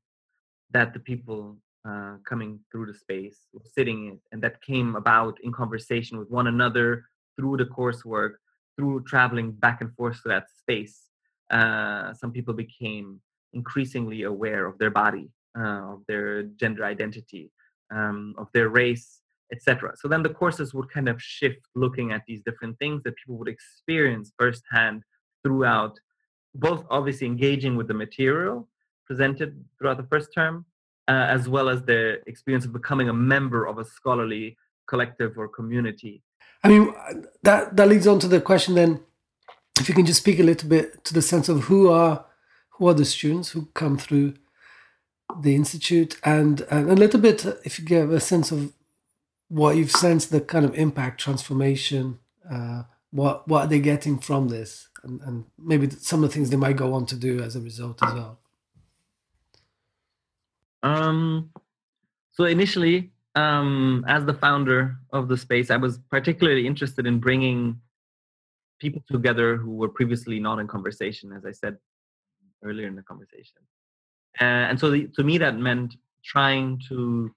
that 0.70 0.94
the 0.94 1.00
people 1.00 1.58
uh, 1.86 2.16
coming 2.26 2.58
through 2.72 2.86
the 2.86 2.94
space, 2.94 3.40
were 3.52 3.60
sitting 3.76 4.06
in, 4.06 4.18
and 4.32 4.42
that 4.42 4.62
came 4.62 4.96
about 4.96 5.36
in 5.42 5.52
conversation 5.52 6.18
with 6.18 6.30
one 6.30 6.46
another 6.46 7.04
through 7.36 7.58
the 7.58 7.66
coursework, 7.66 8.36
through 8.74 9.04
traveling 9.04 9.52
back 9.52 9.82
and 9.82 9.94
forth 9.94 10.22
to 10.22 10.28
that 10.30 10.46
space. 10.48 11.08
Uh, 11.50 12.14
some 12.14 12.32
people 12.32 12.54
became 12.54 13.20
increasingly 13.52 14.22
aware 14.22 14.64
of 14.64 14.78
their 14.78 14.88
body, 14.88 15.28
uh, 15.58 15.92
of 15.92 16.02
their 16.08 16.44
gender 16.44 16.86
identity, 16.86 17.52
um, 17.94 18.34
of 18.38 18.48
their 18.54 18.70
race, 18.70 19.20
etc. 19.52 19.94
So 19.96 20.08
then 20.08 20.22
the 20.22 20.30
courses 20.30 20.74
would 20.74 20.90
kind 20.90 21.08
of 21.08 21.20
shift, 21.22 21.60
looking 21.74 22.12
at 22.12 22.22
these 22.26 22.42
different 22.42 22.78
things 22.78 23.02
that 23.04 23.16
people 23.16 23.36
would 23.36 23.48
experience 23.48 24.32
firsthand 24.38 25.02
throughout, 25.42 25.98
both 26.54 26.84
obviously 26.90 27.26
engaging 27.26 27.76
with 27.76 27.88
the 27.88 27.94
material 27.94 28.68
presented 29.06 29.62
throughout 29.78 29.98
the 29.98 30.04
first 30.04 30.32
term, 30.34 30.64
uh, 31.08 31.26
as 31.28 31.48
well 31.48 31.68
as 31.68 31.82
the 31.82 32.20
experience 32.26 32.64
of 32.64 32.72
becoming 32.72 33.08
a 33.08 33.12
member 33.12 33.66
of 33.66 33.78
a 33.78 33.84
scholarly 33.84 34.56
collective 34.86 35.36
or 35.38 35.48
community. 35.48 36.22
I 36.62 36.68
mean, 36.68 36.94
that 37.42 37.76
that 37.76 37.88
leads 37.88 38.06
on 38.06 38.18
to 38.20 38.28
the 38.28 38.40
question 38.40 38.74
then. 38.74 39.00
If 39.78 39.88
you 39.88 39.94
can 39.94 40.06
just 40.06 40.20
speak 40.20 40.38
a 40.38 40.44
little 40.44 40.68
bit 40.68 41.04
to 41.04 41.12
the 41.12 41.20
sense 41.20 41.48
of 41.48 41.64
who 41.64 41.90
are 41.90 42.24
who 42.70 42.88
are 42.88 42.94
the 42.94 43.04
students 43.04 43.50
who 43.50 43.66
come 43.74 43.98
through 43.98 44.34
the 45.40 45.54
institute, 45.54 46.16
and, 46.24 46.62
and 46.70 46.90
a 46.90 46.94
little 46.94 47.20
bit, 47.20 47.44
if 47.64 47.78
you 47.78 47.84
give 47.84 48.10
a 48.10 48.20
sense 48.20 48.50
of 48.52 48.72
what 49.48 49.76
you've 49.76 49.90
sensed, 49.90 50.30
the 50.30 50.40
kind 50.40 50.64
of 50.64 50.74
impact, 50.74 51.20
transformation, 51.20 52.18
uh, 52.50 52.82
what 53.10 53.46
what 53.46 53.64
are 53.64 53.68
they 53.68 53.78
getting 53.78 54.18
from 54.18 54.48
this, 54.48 54.88
and, 55.02 55.20
and 55.22 55.44
maybe 55.58 55.88
some 55.90 56.24
of 56.24 56.30
the 56.30 56.34
things 56.34 56.50
they 56.50 56.56
might 56.56 56.76
go 56.76 56.92
on 56.94 57.06
to 57.06 57.16
do 57.16 57.40
as 57.40 57.56
a 57.56 57.60
result 57.60 58.02
as 58.02 58.12
well. 58.14 58.38
Um, 60.82 61.50
so 62.32 62.44
initially, 62.44 63.12
um, 63.34 64.04
as 64.08 64.24
the 64.24 64.34
founder 64.34 64.96
of 65.12 65.28
the 65.28 65.36
space, 65.36 65.70
I 65.70 65.76
was 65.76 65.98
particularly 66.10 66.66
interested 66.66 67.06
in 67.06 67.20
bringing 67.20 67.80
people 68.80 69.02
together 69.10 69.56
who 69.56 69.76
were 69.76 69.88
previously 69.88 70.40
not 70.40 70.58
in 70.58 70.66
conversation, 70.66 71.32
as 71.32 71.46
I 71.46 71.52
said 71.52 71.78
earlier 72.62 72.86
in 72.86 72.96
the 72.96 73.02
conversation. 73.02 73.58
Uh, 74.40 74.68
and 74.68 74.78
so 74.78 74.90
the, 74.90 75.06
to 75.16 75.22
me, 75.22 75.38
that 75.38 75.56
meant 75.56 75.96
trying 76.24 76.80
to, 76.88 77.34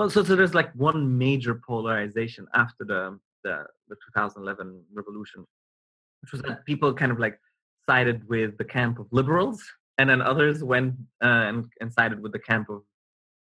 well, 0.00 0.08
so, 0.08 0.24
so 0.24 0.34
there's 0.34 0.54
like 0.54 0.72
one 0.72 1.18
major 1.18 1.54
polarization 1.54 2.46
after 2.54 2.84
the, 2.86 3.18
the, 3.44 3.66
the 3.90 3.96
2011 4.06 4.82
revolution, 4.94 5.46
which 6.22 6.32
was 6.32 6.40
that 6.40 6.64
people 6.64 6.94
kind 6.94 7.12
of 7.12 7.18
like 7.18 7.38
sided 7.84 8.26
with 8.26 8.56
the 8.56 8.64
camp 8.64 8.98
of 8.98 9.08
liberals, 9.10 9.62
and 9.98 10.08
then 10.08 10.22
others 10.22 10.64
went 10.64 10.94
uh, 11.22 11.44
and, 11.48 11.66
and 11.82 11.92
sided 11.92 12.18
with 12.18 12.32
the 12.32 12.38
camp 12.38 12.70
of 12.70 12.80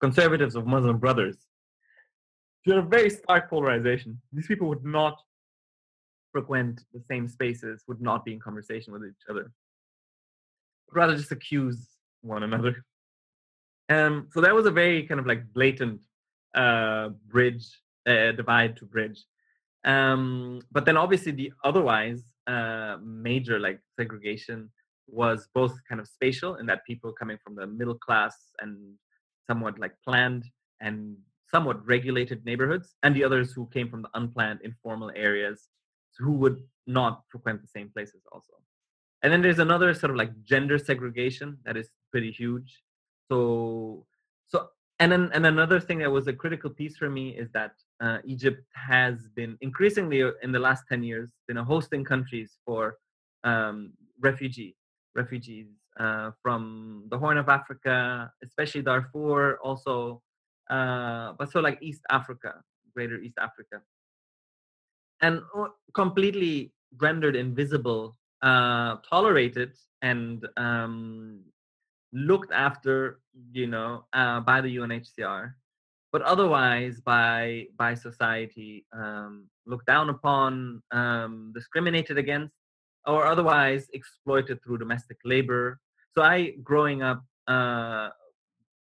conservatives 0.03 0.55
of 0.55 0.67
Muslim 0.67 0.99
brothers. 0.99 1.39
So 2.69 2.77
a 2.77 2.83
very 2.83 3.09
stark 3.09 3.49
polarization. 3.49 4.21
These 4.31 4.47
people 4.47 4.69
would 4.69 4.85
not 4.85 5.19
frequent 6.31 6.83
the 6.93 7.03
same 7.09 7.27
spaces, 7.27 7.85
would 7.89 8.03
not 8.03 8.23
be 8.23 8.35
in 8.35 8.41
conversation 8.41 8.93
with 8.93 9.03
each 9.03 9.25
other, 9.31 9.51
rather 10.93 11.17
just 11.17 11.33
accuse 11.33 11.89
one 12.21 12.43
another. 12.43 12.85
Um, 13.89 14.29
so 14.31 14.43
that 14.43 14.55
was 14.55 14.67
a 14.67 14.71
very 14.71 15.05
kind 15.07 15.21
of 15.21 15.27
like 15.27 15.51
blatant 15.55 16.03
uh, 16.55 17.11
bridge, 17.29 17.67
uh, 18.07 18.33
divide 18.33 18.77
to 18.77 18.85
bridge. 18.85 19.25
Um, 19.85 20.61
but 20.73 20.87
then 20.87 20.97
obviously 20.97 21.33
the 21.33 21.53
otherwise 21.63 22.23
uh, 22.47 22.97
major 23.03 23.59
like 23.59 23.81
segregation 23.99 24.71
was 25.07 25.49
both 25.55 25.75
kind 25.89 26.01
of 26.01 26.09
spatial 26.09 26.57
in 26.57 26.67
that 26.67 26.85
people 26.87 27.13
coming 27.13 27.39
from 27.45 27.55
the 27.55 27.67
middle 27.67 27.99
class 27.99 28.37
and 28.61 28.79
somewhat 29.47 29.79
like 29.79 29.93
planned 30.03 30.45
and 30.81 31.17
somewhat 31.51 31.85
regulated 31.87 32.45
neighborhoods, 32.45 32.97
and 33.03 33.15
the 33.15 33.23
others 33.23 33.53
who 33.53 33.67
came 33.67 33.89
from 33.89 34.03
the 34.03 34.09
unplanned 34.15 34.61
informal 34.63 35.11
areas 35.15 35.69
who 36.19 36.33
would 36.33 36.59
not 36.87 37.23
frequent 37.31 37.61
the 37.63 37.69
same 37.69 37.89
places 37.95 38.23
also. 38.33 38.55
And 39.23 39.33
then 39.33 39.41
there's 39.41 39.59
another 39.59 39.95
sort 39.95 40.11
of 40.11 40.17
like 40.17 40.33
gender 40.45 40.79
segregation 40.79 41.59
that 41.65 41.77
is 41.77 41.89
pretty 42.11 42.31
huge. 42.31 42.83
So 43.29 44.07
so 44.47 44.69
and 45.05 45.13
then 45.13 45.31
and 45.35 45.45
another 45.45 45.79
thing 45.79 45.99
that 45.99 46.11
was 46.11 46.29
a 46.29 46.33
critical 46.33 46.71
piece 46.71 46.97
for 46.97 47.11
me 47.11 47.37
is 47.37 47.51
that 47.53 47.73
uh, 48.01 48.19
Egypt 48.25 48.65
has 48.73 49.29
been 49.37 49.59
increasingly 49.61 50.23
uh, 50.23 50.31
in 50.43 50.51
the 50.51 50.59
last 50.59 50.85
10 50.89 51.03
years 51.03 51.29
been 51.47 51.59
a 51.59 51.65
hosting 51.65 52.03
countries 52.05 52.57
for 52.65 52.97
um, 53.45 53.93
refugee 54.21 54.75
refugees 55.15 55.67
uh, 56.01 56.31
from 56.43 57.05
the 57.11 57.19
Horn 57.19 57.37
of 57.37 57.51
Africa, 57.51 58.33
especially 58.43 58.81
Darfur, 58.81 59.59
also, 59.63 60.23
uh, 60.71 61.35
but 61.39 61.53
so 61.53 61.61
like 61.61 61.79
East 61.83 62.01
Africa, 62.11 62.63
Greater 62.95 63.19
East 63.19 63.37
Africa, 63.39 63.83
and 65.21 65.43
uh, 65.57 65.67
completely 65.93 66.73
rendered 66.97 67.37
invisible, 67.37 68.17
uh, 68.43 68.97
tolerated, 69.09 69.73
and 70.03 70.49
um, 70.57 71.43
looked 72.15 72.53
after, 72.53 73.19
you 73.53 73.67
know, 73.67 74.05
uh, 74.13 74.41
by 74.41 74.61
the 74.61 74.77
UNHCR, 74.77 75.53
but 76.13 76.23
otherwise 76.23 77.01
by 77.01 77.67
by 77.77 77.95
society, 77.95 78.87
um, 78.93 79.47
looked 79.67 79.87
down 79.87 80.09
upon, 80.09 80.81
um, 80.93 81.53
discriminated 81.55 82.17
against, 82.17 82.55
or 83.05 83.27
otherwise 83.27 83.89
exploited 83.93 84.63
through 84.63 84.79
domestic 84.79 85.19
labor. 85.25 85.81
So 86.13 86.23
I, 86.23 86.53
growing 86.63 87.03
up, 87.03 87.25
uh, 87.49 88.11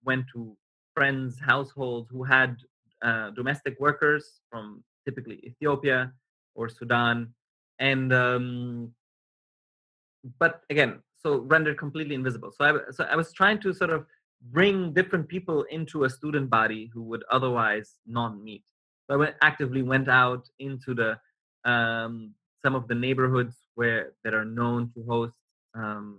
went 0.04 0.26
to 0.34 0.56
friends' 0.94 1.38
households 1.38 2.10
who 2.10 2.24
had 2.24 2.56
uh, 3.02 3.30
domestic 3.30 3.78
workers 3.78 4.40
from 4.50 4.82
typically 5.04 5.38
Ethiopia 5.44 6.12
or 6.56 6.68
Sudan, 6.68 7.32
and 7.78 8.12
um, 8.12 8.92
but 10.38 10.62
again, 10.68 11.00
so 11.22 11.38
rendered 11.38 11.78
completely 11.78 12.14
invisible. 12.14 12.52
So 12.56 12.64
I, 12.64 12.92
so 12.92 13.04
I 13.04 13.16
was 13.16 13.32
trying 13.32 13.60
to 13.60 13.72
sort 13.72 13.90
of 13.90 14.06
bring 14.50 14.92
different 14.92 15.28
people 15.28 15.64
into 15.64 16.04
a 16.04 16.10
student 16.10 16.48
body 16.48 16.90
who 16.92 17.02
would 17.02 17.24
otherwise 17.30 17.96
not 18.06 18.40
meet. 18.40 18.64
So 19.06 19.14
I 19.14 19.16
went, 19.16 19.34
actively 19.42 19.82
went 19.82 20.08
out 20.08 20.48
into 20.58 20.94
the 20.94 21.18
um, 21.70 22.34
some 22.62 22.74
of 22.74 22.88
the 22.88 22.94
neighborhoods 22.94 23.56
where 23.74 24.12
that 24.24 24.34
are 24.34 24.44
known 24.44 24.90
to 24.94 25.04
host 25.04 25.34
um, 25.74 26.18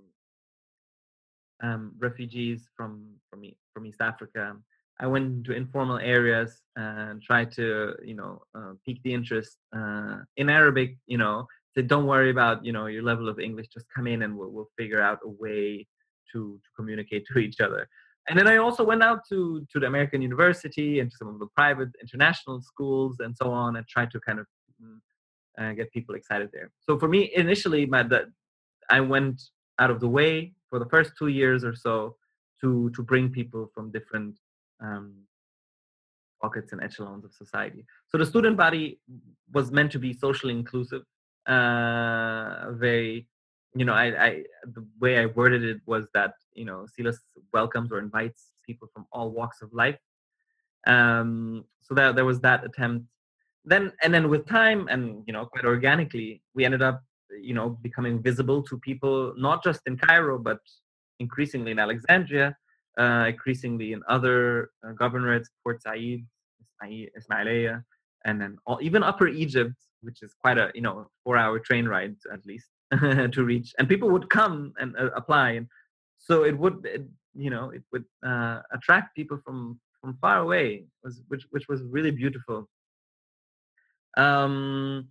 um, 1.64 1.93
refugees 1.99 2.68
from 2.76 3.16
from 3.30 3.43
from 3.74 3.86
East 3.86 4.02
Africa. 4.02 4.56
I 4.99 5.08
went 5.08 5.45
to 5.45 5.54
informal 5.54 5.97
areas 5.97 6.62
and 6.76 7.22
tried 7.24 7.52
to 7.54 7.95
you 8.04 8.16
know 8.16 8.43
uh, 8.56 8.74
pique 8.86 9.02
the 9.04 9.14
interest 9.14 9.58
uh, 9.76 10.18
in 10.38 10.49
Arabic. 10.49 10.97
You 11.08 11.18
know, 11.18 11.47
said 11.74 11.88
don't 11.88 12.05
worry 12.05 12.32
about 12.32 12.65
you 12.65 12.72
know 12.72 12.86
your 12.88 13.03
level 13.03 13.30
of 13.30 13.39
English. 13.39 13.67
Just 13.67 13.88
come 13.95 14.07
in 14.07 14.24
and 14.24 14.38
we'll, 14.38 14.49
we'll 14.49 14.69
figure 14.78 15.01
out 15.01 15.19
a 15.24 15.30
way 15.30 15.88
to 16.32 16.59
to 16.63 16.69
communicate 16.76 17.26
to 17.34 17.39
each 17.39 17.59
other. 17.59 17.88
And 18.30 18.38
then 18.38 18.47
I 18.47 18.57
also 18.57 18.84
went 18.84 19.03
out 19.03 19.22
to 19.30 19.65
to 19.72 19.80
the 19.80 19.88
American 19.88 20.22
University 20.22 20.99
and 20.99 21.09
to 21.09 21.17
some 21.17 21.28
of 21.28 21.39
the 21.39 21.47
private 21.55 21.89
international 22.01 22.61
schools 22.61 23.17
and 23.19 23.36
so 23.36 23.51
on, 23.51 23.76
and 23.76 23.88
tried 23.88 24.11
to 24.11 24.19
kind 24.19 24.39
of 24.39 24.45
mm, 24.84 24.99
uh, 25.59 25.74
get 25.74 25.91
people 25.91 26.15
excited 26.15 26.49
there. 26.53 26.72
So 26.82 26.99
for 26.99 27.07
me, 27.07 27.32
initially, 27.36 27.86
my 27.86 28.03
that 28.03 28.26
I 28.89 28.99
went 29.01 29.41
out 29.80 29.89
of 29.89 29.99
the 29.99 30.07
way 30.07 30.53
for 30.69 30.80
the 30.80 30.86
first 30.86 31.13
two 31.17 31.28
years 31.28 31.63
or 31.63 31.76
so 31.76 32.15
to 32.61 32.91
to 32.95 33.01
bring 33.01 33.30
people 33.30 33.72
from 33.74 33.91
different 33.91 34.38
um, 34.82 35.13
pockets 36.41 36.72
and 36.72 36.82
echelons 36.82 37.24
of 37.24 37.34
society. 37.34 37.86
So 38.07 38.17
the 38.17 38.26
student 38.26 38.57
body 38.57 38.99
was 39.53 39.72
meant 39.72 39.91
to 39.93 39.99
be 39.99 40.13
socially 40.13 40.53
inclusive, 40.53 41.03
uh, 41.48 42.72
very, 42.72 43.28
you 43.76 43.86
know, 43.86 43.94
I, 43.94 44.26
I 44.26 44.44
the 44.64 44.86
way 45.00 45.20
I 45.20 45.28
worded 45.28 45.64
it 45.64 45.82
was 45.86 46.08
that 46.14 46.34
you 46.54 46.66
know 46.66 46.86
CILAS 46.98 47.18
welcomes 47.54 47.92
or 47.92 48.00
invites 48.00 48.52
people 48.66 48.88
from 48.94 49.06
all 49.12 49.32
walks 49.32 49.62
of 49.62 49.74
life. 49.74 49.98
Um, 50.88 51.66
so 51.82 51.94
that 51.96 52.16
there 52.16 52.26
was 52.26 52.39
that 52.42 52.64
attempt 52.66 53.06
then 53.66 53.92
and 54.02 54.14
then 54.14 54.30
with 54.30 54.48
time 54.48 54.88
and 54.89 55.24
you 55.28 55.34
know 55.34 55.46
quite 55.46 55.66
organically 55.66 56.42
we 56.56 56.66
ended 56.66 56.82
up 56.82 57.04
you 57.42 57.54
know 57.54 57.70
becoming 57.82 58.22
visible 58.22 58.62
to 58.64 58.78
people 58.80 59.34
not 59.38 59.64
just 59.64 59.82
in 59.86 59.98
cairo 59.98 60.38
but 60.38 60.60
increasingly 61.20 61.72
in 61.72 61.80
alexandria 61.80 62.56
uh, 63.00 63.26
increasingly 63.28 63.94
in 63.94 64.02
other 64.10 64.72
uh, 64.86 64.92
governorates 64.94 65.50
port 65.64 65.82
said 65.82 66.26
ismailia 66.84 67.84
and 68.26 68.42
then 68.42 68.58
all, 68.66 68.80
even 68.82 69.04
upper 69.04 69.28
egypt 69.28 69.76
which 70.02 70.22
is 70.22 70.34
quite 70.41 70.58
a 70.58 70.72
you 70.76 70.82
know 70.82 71.08
four 71.24 71.38
hour 71.38 71.60
train 71.60 71.86
ride 71.88 72.16
at 72.32 72.45
least 72.45 72.68
to 73.32 73.43
reach 73.43 73.74
and 73.78 73.88
people 73.88 74.10
would 74.10 74.30
come 74.30 74.74
and 74.80 74.95
uh, 74.97 75.10
apply 75.16 75.52
and 75.52 75.68
so 76.18 76.43
it 76.43 76.58
would 76.58 76.86
it, 76.86 77.06
you 77.34 77.49
know 77.49 77.70
it 77.70 77.84
would 77.91 78.06
uh, 78.26 78.62
attract 78.74 79.16
people 79.16 79.39
from 79.43 79.80
from 80.02 80.18
far 80.20 80.39
away 80.39 80.86
was 81.04 81.22
which 81.28 81.45
which 81.52 81.68
was 81.70 81.82
really 81.84 82.12
beautiful. 82.12 82.68
Um 84.18 85.08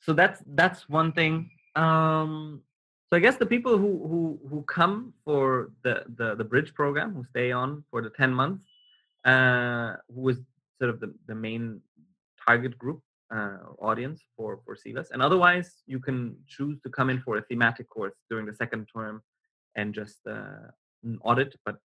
so 0.00 0.12
that's 0.12 0.42
that's 0.54 0.88
one 0.88 1.12
thing. 1.12 1.50
Um 1.76 2.62
so 3.08 3.16
i 3.16 3.20
guess 3.20 3.36
the 3.36 3.46
people 3.46 3.78
who 3.78 3.92
who 4.10 4.38
who 4.50 4.62
come 4.64 5.14
for 5.24 5.70
the 5.82 6.04
the, 6.18 6.34
the 6.34 6.44
bridge 6.44 6.74
program 6.74 7.14
who 7.14 7.24
stay 7.24 7.52
on 7.52 7.82
for 7.90 8.02
the 8.02 8.10
10 8.10 8.34
months 8.34 8.64
uh 9.24 9.94
who 10.14 10.28
is 10.28 10.38
sort 10.78 10.90
of 10.90 11.00
the, 11.00 11.14
the 11.26 11.34
main 11.34 11.80
target 12.46 12.76
group 12.76 13.00
uh, 13.34 13.58
audience 13.80 14.22
for 14.36 14.60
for 14.64 14.74
CILAS. 14.76 15.10
And 15.12 15.22
otherwise, 15.22 15.82
you 15.86 16.00
can 16.00 16.36
choose 16.46 16.80
to 16.82 16.90
come 16.90 17.10
in 17.10 17.20
for 17.20 17.36
a 17.36 17.42
thematic 17.42 17.88
course 17.88 18.14
during 18.30 18.46
the 18.46 18.54
second 18.54 18.86
term 18.94 19.22
and 19.76 19.94
just 19.94 20.18
uh, 20.26 20.68
audit, 21.22 21.54
but 21.64 21.76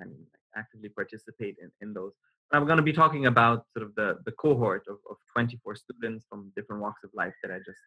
I 0.00 0.04
mean, 0.04 0.26
actively 0.56 0.88
participate 0.88 1.56
in, 1.62 1.70
in 1.80 1.94
those. 1.94 2.12
I'm 2.52 2.66
going 2.66 2.78
to 2.78 2.82
be 2.82 2.92
talking 2.92 3.26
about 3.26 3.66
sort 3.72 3.86
of 3.86 3.94
the, 3.94 4.18
the 4.24 4.32
cohort 4.32 4.84
of, 4.88 4.96
of 5.08 5.16
24 5.32 5.76
students 5.76 6.26
from 6.28 6.50
different 6.56 6.82
walks 6.82 7.04
of 7.04 7.10
life 7.14 7.34
that 7.42 7.52
I 7.52 7.58
just 7.58 7.78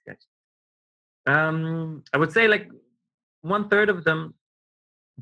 sketched. 0.00 0.26
Um, 1.26 2.04
I 2.12 2.18
would 2.18 2.32
say 2.32 2.46
like 2.46 2.68
one 3.40 3.68
third 3.68 3.88
of 3.88 4.04
them 4.04 4.34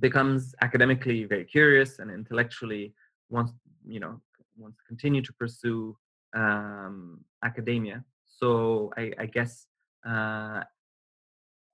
becomes 0.01 0.55
academically 0.61 1.25
very 1.25 1.45
curious 1.45 2.01
and 2.01 2.11
intellectually 2.11 2.93
wants, 3.31 3.53
you 3.87 4.01
know, 4.01 4.20
wants 4.57 4.77
to 4.79 4.85
continue 4.89 5.22
to 5.22 5.33
pursue 5.35 5.97
um, 6.35 7.20
academia. 7.43 8.05
So 8.24 8.93
I, 8.97 9.12
I 9.18 9.26
guess 9.26 9.66
uh, 10.07 10.62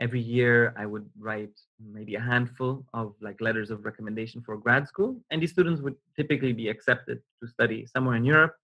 every 0.00 0.20
year 0.20 0.74
i 0.76 0.86
would 0.86 1.06
write 1.18 1.56
maybe 1.78 2.14
a 2.14 2.20
handful 2.20 2.84
of 2.94 3.14
like 3.20 3.38
letters 3.40 3.70
of 3.70 3.84
recommendation 3.84 4.40
for 4.40 4.56
grad 4.56 4.88
school 4.88 5.20
and 5.30 5.42
these 5.42 5.50
students 5.50 5.82
would 5.82 5.94
typically 6.16 6.52
be 6.52 6.68
accepted 6.68 7.20
to 7.38 7.46
study 7.46 7.86
somewhere 7.86 8.16
in 8.16 8.24
europe 8.24 8.54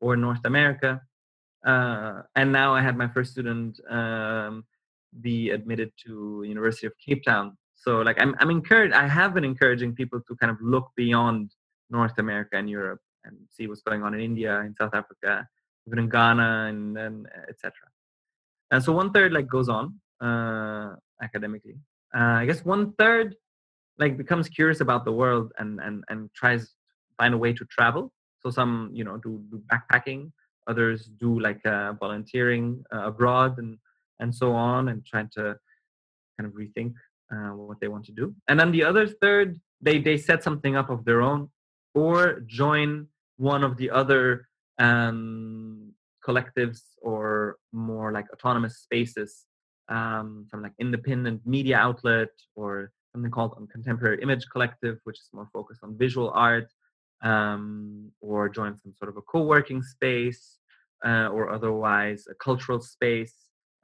or 0.00 0.16
north 0.16 0.44
america 0.44 1.00
uh, 1.64 2.22
and 2.34 2.50
now 2.50 2.74
i 2.74 2.82
had 2.82 2.96
my 2.96 3.06
first 3.06 3.30
student 3.30 3.78
um, 3.88 4.64
be 5.20 5.50
admitted 5.50 5.92
to 6.04 6.42
university 6.44 6.86
of 6.86 6.92
cape 6.98 7.22
town 7.24 7.56
so 7.76 8.00
like 8.00 8.20
i'm, 8.20 8.34
I'm 8.40 8.50
encouraged 8.50 8.94
i 8.94 9.06
have 9.06 9.32
been 9.32 9.44
encouraging 9.44 9.94
people 9.94 10.20
to 10.26 10.34
kind 10.36 10.50
of 10.50 10.58
look 10.60 10.90
beyond 10.96 11.52
North 11.90 12.18
America 12.18 12.56
and 12.56 12.70
Europe 12.70 13.00
and 13.24 13.36
see 13.50 13.66
what's 13.66 13.82
going 13.82 14.02
on 14.02 14.14
in 14.14 14.20
India, 14.20 14.60
in 14.60 14.74
South 14.74 14.94
Africa, 14.94 15.46
even 15.86 15.98
in 15.98 16.08
Ghana, 16.08 16.66
and 16.68 16.96
then 16.96 17.26
etc. 17.48 17.72
And 18.70 18.82
so 18.82 18.92
one 18.92 19.12
third 19.12 19.32
like 19.32 19.48
goes 19.48 19.68
on 19.68 20.00
uh, 20.20 20.94
academically. 21.22 21.76
Uh, 22.14 22.38
I 22.42 22.46
guess 22.46 22.64
one 22.64 22.92
third 22.98 23.36
like 23.98 24.16
becomes 24.16 24.48
curious 24.48 24.80
about 24.80 25.04
the 25.04 25.12
world 25.12 25.52
and 25.58 25.80
and 25.80 26.04
and 26.08 26.30
tries 26.34 26.62
to 26.68 26.74
find 27.18 27.34
a 27.34 27.38
way 27.38 27.52
to 27.52 27.64
travel. 27.66 28.12
So 28.42 28.50
some 28.50 28.90
you 28.92 29.04
know 29.04 29.16
do, 29.18 29.42
do 29.50 29.62
backpacking, 29.70 30.32
others 30.66 31.10
do 31.18 31.38
like 31.38 31.64
uh, 31.66 31.92
volunteering 31.94 32.84
uh, 32.94 33.06
abroad 33.06 33.58
and 33.58 33.78
and 34.20 34.34
so 34.34 34.52
on, 34.52 34.88
and 34.88 35.04
trying 35.04 35.30
to 35.36 35.56
kind 36.36 36.46
of 36.46 36.52
rethink 36.52 36.94
uh, 37.32 37.54
what 37.54 37.80
they 37.80 37.88
want 37.88 38.04
to 38.06 38.12
do. 38.12 38.34
And 38.48 38.58
then 38.58 38.70
the 38.72 38.84
other 38.84 39.06
third, 39.06 39.60
they 39.80 39.98
they 39.98 40.16
set 40.16 40.42
something 40.42 40.76
up 40.76 40.90
of 40.90 41.04
their 41.04 41.22
own, 41.22 41.50
or 41.94 42.40
join 42.46 43.06
one 43.36 43.64
of 43.64 43.76
the 43.76 43.90
other 43.90 44.48
um, 44.78 45.92
collectives 46.26 46.80
or 47.02 47.56
more 47.72 48.12
like 48.12 48.26
autonomous 48.32 48.78
spaces 48.78 49.46
um, 49.88 50.46
from 50.50 50.62
like 50.62 50.72
independent 50.78 51.40
media 51.46 51.76
outlet 51.76 52.28
or 52.54 52.92
something 53.12 53.30
called 53.30 53.56
contemporary 53.72 54.22
image 54.22 54.44
collective 54.52 54.98
which 55.04 55.18
is 55.18 55.28
more 55.32 55.48
focused 55.52 55.80
on 55.82 55.96
visual 55.98 56.30
art 56.34 56.68
um, 57.22 58.10
or 58.20 58.48
join 58.48 58.76
some 58.76 58.94
sort 58.94 59.10
of 59.10 59.16
a 59.16 59.22
co-working 59.22 59.82
space 59.82 60.58
uh, 61.04 61.28
or 61.28 61.50
otherwise 61.50 62.24
a 62.30 62.34
cultural 62.34 62.80
space 62.80 63.34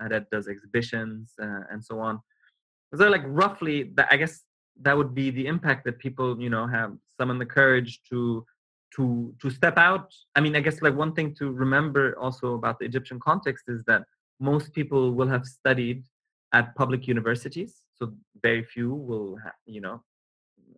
uh, 0.02 0.08
that 0.08 0.28
does 0.30 0.48
exhibitions 0.48 1.32
uh, 1.42 1.60
and 1.70 1.84
so 1.84 1.98
on. 1.98 2.20
So 2.94 3.08
like 3.08 3.24
roughly 3.26 3.90
that 3.96 4.08
i 4.10 4.16
guess 4.16 4.42
that 4.82 4.96
would 4.96 5.14
be 5.14 5.30
the 5.30 5.46
impact 5.46 5.84
that 5.84 5.98
people 5.98 6.40
you 6.40 6.50
know 6.50 6.66
have 6.66 6.92
summon 7.18 7.38
the 7.38 7.46
courage 7.46 8.00
to 8.10 8.44
to 8.94 9.34
to 9.40 9.50
step 9.50 9.76
out. 9.76 10.12
I 10.34 10.40
mean 10.40 10.54
i 10.56 10.60
guess 10.60 10.82
like 10.82 10.94
one 10.94 11.12
thing 11.12 11.34
to 11.36 11.50
remember 11.50 12.16
also 12.18 12.54
about 12.54 12.78
the 12.78 12.84
egyptian 12.84 13.18
context 13.20 13.64
is 13.68 13.82
that 13.86 14.02
most 14.40 14.72
people 14.72 15.12
will 15.12 15.28
have 15.28 15.44
studied 15.44 16.04
at 16.52 16.74
public 16.74 17.06
universities 17.06 17.82
so 17.94 18.12
very 18.42 18.62
few 18.62 18.94
will 18.94 19.36
have, 19.42 19.54
you 19.66 19.80
know 19.80 20.02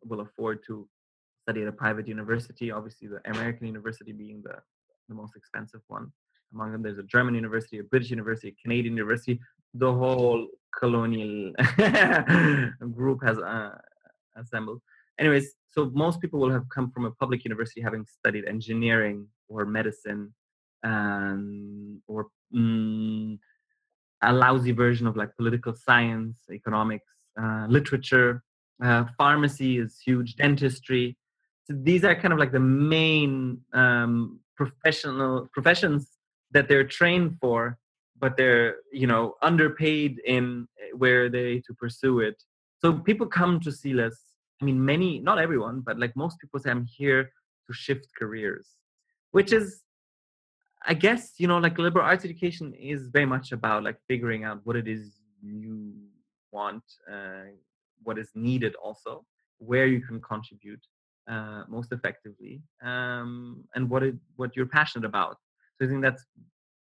will 0.04 0.20
afford 0.20 0.60
to 0.66 0.88
study 1.42 1.62
at 1.62 1.68
a 1.68 1.72
private 1.72 2.06
university 2.08 2.70
obviously 2.70 3.08
the 3.08 3.20
american 3.30 3.66
university 3.66 4.12
being 4.12 4.40
the 4.42 4.56
the 5.08 5.14
most 5.14 5.34
expensive 5.36 5.80
one. 5.88 6.12
Among 6.52 6.72
them 6.72 6.82
there's 6.82 6.98
a 6.98 7.02
german 7.02 7.34
university 7.34 7.78
a 7.78 7.82
british 7.82 8.10
university 8.10 8.48
a 8.48 8.62
canadian 8.62 8.94
university 8.96 9.40
the 9.74 9.92
whole 9.92 10.46
colonial 10.78 11.52
group 12.92 13.22
has 13.22 13.38
uh, 13.38 13.76
assembled. 14.36 14.80
Anyways 15.18 15.54
so 15.70 15.90
most 15.94 16.20
people 16.20 16.40
will 16.40 16.50
have 16.50 16.68
come 16.68 16.90
from 16.90 17.04
a 17.04 17.10
public 17.12 17.44
university 17.44 17.80
having 17.80 18.04
studied 18.04 18.44
engineering 18.46 19.26
or 19.48 19.64
medicine 19.64 20.34
um, 20.82 22.00
or 22.08 22.26
mm, 22.54 23.38
a 24.22 24.32
lousy 24.32 24.72
version 24.72 25.06
of 25.06 25.16
like 25.16 25.30
political 25.36 25.74
science 25.74 26.38
economics 26.50 27.06
uh, 27.40 27.66
literature 27.68 28.42
uh, 28.82 29.04
pharmacy 29.16 29.78
is 29.78 30.00
huge 30.04 30.36
dentistry. 30.36 31.16
So 31.64 31.74
these 31.80 32.04
are 32.04 32.14
kind 32.14 32.32
of 32.32 32.38
like 32.40 32.52
the 32.52 32.60
main 32.60 33.60
um, 33.72 34.40
professional 34.56 35.48
professions 35.52 36.08
that 36.52 36.68
they're 36.68 36.84
trained 36.84 37.36
for 37.40 37.78
but 38.20 38.36
they're 38.36 38.76
you 38.92 39.06
know 39.06 39.34
underpaid 39.42 40.20
in 40.24 40.66
eh, 40.80 40.90
where 40.96 41.28
they 41.28 41.60
to 41.66 41.74
pursue 41.74 42.20
it 42.20 42.42
so 42.80 42.92
people 42.92 43.26
come 43.26 43.58
to 43.60 43.70
CILAS 43.70 44.28
I 44.60 44.64
mean, 44.64 44.84
many, 44.84 45.20
not 45.20 45.38
everyone, 45.38 45.80
but 45.80 45.98
like 45.98 46.16
most 46.16 46.38
people 46.40 46.58
say, 46.58 46.70
I'm 46.70 46.84
here 46.84 47.30
to 47.66 47.72
shift 47.72 48.08
careers, 48.18 48.66
which 49.30 49.52
is, 49.52 49.82
I 50.84 50.94
guess, 50.94 51.34
you 51.38 51.46
know, 51.46 51.58
like 51.58 51.78
liberal 51.78 52.04
arts 52.04 52.24
education 52.24 52.74
is 52.74 53.08
very 53.08 53.26
much 53.26 53.52
about 53.52 53.84
like 53.84 53.98
figuring 54.08 54.44
out 54.44 54.60
what 54.64 54.76
it 54.76 54.88
is 54.88 55.12
you 55.42 55.92
want, 56.50 56.82
uh, 57.12 57.50
what 58.02 58.18
is 58.18 58.30
needed 58.34 58.74
also, 58.82 59.24
where 59.58 59.86
you 59.86 60.00
can 60.00 60.20
contribute 60.20 60.84
uh, 61.30 61.64
most 61.68 61.92
effectively, 61.92 62.62
um, 62.82 63.62
and 63.74 63.88
what 63.90 64.02
it 64.02 64.14
what 64.36 64.56
you're 64.56 64.66
passionate 64.66 65.04
about. 65.04 65.36
So 65.76 65.84
I 65.84 65.88
think 65.88 66.02
that's 66.02 66.24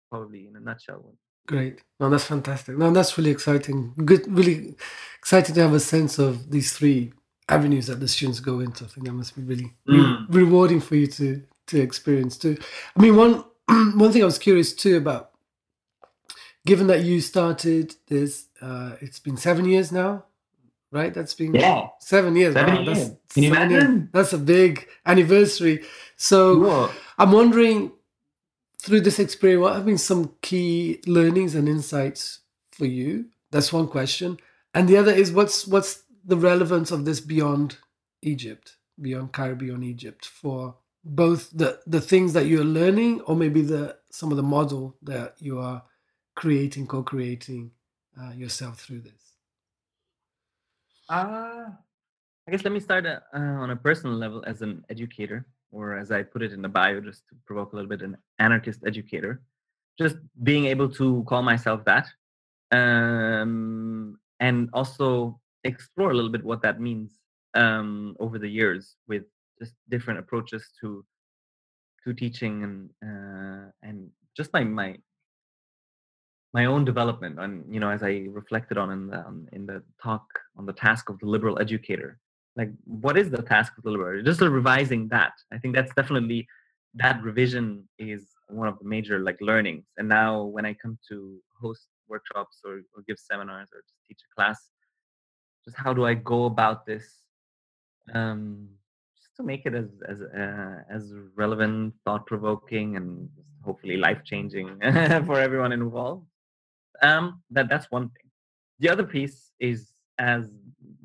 probably 0.09 0.47
in 0.47 0.55
a 0.55 0.59
nutshell. 0.59 1.15
Great. 1.47 1.81
No, 1.99 2.09
that's 2.09 2.25
fantastic. 2.25 2.77
No, 2.77 2.91
that's 2.91 3.17
really 3.17 3.31
exciting. 3.31 3.93
Good, 4.03 4.27
really 4.29 4.75
excited 5.17 5.55
to 5.55 5.61
have 5.61 5.73
a 5.73 5.79
sense 5.79 6.19
of 6.19 6.51
these 6.51 6.73
three 6.73 7.13
avenues 7.47 7.87
that 7.87 8.01
the 8.01 8.07
students 8.07 8.41
go 8.41 8.59
into. 8.59 8.83
I 8.83 8.87
think 8.87 9.05
that 9.05 9.13
must 9.13 9.35
be 9.35 9.43
really 9.43 9.73
mm. 9.87 10.27
re- 10.29 10.43
rewarding 10.43 10.81
for 10.81 10.95
you 10.95 11.07
to 11.07 11.41
to 11.67 11.79
experience 11.79 12.37
too. 12.37 12.57
I 12.95 13.01
mean, 13.01 13.15
one 13.15 13.45
one 13.97 14.11
thing 14.11 14.21
I 14.21 14.25
was 14.25 14.37
curious 14.37 14.73
too 14.73 14.97
about, 14.97 15.31
given 16.65 16.87
that 16.87 17.03
you 17.03 17.21
started 17.21 17.95
this, 18.07 18.47
uh, 18.61 18.95
it's 18.99 19.19
been 19.19 19.37
seven 19.37 19.65
years 19.65 19.89
now, 19.89 20.25
right? 20.91 21.13
That's 21.13 21.33
been 21.33 21.55
yeah 21.55 21.87
seven 22.01 22.35
years. 22.35 22.55
Seven 22.55 22.75
wow, 22.75 22.81
years. 22.81 23.09
That's, 23.09 23.33
Can 23.33 23.43
you 23.43 23.51
imagine? 23.51 23.95
Years. 23.95 24.09
That's 24.11 24.33
a 24.33 24.37
big 24.37 24.87
anniversary. 25.05 25.85
So. 26.17 26.91
I'm 27.19 27.31
wondering 27.31 27.91
through 28.79 29.01
this 29.01 29.19
experience, 29.19 29.61
what 29.61 29.75
have 29.75 29.85
been 29.85 29.97
some 29.97 30.35
key 30.41 31.01
learnings 31.05 31.55
and 31.55 31.67
insights 31.67 32.39
for 32.71 32.85
you? 32.85 33.25
That's 33.51 33.73
one 33.73 33.87
question. 33.87 34.37
And 34.73 34.87
the 34.87 34.97
other 34.97 35.11
is 35.11 35.31
what's 35.31 35.65
what's 35.67 36.03
the 36.25 36.37
relevance 36.37 36.91
of 36.91 37.05
this 37.05 37.19
beyond 37.19 37.77
Egypt, 38.21 38.77
beyond 39.01 39.31
Cairo, 39.31 39.55
beyond 39.55 39.83
Egypt, 39.83 40.25
for 40.25 40.75
both 41.03 41.49
the 41.51 41.79
the 41.87 42.01
things 42.01 42.33
that 42.33 42.45
you're 42.47 42.63
learning, 42.63 43.21
or 43.21 43.35
maybe 43.35 43.61
the 43.61 43.97
some 44.11 44.31
of 44.31 44.37
the 44.37 44.43
model 44.43 44.95
that 45.01 45.35
you 45.39 45.59
are 45.59 45.83
creating, 46.35 46.85
co-creating 46.85 47.71
uh, 48.19 48.31
yourself 48.31 48.79
through 48.79 49.01
this. 49.01 49.33
Uh, 51.09 51.69
I 52.47 52.51
guess 52.51 52.63
let 52.63 52.71
me 52.71 52.79
start 52.79 53.05
uh, 53.05 53.19
on 53.33 53.71
a 53.71 53.75
personal 53.75 54.15
level 54.15 54.41
as 54.47 54.61
an 54.61 54.85
educator, 54.89 55.45
or 55.69 55.97
as 55.97 56.11
I 56.11 56.23
put 56.23 56.41
it 56.41 56.53
in 56.53 56.61
the 56.61 56.69
bio, 56.69 57.01
just 57.01 57.27
to 57.27 57.35
provoke 57.45 57.73
a 57.73 57.75
little 57.75 57.89
bit, 57.89 58.01
an 58.01 58.15
anarchist 58.39 58.83
educator. 58.87 59.41
Just 59.99 60.15
being 60.43 60.65
able 60.65 60.87
to 60.91 61.25
call 61.27 61.41
myself 61.41 61.83
that, 61.83 62.07
um, 62.71 64.17
and 64.39 64.69
also 64.71 65.41
explore 65.65 66.11
a 66.11 66.13
little 66.13 66.31
bit 66.31 66.43
what 66.43 66.61
that 66.61 66.79
means 66.79 67.19
um, 67.53 68.15
over 68.21 68.39
the 68.39 68.47
years 68.47 68.95
with 69.09 69.23
just 69.59 69.73
different 69.89 70.19
approaches 70.19 70.69
to 70.79 71.03
to 72.05 72.13
teaching 72.13 72.63
and 72.63 72.89
uh, 73.03 73.69
and 73.83 74.09
just 74.37 74.53
my 74.53 74.63
my 74.63 74.95
my 76.53 76.65
own 76.65 76.85
development 76.85 77.39
and 77.39 77.65
you 77.73 77.79
know 77.79 77.89
as 77.89 78.03
i 78.03 78.27
reflected 78.29 78.77
on 78.77 78.91
in 78.91 79.07
the 79.07 79.19
um, 79.25 79.47
in 79.51 79.65
the 79.65 79.83
talk 80.01 80.25
on 80.55 80.65
the 80.65 80.73
task 80.73 81.09
of 81.09 81.19
the 81.19 81.25
liberal 81.25 81.59
educator 81.59 82.19
like 82.57 82.71
what 82.85 83.17
is 83.17 83.29
the 83.31 83.43
task 83.43 83.73
of 83.77 83.83
the 83.85 83.91
liberal 83.91 84.23
just 84.23 84.41
revising 84.41 85.07
that 85.09 85.33
i 85.53 85.59
think 85.59 85.75
that's 85.75 85.93
definitely 85.95 86.47
that 86.95 87.21
revision 87.23 87.87
is 87.99 88.23
one 88.49 88.67
of 88.67 88.79
the 88.79 88.85
major 88.85 89.19
like 89.19 89.39
learnings 89.41 89.85
and 89.97 90.09
now 90.09 90.43
when 90.43 90.65
i 90.65 90.73
come 90.73 90.97
to 91.09 91.39
host 91.61 91.87
workshops 92.09 92.59
or, 92.65 92.75
or 92.95 93.03
give 93.07 93.19
seminars 93.19 93.69
or 93.73 93.81
just 93.81 93.99
teach 94.07 94.19
a 94.31 94.35
class 94.35 94.59
just 95.65 95.77
how 95.77 95.93
do 95.93 96.05
I 96.05 96.13
go 96.13 96.45
about 96.45 96.85
this 96.85 97.05
um, 98.13 98.69
just 99.17 99.35
to 99.37 99.43
make 99.43 99.65
it 99.65 99.75
as 99.75 99.89
as 100.07 100.21
uh, 100.21 100.77
as 100.89 101.13
relevant, 101.35 101.93
thought 102.05 102.25
provoking, 102.25 102.95
and 102.95 103.29
hopefully 103.63 103.97
life 103.97 104.21
changing 104.23 104.79
for 105.25 105.39
everyone 105.39 105.73
involved. 105.73 106.25
Um, 107.01 107.41
that 107.51 107.69
that's 107.69 107.91
one 107.91 108.09
thing. 108.09 108.31
The 108.79 108.89
other 108.89 109.03
piece 109.03 109.51
is 109.59 109.91
as 110.19 110.49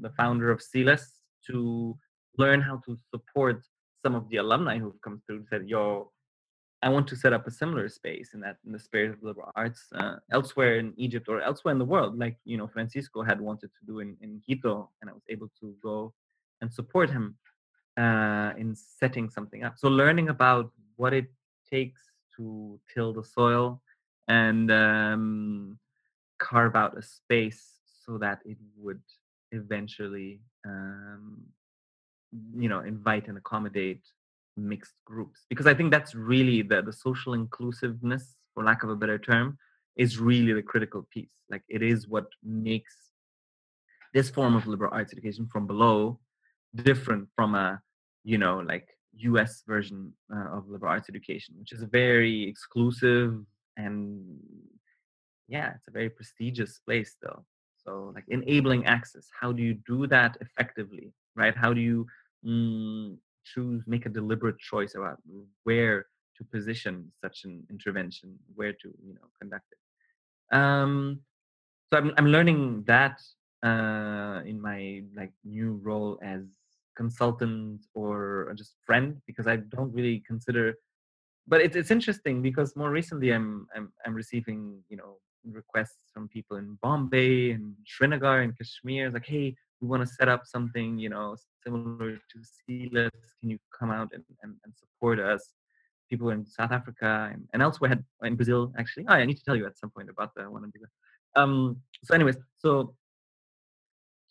the 0.01 0.11
founder 0.11 0.51
of 0.53 0.63
CILAS 0.63 1.22
to 1.49 1.97
learn 2.39 2.61
how 2.61 2.81
to 2.87 2.99
support 3.11 3.63
some 4.03 4.15
of 4.15 4.29
the 4.29 4.39
alumni 4.39 4.79
who've 4.79 5.01
come 5.03 5.23
through 5.27 5.37
and 5.37 5.47
said, 5.49 5.69
"Yo, 5.69 6.11
I 6.83 6.89
want 6.89 7.07
to 7.09 7.17
set 7.17 7.33
up 7.33 7.47
a 7.47 7.51
similar 7.51 7.89
space 7.89 8.35
in 8.35 8.41
that 8.41 8.57
in 8.67 8.73
the 8.73 8.79
spirit 8.79 9.11
of 9.13 9.23
liberal 9.23 9.53
arts 9.55 9.87
uh, 9.95 10.17
elsewhere 10.33 10.79
in 10.79 10.93
Egypt 10.97 11.29
or 11.29 11.41
elsewhere 11.41 11.73
in 11.73 11.79
the 11.79 11.85
world, 11.85 12.19
like 12.19 12.37
you 12.45 12.57
know 12.57 12.67
Francisco 12.67 13.23
had 13.23 13.41
wanted 13.41 13.71
to 13.79 13.87
do 13.87 14.01
in, 14.01 14.17
in 14.21 14.41
Quito, 14.45 14.91
and 15.01 15.09
I 15.09 15.13
was 15.13 15.23
able 15.29 15.51
to 15.61 15.75
go 15.83 16.13
and 16.61 16.73
support 16.73 17.11
him 17.11 17.37
uh, 17.97 18.53
in 18.57 18.75
setting 18.75 19.31
something 19.31 19.63
up. 19.65 19.79
So 19.79 19.89
learning 19.89 20.29
about 20.29 20.73
what 20.97 21.13
it 21.13 21.27
takes 21.71 22.01
to 22.37 22.81
till 22.93 23.13
the 23.13 23.25
soil 23.25 23.81
and 24.29 24.71
um, 24.71 25.79
carve 26.39 26.75
out 26.75 26.99
a 26.99 27.03
space 27.03 27.63
so 28.05 28.19
that 28.19 28.41
it 28.45 28.57
would 28.77 29.01
eventually, 29.53 30.41
um, 30.67 31.43
you 32.55 32.69
know, 32.69 32.81
invite 32.81 33.29
and 33.29 33.39
accommodate 33.39 34.03
mixed 34.55 34.93
groups 35.07 35.47
because 35.49 35.67
i 35.67 35.73
think 35.73 35.91
that's 35.91 36.15
really 36.15 36.61
the 36.61 36.83
the 36.83 36.93
social 36.93 37.33
inclusiveness 37.33 38.37
for 38.53 38.63
lack 38.63 38.83
of 38.83 38.91
a 38.91 38.95
better 38.95 39.19
term 39.19 39.57
is 39.97 40.19
really 40.19 40.53
the 40.53 40.63
critical 40.63 41.07
piece 41.11 41.31
like 41.49 41.63
it 41.71 41.83
is 41.83 42.07
what 42.07 42.27
makes 42.45 42.95
this 44.13 44.29
form 44.29 44.55
of 44.55 44.67
liberal 44.67 44.93
arts 44.93 45.11
education 45.15 45.49
from 45.51 45.67
below 45.67 46.21
different 46.85 47.27
from 47.35 47.55
a 47.55 47.81
you 48.25 48.37
know 48.37 48.59
like 48.59 48.87
U.S. 49.19 49.63
version 49.67 50.13
uh, 50.35 50.57
of 50.57 50.69
liberal 50.69 50.93
arts 50.93 51.09
education, 51.09 51.55
which 51.59 51.73
is 51.73 51.83
very 51.83 52.49
exclusive 52.49 53.39
and 53.77 54.39
yeah, 55.49 55.73
it's 55.75 55.89
a 55.89 55.91
very 55.91 56.09
prestigious 56.09 56.81
place 56.85 57.17
though. 57.23 57.45
So 57.85 58.13
like 58.15 58.25
enabling 58.29 58.87
access, 58.87 59.29
how 59.39 59.53
do 59.53 59.63
you 59.63 59.75
do 59.87 60.07
that 60.07 60.37
effectively, 60.41 61.13
right? 61.35 61.57
How 61.57 61.73
do 61.73 61.81
you 61.81 62.07
mm, 62.47 63.17
choose, 63.45 63.83
make 63.87 64.07
a 64.07 64.09
deliberate 64.09 64.59
choice 64.59 64.95
about 64.95 65.19
where 65.65 66.07
to 66.37 66.45
position 66.45 67.11
such 67.21 67.45
an 67.45 67.65
intervention, 67.71 68.39
where 68.55 68.73
to 68.73 68.89
you 69.05 69.15
know 69.15 69.29
conduct 69.41 69.67
it. 69.73 70.57
Um, 70.57 71.21
so 71.93 71.99
I'm 71.99 72.13
I'm 72.17 72.27
learning 72.27 72.85
that 72.87 73.21
uh, 73.63 74.41
in 74.47 74.61
my 74.61 75.03
like 75.17 75.33
new 75.45 75.81
role 75.83 76.19
as 76.23 76.43
consultant 76.97 77.81
or 77.95 78.53
just 78.57 78.77
friend 78.85 79.21
because 79.27 79.47
I 79.47 79.57
don't 79.57 79.93
really 79.93 80.23
consider. 80.27 80.75
But 81.49 81.61
it's 81.61 81.77
it's 81.77 81.91
interesting 81.91 82.43
because 82.43 82.77
more 82.77 82.91
recently 82.91 83.31
I'm 83.31 83.67
I'm 83.75 83.93
I'm 84.07 84.15
receiving 84.15 84.83
you 84.89 84.97
know 84.97 85.19
requests 85.51 86.11
from 86.13 86.29
people 86.29 86.57
in 86.57 86.79
Bombay 86.83 87.51
and 87.53 87.75
Srinagar 87.87 88.41
and 88.41 88.57
Kashmir. 88.57 89.07
It's 89.07 89.15
like, 89.15 89.27
hey, 89.27 89.55
we 89.81 89.89
want 89.89 90.07
to 90.07 90.15
set 90.15 90.29
up 90.29 90.43
something 90.47 90.99
you 90.99 91.09
know 91.09 91.37
similar 91.65 92.17
to 92.17 92.37
CILAS. 92.43 93.11
Can 93.41 93.51
you 93.51 93.59
come 93.79 93.91
out 93.91 94.11
and, 94.13 94.25
and, 94.43 94.55
and 94.65 94.73
support 94.77 95.19
us? 95.19 95.53
People 96.09 96.31
in 96.31 96.45
South 96.45 96.73
Africa 96.73 97.31
and, 97.33 97.49
and 97.53 97.63
elsewhere 97.63 97.89
had 97.89 98.05
in 98.23 98.37
Brazil 98.37 98.73
actually. 98.79 99.07
Oh, 99.09 99.15
I 99.15 99.25
need 99.25 99.39
to 99.39 99.45
tell 99.45 99.57
you 99.57 99.67
at 99.67 99.79
some 99.79 99.91
point 99.91 100.11
about 100.11 100.35
the 100.35 100.43
one 100.51 100.65
in 100.65 100.71
Brazil. 100.71 100.89
Um, 101.35 101.79
so, 102.05 102.15
anyways, 102.15 102.37
so 102.59 102.95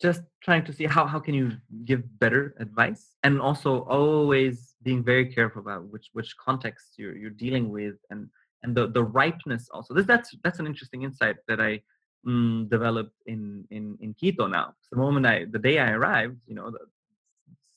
just 0.00 0.22
trying 0.42 0.64
to 0.64 0.72
see 0.72 0.84
how, 0.84 1.06
how 1.06 1.20
can 1.20 1.34
you 1.34 1.52
give 1.84 2.02
better 2.18 2.54
advice 2.58 3.14
and 3.22 3.40
also 3.40 3.82
always 3.84 4.74
being 4.82 5.02
very 5.02 5.26
careful 5.26 5.62
about 5.62 5.84
which 5.92 6.08
which 6.12 6.36
context 6.36 6.94
you're 6.96 7.16
you're 7.16 7.30
dealing 7.30 7.70
with 7.70 7.94
and 8.10 8.28
and 8.62 8.74
the 8.76 8.88
the 8.88 9.02
ripeness 9.02 9.68
also. 9.72 9.94
This 9.94 10.06
that's 10.06 10.34
that's 10.44 10.58
an 10.58 10.66
interesting 10.66 11.02
insight 11.02 11.36
that 11.48 11.60
i 11.60 11.80
mm, 12.26 12.68
developed 12.68 13.16
in 13.26 13.64
in 13.70 13.98
in 14.00 14.14
quito 14.14 14.46
now. 14.46 14.74
The 14.90 14.98
moment 14.98 15.26
i 15.26 15.46
the 15.50 15.58
day 15.58 15.78
i 15.78 15.90
arrived 15.90 16.40
you 16.46 16.54
know 16.54 16.70
the, 16.70 16.80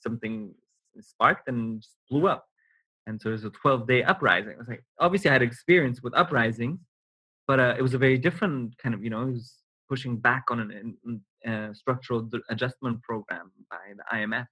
something 0.02 0.54
sparked 1.02 1.48
and 1.48 1.82
just 1.82 1.96
blew 2.10 2.28
up. 2.28 2.46
And 3.08 3.22
so 3.22 3.30
there's 3.30 3.44
a 3.44 3.52
12 3.52 3.88
day 3.88 4.04
uprising. 4.04 4.54
I 4.56 4.58
was 4.58 4.68
like 4.68 4.84
obviously 5.00 5.30
i 5.30 5.34
had 5.34 5.42
experience 5.42 6.02
with 6.02 6.14
uprisings 6.16 6.80
but 7.48 7.60
uh, 7.60 7.76
it 7.78 7.82
was 7.82 7.94
a 7.94 7.98
very 7.98 8.18
different 8.18 8.78
kind 8.78 8.96
of 8.96 9.04
you 9.04 9.10
know 9.10 9.22
it 9.22 9.32
was 9.32 9.54
pushing 9.90 10.18
back 10.18 10.46
on 10.50 10.60
an 10.60 11.22
uh, 11.48 11.74
structural 11.74 12.28
adjustment 12.50 13.02
program 13.04 13.52
by 13.70 13.78
the 13.96 14.18
IMF. 14.18 14.48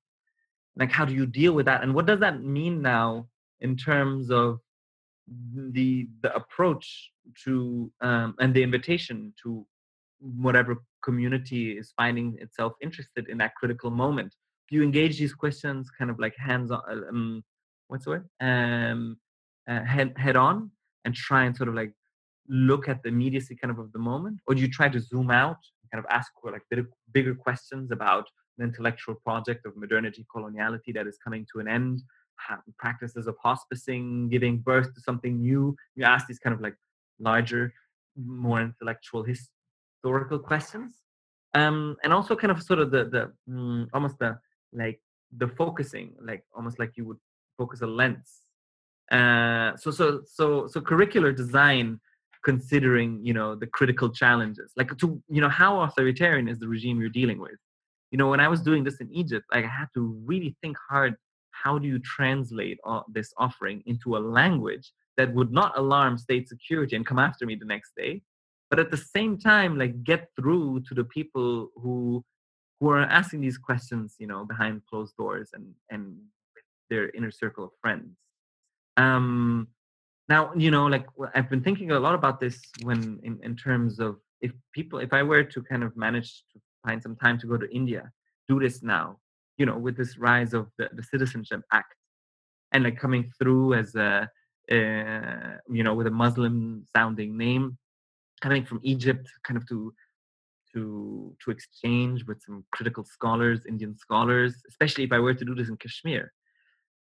Like, 0.76 0.92
how 0.92 1.06
do 1.06 1.14
you 1.14 1.26
deal 1.26 1.54
with 1.54 1.66
that, 1.66 1.84
and 1.84 1.94
what 1.94 2.06
does 2.06 2.20
that 2.20 2.44
mean 2.44 2.82
now 2.82 3.28
in 3.62 3.76
terms 3.76 4.30
of 4.32 4.60
the 5.28 6.08
the 6.22 6.34
approach 6.36 7.12
to 7.44 7.92
um, 8.02 8.36
and 8.40 8.54
the 8.54 8.64
invitation 8.64 9.34
to 9.44 9.66
whatever 10.20 10.78
community 11.04 11.78
is 11.78 11.94
finding 11.98 12.38
itself 12.40 12.74
interested 12.82 13.28
in 13.30 13.38
that 13.40 13.56
critical 13.56 13.90
moment? 13.92 14.36
Do 14.70 14.76
you 14.76 14.84
engage 14.84 15.20
these 15.20 15.34
questions 15.34 15.90
kind 15.98 16.10
of 16.10 16.20
like 16.20 16.36
hands 16.38 16.72
on? 16.72 16.82
Uh, 16.90 17.10
um, 17.10 17.44
what's 17.88 18.06
the 18.06 18.12
word? 18.12 18.30
Um, 18.42 19.18
uh, 19.70 19.84
head 19.84 20.14
head 20.18 20.36
on 20.36 20.72
and 21.06 21.14
try 21.14 21.44
and 21.46 21.56
sort 21.56 21.70
of 21.70 21.76
like 21.76 21.94
look 22.50 22.90
at 22.90 23.02
the 23.04 23.10
immediacy 23.10 23.56
kind 23.56 23.72
of 23.72 23.80
of 23.80 23.92
the 23.94 24.00
moment 24.00 24.40
or 24.48 24.56
do 24.56 24.62
you 24.62 24.70
try 24.70 24.90
to 24.90 25.00
zoom 25.00 25.32
out 25.32 25.58
and 25.82 25.92
kind 25.92 26.04
of 26.04 26.06
ask 26.10 26.32
like 26.44 26.62
bigger, 26.70 26.90
bigger 27.14 27.34
questions 27.34 27.92
about 27.92 28.28
the 28.58 28.64
intellectual 28.66 29.16
project 29.16 29.66
of 29.66 29.76
modernity 29.78 30.26
coloniality 30.36 30.94
that 30.94 31.08
is 31.08 31.18
coming 31.24 31.46
to 31.54 31.60
an 31.60 31.68
end 31.68 32.02
practices 32.78 33.28
of 33.28 33.36
hospicing 33.44 34.30
giving 34.30 34.58
birth 34.58 34.94
to 34.94 35.02
something 35.02 35.42
new. 35.42 35.76
You 35.96 36.06
ask 36.06 36.28
these 36.28 36.40
kind 36.40 36.54
of 36.54 36.62
like 36.62 36.76
larger 37.20 37.74
more 38.16 38.62
intellectual 38.62 39.24
historical 39.24 40.40
questions. 40.40 40.98
Um, 41.56 41.98
and 42.04 42.12
also 42.12 42.36
kind 42.36 42.52
of 42.52 42.62
sort 42.64 42.80
of 42.80 42.92
the 42.92 43.06
the 43.06 43.32
mm, 43.50 43.88
almost 43.94 44.18
the 44.20 44.40
like 44.72 45.00
the 45.38 45.48
focusing 45.48 46.14
like 46.22 46.44
almost 46.56 46.80
like 46.80 46.92
you 46.96 47.06
would 47.06 47.18
focus 47.58 47.82
a 47.82 47.88
lens. 47.88 48.42
Uh, 49.12 49.76
so 49.78 49.92
so 49.92 50.22
so 50.26 50.68
so 50.68 50.82
curricular 50.82 51.36
design 51.36 52.00
considering 52.44 53.24
you 53.24 53.34
know 53.34 53.56
the 53.56 53.68
critical 53.68 54.10
challenges 54.10 54.72
like 54.76 54.96
to 54.98 55.22
you 55.30 55.40
know 55.40 55.50
how 55.50 55.82
authoritarian 55.82 56.48
is 56.48 56.60
the 56.60 56.68
regime 56.68 57.00
you're 57.00 57.10
dealing 57.10 57.40
with? 57.40 57.60
You 58.12 58.18
know 58.18 58.30
when 58.30 58.40
i 58.40 58.48
was 58.48 58.62
doing 58.62 58.84
this 58.84 58.98
in 58.98 59.12
egypt 59.12 59.46
like 59.52 59.66
i 59.66 59.68
had 59.68 59.88
to 59.96 60.02
really 60.24 60.56
think 60.62 60.78
hard 60.88 61.16
how 61.64 61.78
do 61.78 61.88
you 61.88 62.00
translate 62.00 62.80
this 63.08 63.34
offering 63.38 63.82
into 63.86 64.18
a 64.18 64.26
language 64.40 64.92
that 65.18 65.34
would 65.34 65.52
not 65.52 65.78
alarm 65.78 66.18
state 66.18 66.48
security 66.48 66.96
and 66.96 67.06
come 67.06 67.20
after 67.20 67.46
me 67.46 67.56
the 67.56 67.66
next 67.66 67.92
day 67.96 68.22
but 68.70 68.80
at 68.80 68.92
the 68.92 68.98
same 69.16 69.38
time 69.38 69.78
like 69.78 70.04
get 70.04 70.30
through 70.36 70.82
to 70.88 70.94
the 70.94 71.04
people 71.06 71.70
who 71.76 72.24
who 72.80 72.90
are 72.90 73.02
asking 73.02 73.40
these 73.42 73.58
questions 73.58 74.16
you 74.20 74.28
know 74.28 74.46
behind 74.46 74.82
closed 74.90 75.16
doors 75.16 75.50
and 75.54 75.66
and 75.90 76.16
their 76.90 77.10
inner 77.12 77.32
circle 77.32 77.64
of 77.64 77.72
friends? 77.82 78.18
Um 78.98 79.68
now 80.30 80.52
you 80.56 80.72
know 80.72 80.86
like 80.86 81.06
i've 81.36 81.50
been 81.50 81.62
thinking 81.62 81.92
a 81.92 82.00
lot 82.00 82.16
about 82.16 82.40
this 82.40 82.62
when 82.84 83.20
in, 83.24 83.40
in 83.44 83.56
terms 83.56 84.00
of 84.00 84.18
if 84.42 84.52
people 84.74 85.00
if 85.00 85.12
i 85.14 85.22
were 85.22 85.44
to 85.44 85.62
kind 85.64 85.84
of 85.84 85.96
manage 85.98 86.44
to 86.52 86.60
find 86.86 87.02
some 87.02 87.16
time 87.16 87.38
to 87.38 87.48
go 87.48 87.58
to 87.58 87.70
india 87.72 88.12
do 88.48 88.60
this 88.60 88.82
now 88.82 89.18
you 89.58 89.66
know 89.66 89.78
with 89.78 89.96
this 89.98 90.18
rise 90.18 90.54
of 90.54 90.68
the, 90.78 90.90
the 90.94 91.04
citizenship 91.04 91.62
act 91.72 91.96
and 92.72 92.84
like 92.84 92.98
coming 92.98 93.32
through 93.38 93.74
as 93.74 93.96
a 93.96 94.30
uh, 94.72 95.58
you 95.70 95.84
know 95.84 95.94
with 95.94 96.08
a 96.08 96.12
muslim 96.12 96.86
sounding 96.96 97.38
name 97.38 97.78
coming 98.42 98.66
from 98.66 98.80
egypt 98.84 99.28
kind 99.44 99.58
of 99.58 99.68
to 99.68 99.94
to 100.74 101.36
to 101.44 101.52
exchange 101.52 102.26
with 102.26 102.42
some 102.42 102.64
critical 102.72 103.04
scholars 103.04 103.66
indian 103.68 103.96
scholars 103.96 104.64
especially 104.68 105.04
if 105.04 105.12
i 105.12 105.20
were 105.20 105.34
to 105.34 105.46
do 105.46 105.56
this 105.56 105.70
in 105.70 105.78
kashmir. 105.78 106.32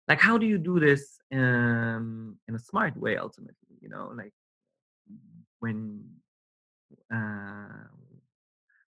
Like 0.06 0.20
how 0.20 0.36
do 0.36 0.44
you 0.44 0.58
do 0.58 0.78
this 0.78 1.18
um, 1.32 2.38
in 2.46 2.54
a 2.54 2.58
smart 2.58 2.94
way 2.94 3.16
ultimately 3.16 3.74
you 3.80 3.88
know 3.88 4.12
like 4.14 4.34
when 5.60 6.04
uh, 7.14 7.88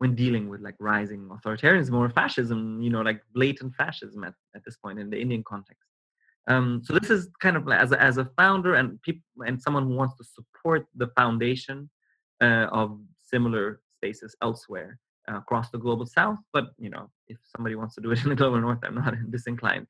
when 0.02 0.16
dealing 0.16 0.50
with 0.50 0.62
like 0.62 0.76
rising 0.80 1.22
authoritarianism 1.36 1.94
or 1.94 2.10
fascism 2.10 2.82
you 2.82 2.90
know 2.90 3.02
like 3.02 3.22
blatant 3.34 3.74
fascism 3.76 4.24
at, 4.24 4.34
at 4.56 4.64
this 4.66 4.78
point 4.78 4.98
in 5.00 5.10
the 5.10 5.20
indian 5.20 5.44
context 5.44 5.88
um, 6.48 6.82
so 6.84 6.98
this 6.98 7.12
is 7.12 7.30
kind 7.40 7.56
of 7.56 7.70
as 7.70 7.92
a, 7.92 8.02
as 8.02 8.18
a 8.18 8.26
founder 8.36 8.74
and 8.74 9.00
people 9.04 9.22
and 9.48 9.62
someone 9.62 9.86
who 9.86 9.96
wants 9.96 10.16
to 10.18 10.24
support 10.24 10.88
the 10.96 11.08
foundation 11.16 11.88
uh, 12.42 12.68
of 12.72 13.00
similar 13.34 13.80
spaces 13.96 14.36
elsewhere 14.42 14.98
uh, 15.30 15.38
across 15.38 15.70
the 15.70 15.78
global 15.78 16.06
south 16.06 16.40
but 16.52 16.66
you 16.80 16.90
know 16.90 17.10
if 17.28 17.38
somebody 17.56 17.76
wants 17.76 17.94
to 17.94 18.02
do 18.02 18.10
it 18.12 18.24
in 18.24 18.30
the 18.30 18.36
global 18.36 18.60
north 18.60 18.80
i'm 18.84 18.96
not 18.96 19.14
disinclined 19.32 19.86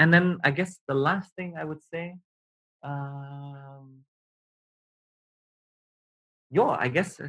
and 0.00 0.14
then 0.14 0.38
I 0.42 0.50
guess 0.50 0.78
the 0.88 0.94
last 0.94 1.34
thing 1.36 1.56
I 1.58 1.64
would 1.64 1.82
say, 1.92 2.16
um, 2.82 3.98
yeah, 6.50 6.74
I 6.80 6.88
guess 6.88 7.20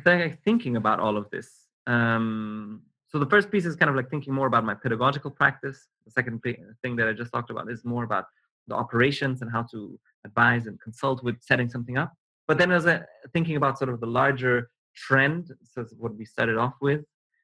thinking 0.46 0.78
about 0.78 1.02
all 1.02 1.18
of 1.18 1.30
this. 1.32 1.50
Um, 1.88 2.84
so 3.08 3.20
the 3.20 3.26
first 3.26 3.52
piece 3.52 3.66
is 3.66 3.76
kind 3.76 3.90
of 3.90 3.96
like 3.96 4.10
thinking 4.10 4.34
more 4.34 4.48
about 4.48 4.64
my 4.64 4.74
pedagogical 4.74 5.32
practice. 5.32 5.88
The 6.06 6.12
second 6.12 6.42
thing 6.42 6.96
that 6.96 7.08
I 7.08 7.14
just 7.14 7.32
talked 7.32 7.50
about 7.50 7.70
is 7.70 7.84
more 7.84 8.04
about 8.04 8.26
the 8.68 8.76
operations 8.76 9.42
and 9.42 9.52
how 9.52 9.64
to 9.72 10.00
advise 10.26 10.68
and 10.68 10.80
consult 10.80 11.24
with 11.24 11.36
setting 11.42 11.70
something 11.70 11.98
up. 11.98 12.14
But 12.48 12.58
then 12.58 12.72
as 12.72 12.86
a 12.86 13.06
thinking 13.34 13.56
about 13.56 13.78
sort 13.78 13.90
of 13.90 14.00
the 14.00 14.08
larger 14.08 14.70
trend, 14.96 15.52
so 15.64 15.86
what 15.98 16.16
we 16.16 16.26
started 16.26 16.58
off 16.58 16.76
with 16.82 17.02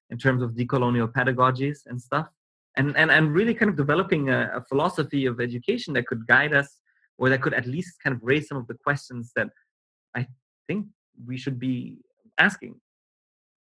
in 0.09 0.17
terms 0.17 0.41
of 0.41 0.51
decolonial 0.51 1.11
pedagogies 1.11 1.79
and 1.85 2.01
stuff, 2.01 2.27
and 2.77 2.95
and, 2.95 3.11
and 3.11 3.33
really 3.33 3.53
kind 3.53 3.69
of 3.69 3.75
developing 3.75 4.29
a, 4.29 4.51
a 4.55 4.61
philosophy 4.69 5.25
of 5.25 5.41
education 5.41 5.93
that 5.93 6.07
could 6.07 6.25
guide 6.27 6.53
us 6.53 6.79
or 7.17 7.29
that 7.29 7.41
could 7.41 7.53
at 7.53 7.65
least 7.65 7.95
kind 8.03 8.15
of 8.15 8.21
raise 8.23 8.47
some 8.47 8.57
of 8.57 8.67
the 8.67 8.75
questions 8.75 9.31
that 9.35 9.49
I 10.15 10.27
think 10.67 10.87
we 11.25 11.37
should 11.37 11.59
be 11.59 11.97
asking. 12.37 12.75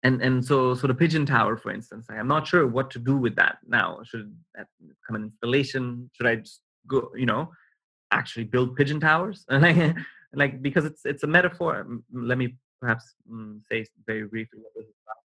And 0.06 0.22
and 0.22 0.46
so 0.46 0.76
so 0.76 0.86
the 0.86 0.94
pigeon 0.94 1.26
tower, 1.26 1.58
for 1.58 1.72
instance, 1.72 2.06
I'm 2.10 2.28
not 2.28 2.46
sure 2.46 2.68
what 2.68 2.92
to 2.92 3.00
do 3.00 3.18
with 3.18 3.36
that 3.38 3.58
now. 3.68 4.02
Should 4.04 4.36
that 4.54 4.68
come 5.06 5.16
an 5.16 5.24
installation? 5.24 6.12
Should 6.14 6.28
I 6.28 6.36
just 6.36 6.62
go, 6.86 7.10
you 7.16 7.26
know, 7.26 7.52
actually 8.12 8.44
build 8.44 8.76
pigeon 8.76 9.00
towers? 9.00 9.46
like, 10.42 10.62
because 10.62 10.86
it's 10.86 11.06
it's 11.06 11.24
a 11.24 11.28
metaphor. 11.38 11.88
Let 12.14 12.38
me 12.38 12.56
perhaps 12.80 13.16
mm, 13.28 13.62
say 13.68 13.88
very 14.06 14.28
briefly 14.28 14.60
what 14.60 14.74
this 14.76 14.86
is 14.86 14.94
about. 15.04 15.24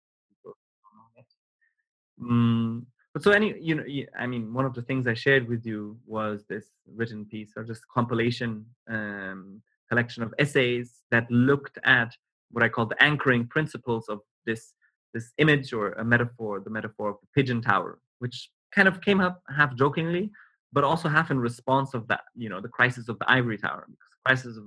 Mm, 2.21 2.85
but 3.13 3.23
so 3.23 3.31
any 3.31 3.55
you 3.61 3.75
know 3.77 3.85
i 4.19 4.27
mean 4.27 4.53
one 4.53 4.65
of 4.65 4.75
the 4.75 4.83
things 4.83 5.07
i 5.07 5.15
shared 5.15 5.49
with 5.49 5.67
you 5.67 5.97
was 6.07 6.45
this 6.49 6.67
written 6.95 7.25
piece 7.25 7.53
or 7.57 7.65
just 7.65 7.83
compilation 7.89 8.65
um, 8.89 9.61
collection 9.89 10.23
of 10.23 10.33
essays 10.39 11.03
that 11.11 11.29
looked 11.31 11.77
at 11.85 12.11
what 12.53 12.63
i 12.63 12.69
call 12.69 12.87
the 12.87 13.03
anchoring 13.03 13.47
principles 13.47 14.09
of 14.09 14.21
this 14.47 14.75
this 15.13 15.33
image 15.39 15.73
or 15.73 15.93
a 15.93 16.05
metaphor 16.05 16.61
the 16.61 16.71
metaphor 16.71 17.11
of 17.11 17.17
the 17.21 17.29
pigeon 17.35 17.61
tower 17.61 17.99
which 18.19 18.51
kind 18.75 18.89
of 18.89 19.01
came 19.01 19.21
up 19.21 19.43
half 19.57 19.75
jokingly 19.77 20.31
but 20.75 20.83
also 20.83 21.09
half 21.09 21.31
in 21.31 21.39
response 21.39 21.95
of 21.95 22.09
that, 22.09 22.23
you 22.35 22.49
know, 22.49 22.61
the 22.61 22.69
crisis 22.69 23.09
of 23.09 23.17
the 23.21 23.31
ivory 23.31 23.57
tower, 23.57 23.87
because 23.89 24.11
the 24.11 24.27
crisis 24.27 24.57
of, 24.57 24.65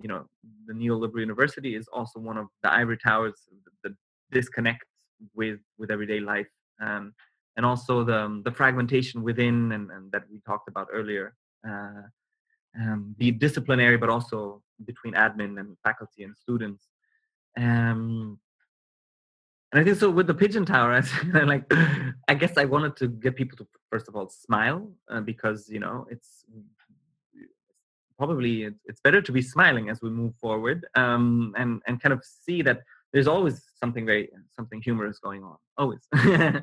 you 0.00 0.08
know, 0.08 0.24
the 0.66 0.72
neoliberal 0.72 1.20
university 1.20 1.76
is 1.76 1.86
also 1.92 2.18
one 2.18 2.38
of 2.38 2.46
the 2.62 2.72
ivory 2.72 2.96
towers 2.96 3.34
that 3.84 3.92
disconnects 4.32 4.88
with 5.34 5.60
with 5.78 5.90
everyday 5.90 6.18
life, 6.18 6.48
um, 6.80 7.12
and 7.56 7.66
also 7.66 8.02
the 8.02 8.40
the 8.46 8.50
fragmentation 8.50 9.22
within, 9.22 9.72
and, 9.72 9.90
and 9.90 10.10
that 10.12 10.24
we 10.30 10.40
talked 10.46 10.68
about 10.68 10.88
earlier, 10.90 11.34
uh, 11.68 12.04
um, 12.80 13.14
be 13.18 13.30
disciplinary, 13.30 13.98
but 13.98 14.08
also 14.08 14.62
between 14.86 15.12
admin 15.12 15.60
and 15.60 15.76
faculty 15.84 16.24
and 16.24 16.34
students. 16.36 16.88
Um, 17.58 18.40
and 19.74 19.80
I 19.80 19.84
think 19.84 19.98
so 19.98 20.08
with 20.08 20.28
the 20.28 20.34
pigeon 20.34 20.64
tower, 20.64 20.92
I 21.34 21.40
like 21.40 21.64
I 22.28 22.34
guess 22.34 22.56
I 22.56 22.64
wanted 22.64 22.96
to 22.98 23.08
get 23.08 23.34
people 23.34 23.58
to 23.58 23.66
first 23.90 24.06
of 24.06 24.14
all 24.14 24.28
smile 24.28 24.88
uh, 25.10 25.20
because 25.20 25.68
you 25.68 25.80
know 25.80 26.06
it's 26.08 26.44
probably 28.16 28.70
it's 28.84 29.00
better 29.00 29.20
to 29.20 29.32
be 29.32 29.42
smiling 29.42 29.90
as 29.90 30.00
we 30.00 30.10
move 30.10 30.34
forward 30.40 30.86
um, 30.94 31.54
and 31.56 31.82
and 31.88 32.00
kind 32.00 32.12
of 32.12 32.22
see 32.24 32.62
that 32.62 32.82
there's 33.12 33.26
always 33.26 33.64
something 33.74 34.06
very 34.06 34.30
something 34.54 34.80
humorous 34.80 35.18
going 35.18 35.42
on 35.42 35.56
always. 35.76 36.06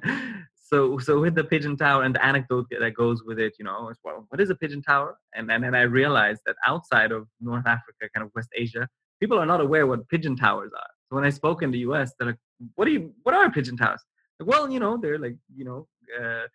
So 0.72 1.00
so 1.00 1.20
with 1.20 1.36
the 1.36 1.44
pigeon 1.44 1.76
tower 1.76 2.04
and 2.04 2.16
the 2.16 2.26
anecdote 2.26 2.68
that 2.70 2.94
goes 2.94 3.24
with 3.26 3.40
it 3.40 3.56
you 3.60 3.66
know 3.66 3.90
as 3.90 3.98
well 4.06 4.26
what 4.30 4.40
is 4.40 4.50
a 4.50 4.56
pigeon 4.56 4.82
tower? 4.82 5.18
And 5.36 5.50
then 5.50 5.66
and 5.66 5.76
i 5.76 5.82
realized 5.82 6.44
that 6.46 6.56
outside 6.66 7.12
of 7.12 7.28
north 7.42 7.68
africa 7.68 8.04
kind 8.14 8.26
of 8.26 8.32
west 8.34 8.48
asia 8.56 8.88
people 9.20 9.38
are 9.38 9.46
not 9.46 9.60
aware 9.60 9.86
what 9.86 10.08
pigeon 10.08 10.38
towers 10.38 10.72
are 10.74 10.92
when 11.16 11.26
i 11.26 11.30
spoke 11.30 11.62
in 11.64 11.72
the 11.72 11.80
us 11.80 12.14
they're 12.18 12.28
like 12.28 12.44
what 12.76 12.90
you 12.90 13.14
what 13.24 13.36
are 13.36 13.50
pigeon 13.52 13.78
towers? 13.78 14.02
Like, 14.40 14.50
well 14.50 14.70
you 14.70 14.80
know 14.80 14.98
they're 14.98 15.20
like 15.20 15.38
you 15.56 15.66
know 15.66 15.88
uh, 16.20 16.48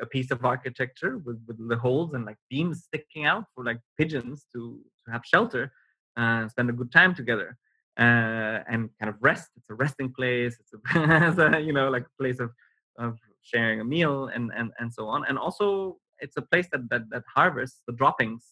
a 0.00 0.06
piece 0.06 0.30
of 0.30 0.44
architecture 0.44 1.18
with, 1.18 1.38
with 1.46 1.68
the 1.68 1.76
holes 1.76 2.14
and 2.14 2.24
like 2.24 2.38
beams 2.48 2.84
sticking 2.84 3.26
out 3.26 3.44
for 3.54 3.64
like 3.64 3.80
pigeons 3.98 4.46
to 4.54 4.80
to 5.04 5.12
have 5.12 5.22
shelter 5.24 5.72
and 6.16 6.50
spend 6.50 6.70
a 6.70 6.72
good 6.72 6.92
time 6.92 7.14
together 7.14 7.56
uh, 7.98 8.58
and 8.68 8.90
kind 9.00 9.08
of 9.08 9.16
rest. 9.20 9.50
It's 9.56 9.68
a 9.70 9.74
resting 9.74 10.12
place. 10.12 10.56
It's 10.60 10.72
a, 10.72 10.78
it's 11.28 11.38
a 11.38 11.60
you 11.60 11.72
know 11.72 11.90
like 11.90 12.04
a 12.04 12.22
place 12.22 12.40
of 12.40 12.50
of 12.98 13.18
sharing 13.42 13.80
a 13.80 13.84
meal 13.84 14.28
and 14.34 14.50
and 14.56 14.70
and 14.78 14.92
so 14.92 15.08
on. 15.08 15.24
And 15.28 15.38
also 15.38 15.98
it's 16.20 16.36
a 16.36 16.42
place 16.42 16.68
that 16.72 16.88
that, 16.90 17.10
that 17.10 17.24
harvests 17.34 17.82
the 17.86 17.92
droppings 17.92 18.44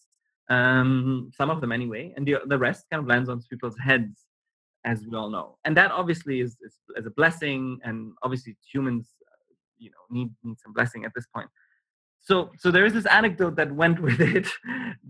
um 0.49 1.31
some 1.37 1.49
of 1.49 1.61
them 1.61 1.71
anyway 1.71 2.11
and 2.17 2.27
the, 2.27 2.35
the 2.47 2.57
rest 2.57 2.83
kind 2.91 3.01
of 3.01 3.07
lands 3.07 3.29
on 3.29 3.39
people's 3.49 3.77
heads 3.77 4.25
as 4.85 5.05
we 5.05 5.15
all 5.15 5.29
know. 5.29 5.57
And 5.65 5.75
that 5.77 5.91
obviously 5.91 6.41
is, 6.41 6.57
is, 6.61 6.75
is 6.95 7.05
a 7.05 7.11
blessing 7.11 7.79
and 7.83 8.13
obviously 8.23 8.57
humans 8.71 9.09
uh, 9.27 9.53
you 9.77 9.91
know 9.91 10.03
need 10.09 10.29
need 10.43 10.59
some 10.59 10.73
blessing 10.73 11.05
at 11.05 11.11
this 11.15 11.27
point. 11.33 11.49
So 12.19 12.51
so 12.57 12.71
there 12.71 12.85
is 12.85 12.93
this 12.93 13.05
anecdote 13.05 13.55
that 13.55 13.71
went 13.71 13.99
with 14.07 14.19
it 14.21 14.47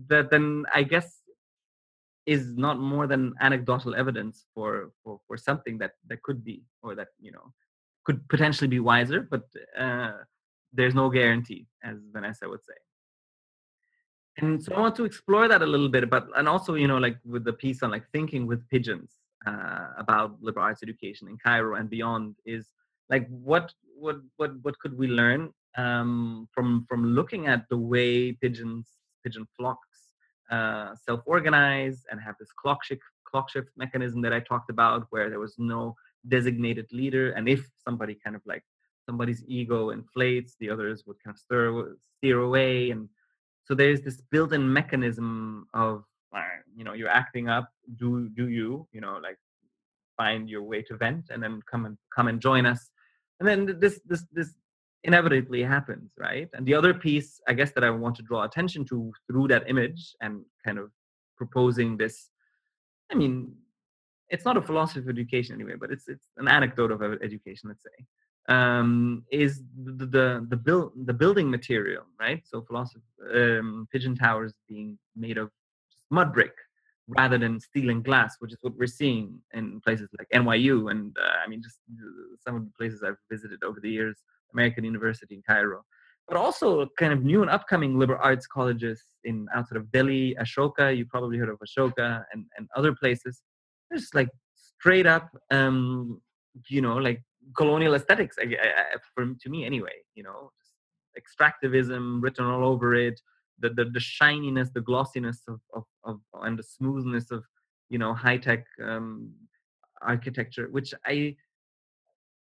that 0.08 0.30
then 0.30 0.64
i 0.74 0.82
guess 0.82 1.20
is 2.26 2.56
not 2.56 2.78
more 2.78 3.06
than 3.06 3.34
anecdotal 3.40 3.94
evidence 3.94 4.46
for 4.54 4.92
for 5.02 5.20
for 5.26 5.36
something 5.36 5.78
that 5.78 5.92
that 6.08 6.22
could 6.22 6.44
be 6.44 6.62
or 6.82 6.94
that 6.94 7.08
you 7.20 7.32
know 7.32 7.52
could 8.04 8.26
potentially 8.28 8.68
be 8.68 8.80
wiser 8.80 9.20
but 9.30 9.42
uh, 9.78 10.12
there's 10.72 10.94
no 10.94 11.08
guarantee 11.10 11.66
as 11.84 11.96
vanessa 12.12 12.48
would 12.48 12.64
say. 12.64 12.78
And 14.38 14.62
so 14.62 14.74
i 14.74 14.80
want 14.80 14.96
to 14.96 15.04
explore 15.04 15.46
that 15.48 15.62
a 15.62 15.66
little 15.66 15.88
bit 15.88 16.08
but 16.08 16.26
and 16.36 16.48
also 16.48 16.74
you 16.74 16.88
know 16.88 16.98
like 16.98 17.18
with 17.24 17.44
the 17.44 17.52
piece 17.52 17.82
on 17.82 17.90
like 17.90 18.08
thinking 18.12 18.46
with 18.46 18.66
pigeons 18.68 19.10
uh, 19.46 19.88
about 19.98 20.36
liberal 20.40 20.64
arts 20.64 20.82
education 20.82 21.28
in 21.28 21.36
Cairo 21.38 21.76
and 21.76 21.88
beyond 21.90 22.36
is 22.46 22.68
like 23.10 23.28
what 23.28 23.72
what 23.98 24.16
what 24.36 24.52
what 24.62 24.78
could 24.78 24.96
we 24.96 25.08
learn 25.08 25.50
um, 25.76 26.48
from 26.52 26.86
from 26.88 27.14
looking 27.14 27.46
at 27.46 27.68
the 27.68 27.76
way 27.76 28.32
pigeons 28.32 28.88
pigeon 29.24 29.46
flocks 29.56 29.92
uh, 30.50 30.94
self-organize 30.94 32.04
and 32.10 32.20
have 32.20 32.34
this 32.38 32.52
clock 32.52 32.84
shift 32.84 33.02
clock 33.24 33.48
shift 33.50 33.70
mechanism 33.76 34.20
that 34.20 34.32
I 34.32 34.40
talked 34.40 34.68
about, 34.68 35.06
where 35.10 35.30
there 35.30 35.40
was 35.40 35.54
no 35.58 35.96
designated 36.28 36.86
leader, 36.92 37.30
and 37.32 37.48
if 37.48 37.66
somebody 37.82 38.14
kind 38.22 38.36
of 38.36 38.42
like 38.44 38.62
somebody's 39.06 39.42
ego 39.48 39.90
inflates, 39.90 40.54
the 40.60 40.68
others 40.68 41.04
would 41.06 41.16
kind 41.24 41.34
of 41.34 41.40
stir 41.40 41.96
steer 41.98 42.40
away, 42.40 42.90
and 42.90 43.08
so 43.64 43.74
there's 43.74 44.02
this 44.02 44.20
built-in 44.30 44.70
mechanism 44.70 45.66
of 45.72 46.04
you 46.76 46.84
know 46.84 46.94
you're 46.94 47.08
acting 47.08 47.48
up 47.48 47.68
do 47.96 48.28
do 48.30 48.48
you 48.48 48.86
you 48.92 49.00
know 49.00 49.18
like 49.22 49.38
find 50.16 50.48
your 50.48 50.62
way 50.62 50.82
to 50.82 50.96
vent 50.96 51.26
and 51.30 51.42
then 51.42 51.60
come 51.70 51.86
and 51.86 51.96
come 52.14 52.28
and 52.28 52.40
join 52.40 52.66
us. 52.66 52.90
And 53.40 53.48
then 53.48 53.78
this 53.80 54.00
this 54.06 54.24
this 54.32 54.50
inevitably 55.04 55.62
happens 55.62 56.12
right? 56.18 56.48
And 56.54 56.64
the 56.64 56.74
other 56.74 56.94
piece 56.94 57.40
i 57.48 57.52
guess 57.58 57.72
that 57.72 57.84
i 57.84 57.90
want 57.90 58.14
to 58.16 58.22
draw 58.22 58.44
attention 58.44 58.84
to 58.90 59.12
through 59.26 59.48
that 59.48 59.64
image 59.68 60.14
and 60.20 60.34
kind 60.64 60.78
of 60.78 60.90
proposing 61.36 61.96
this 61.96 62.30
i 63.10 63.14
mean 63.20 63.34
it's 64.28 64.44
not 64.44 64.56
a 64.56 64.62
philosophy 64.62 65.00
of 65.00 65.08
education 65.08 65.52
anyway 65.56 65.74
but 65.82 65.90
it's 65.90 66.06
it's 66.08 66.28
an 66.36 66.46
anecdote 66.46 66.92
of 66.92 67.02
education 67.28 67.64
let's 67.70 67.82
say 67.82 67.98
um, 68.48 69.24
is 69.30 69.62
the, 69.84 70.06
the 70.06 70.46
the 70.48 70.56
build 70.56 70.92
the 71.04 71.12
building 71.12 71.48
material 71.50 72.04
right? 72.18 72.42
So 72.44 72.62
philosophy 72.62 73.04
um, 73.34 73.86
pigeon 73.92 74.16
towers 74.16 74.52
being 74.68 74.98
made 75.16 75.38
of 75.38 75.50
mud 76.12 76.32
brick 76.32 76.52
rather 77.08 77.38
than 77.38 77.58
steel 77.58 77.90
and 77.90 78.04
glass, 78.04 78.36
which 78.38 78.52
is 78.52 78.58
what 78.60 78.76
we're 78.76 78.86
seeing 78.86 79.38
in 79.54 79.80
places 79.80 80.08
like 80.18 80.28
NYU 80.32 80.90
and 80.90 81.16
uh, 81.18 81.38
I 81.44 81.48
mean 81.48 81.62
just 81.62 81.78
some 82.44 82.54
of 82.56 82.64
the 82.64 82.70
places 82.78 83.02
I've 83.02 83.16
visited 83.30 83.62
over 83.64 83.80
the 83.80 83.90
years, 83.90 84.16
American 84.52 84.84
University 84.84 85.34
in 85.34 85.42
Cairo, 85.42 85.82
but 86.28 86.36
also 86.36 86.86
kind 86.98 87.12
of 87.12 87.24
new 87.24 87.42
and 87.42 87.50
upcoming 87.50 87.98
liberal 87.98 88.20
arts 88.22 88.46
colleges 88.46 89.02
in 89.24 89.48
outside 89.54 89.78
of 89.78 89.90
Delhi, 89.90 90.36
Ashoka. 90.40 90.96
You 90.96 91.04
probably 91.06 91.38
heard 91.38 91.48
of 91.48 91.58
Ashoka 91.66 92.24
and 92.32 92.44
and 92.56 92.68
other 92.76 92.94
places. 92.94 93.42
Just 93.92 94.14
like 94.14 94.30
straight 94.54 95.06
up, 95.06 95.28
um, 95.50 96.20
you 96.68 96.80
know, 96.80 96.96
like 96.96 97.20
colonial 97.56 97.94
aesthetics. 97.94 98.36
I, 98.38 98.44
I, 98.44 98.96
for 99.14 99.24
to 99.42 99.48
me 99.50 99.64
anyway, 99.64 99.96
you 100.14 100.22
know, 100.22 100.52
extractivism 101.20 102.22
written 102.22 102.44
all 102.46 102.64
over 102.64 102.94
it 102.94 103.20
the, 103.62 103.70
the, 103.70 103.84
the 103.86 104.00
shininess, 104.00 104.70
the 104.70 104.80
glossiness 104.80 105.42
of, 105.48 105.60
of, 105.74 105.84
of, 106.04 106.20
and 106.42 106.58
the 106.58 106.62
smoothness 106.62 107.30
of, 107.30 107.44
you 107.88 107.98
know, 107.98 108.12
high 108.12 108.36
tech 108.36 108.66
um, 108.84 109.30
architecture, 110.02 110.68
which 110.70 110.92
I, 111.06 111.36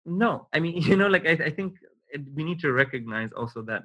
no, 0.06 0.48
I 0.54 0.60
mean, 0.60 0.78
you 0.82 0.96
know, 0.96 1.08
like 1.08 1.26
I, 1.26 1.46
I 1.46 1.50
think 1.50 1.76
it, 2.10 2.22
we 2.36 2.44
need 2.44 2.60
to 2.60 2.72
recognize 2.72 3.32
also 3.36 3.62
that 3.64 3.84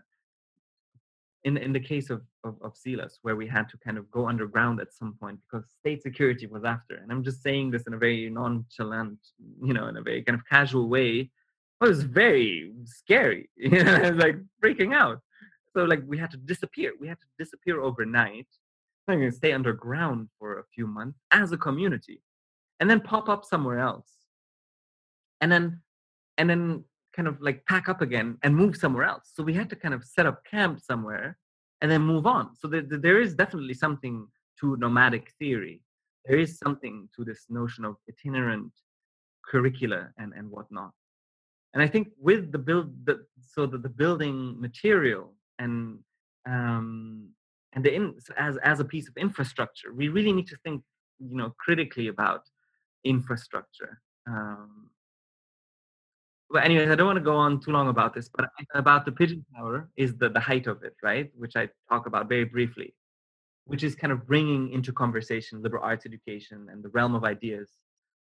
in 1.44 1.56
in 1.56 1.72
the 1.72 1.80
case 1.80 2.08
of, 2.10 2.22
of 2.44 2.54
of 2.62 2.76
CILAS, 2.76 3.18
where 3.22 3.36
we 3.36 3.46
had 3.46 3.68
to 3.70 3.76
kind 3.78 3.98
of 3.98 4.10
go 4.10 4.28
underground 4.28 4.80
at 4.80 4.92
some 4.92 5.14
point 5.20 5.38
because 5.42 5.66
state 5.80 6.02
security 6.02 6.46
was 6.46 6.64
after, 6.64 6.96
and 6.96 7.10
I'm 7.10 7.24
just 7.24 7.42
saying 7.42 7.70
this 7.70 7.82
in 7.84 7.94
a 7.94 7.98
very 7.98 8.30
nonchalant, 8.30 9.18
you 9.60 9.74
know, 9.74 9.88
in 9.88 9.96
a 9.96 10.02
very 10.02 10.22
kind 10.22 10.38
of 10.38 10.46
casual 10.48 10.88
way. 10.88 11.30
It 11.80 11.88
was 11.88 12.04
very 12.04 12.72
scary, 12.84 13.50
you 13.56 13.82
know, 13.82 13.92
I 13.92 14.10
was 14.10 14.18
like 14.18 14.36
freaking 14.62 14.94
out. 14.94 15.20
So 15.74 15.84
like 15.84 16.02
we 16.06 16.18
had 16.18 16.30
to 16.32 16.36
disappear. 16.36 16.92
We 17.00 17.08
had 17.08 17.18
to 17.20 17.26
disappear 17.38 17.80
overnight. 17.80 18.48
And 19.08 19.34
stay 19.34 19.52
underground 19.52 20.28
for 20.38 20.60
a 20.60 20.64
few 20.72 20.86
months 20.86 21.18
as 21.32 21.50
a 21.50 21.58
community, 21.58 22.22
and 22.78 22.88
then 22.88 23.00
pop 23.00 23.28
up 23.28 23.44
somewhere 23.44 23.80
else, 23.80 24.10
and 25.40 25.50
then 25.50 25.82
and 26.38 26.48
then 26.48 26.84
kind 27.14 27.28
of 27.28 27.38
like 27.40 27.66
pack 27.66 27.88
up 27.88 28.00
again 28.00 28.38
and 28.42 28.56
move 28.56 28.76
somewhere 28.76 29.04
else. 29.04 29.30
So 29.34 29.42
we 29.42 29.52
had 29.52 29.68
to 29.70 29.76
kind 29.76 29.92
of 29.92 30.04
set 30.04 30.24
up 30.24 30.44
camp 30.44 30.80
somewhere 30.80 31.36
and 31.80 31.90
then 31.90 32.00
move 32.00 32.26
on. 32.26 32.54
So 32.56 32.68
there, 32.68 32.82
there 32.82 33.20
is 33.20 33.34
definitely 33.34 33.74
something 33.74 34.26
to 34.60 34.76
nomadic 34.76 35.32
theory. 35.38 35.82
There 36.24 36.38
is 36.38 36.58
something 36.58 37.08
to 37.16 37.24
this 37.24 37.46
notion 37.50 37.84
of 37.84 37.96
itinerant 38.08 38.72
curricula 39.44 40.10
and, 40.16 40.32
and 40.32 40.48
whatnot. 40.48 40.92
And 41.74 41.82
I 41.82 41.88
think 41.88 42.08
with 42.18 42.52
the 42.52 42.58
build, 42.58 42.92
the, 43.04 43.26
so 43.40 43.66
that 43.66 43.82
the 43.82 43.88
building 43.88 44.60
material 44.60 45.34
and 45.62 45.98
um, 46.46 47.28
and 47.72 47.84
the 47.84 47.94
in, 47.94 48.04
as 48.36 48.54
as 48.72 48.80
a 48.80 48.84
piece 48.84 49.08
of 49.08 49.16
infrastructure, 49.16 49.90
we 50.00 50.08
really 50.16 50.32
need 50.38 50.48
to 50.48 50.58
think, 50.64 50.82
you 51.30 51.36
know, 51.36 51.50
critically 51.64 52.08
about 52.08 52.42
infrastructure. 53.04 53.92
Um, 54.26 54.90
but 56.50 56.64
anyways, 56.64 56.90
I 56.90 56.94
don't 56.96 57.06
want 57.12 57.20
to 57.22 57.30
go 57.32 57.36
on 57.36 57.60
too 57.60 57.72
long 57.72 57.88
about 57.88 58.12
this, 58.14 58.28
but 58.28 58.44
about 58.74 59.02
the 59.06 59.12
pigeon 59.12 59.44
tower 59.56 59.88
is 59.96 60.10
the 60.20 60.28
the 60.28 60.40
height 60.40 60.66
of 60.66 60.82
it, 60.88 60.94
right? 61.02 61.30
Which 61.42 61.56
I 61.56 61.64
talk 61.90 62.06
about 62.06 62.28
very 62.28 62.44
briefly, 62.44 62.94
which 63.70 63.82
is 63.88 63.94
kind 63.94 64.12
of 64.12 64.26
bringing 64.26 64.62
into 64.76 64.92
conversation 64.92 65.62
liberal 65.62 65.84
arts 65.84 66.04
education 66.10 66.58
and 66.70 66.78
the 66.84 66.90
realm 66.90 67.14
of 67.14 67.24
ideas 67.24 67.68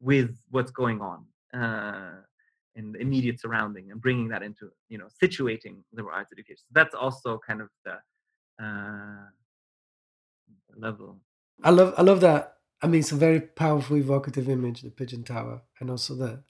with 0.10 0.32
what's 0.54 0.72
going 0.72 1.00
on. 1.12 1.20
Uh, 1.62 2.18
in 2.78 2.94
the 2.94 3.00
immediate 3.00 3.42
surrounding 3.42 3.92
and 3.92 4.00
bringing 4.00 4.30
that 4.30 4.44
into 4.44 4.70
you 4.88 4.98
know 4.98 5.08
situating 5.22 5.78
liberal 5.92 6.16
arts 6.16 6.32
education. 6.32 6.64
So 6.68 6.72
that's 6.74 6.96
also 6.96 7.40
kind 7.46 7.62
of 7.62 7.70
the 7.84 7.98
uh, 8.64 9.26
level. 10.76 11.18
I 11.64 11.72
love 11.72 11.94
i 11.98 12.02
love 12.02 12.22
that. 12.22 12.54
I 12.82 12.88
mean 12.88 13.00
it's 13.00 13.12
a 13.12 13.16
very 13.16 13.42
powerful 13.42 13.98
evocative 13.98 14.48
image 14.48 14.82
the 14.82 14.92
pigeon 14.92 15.24
tower 15.24 15.62
and 15.80 15.90
also 15.90 16.16
the 16.16 16.44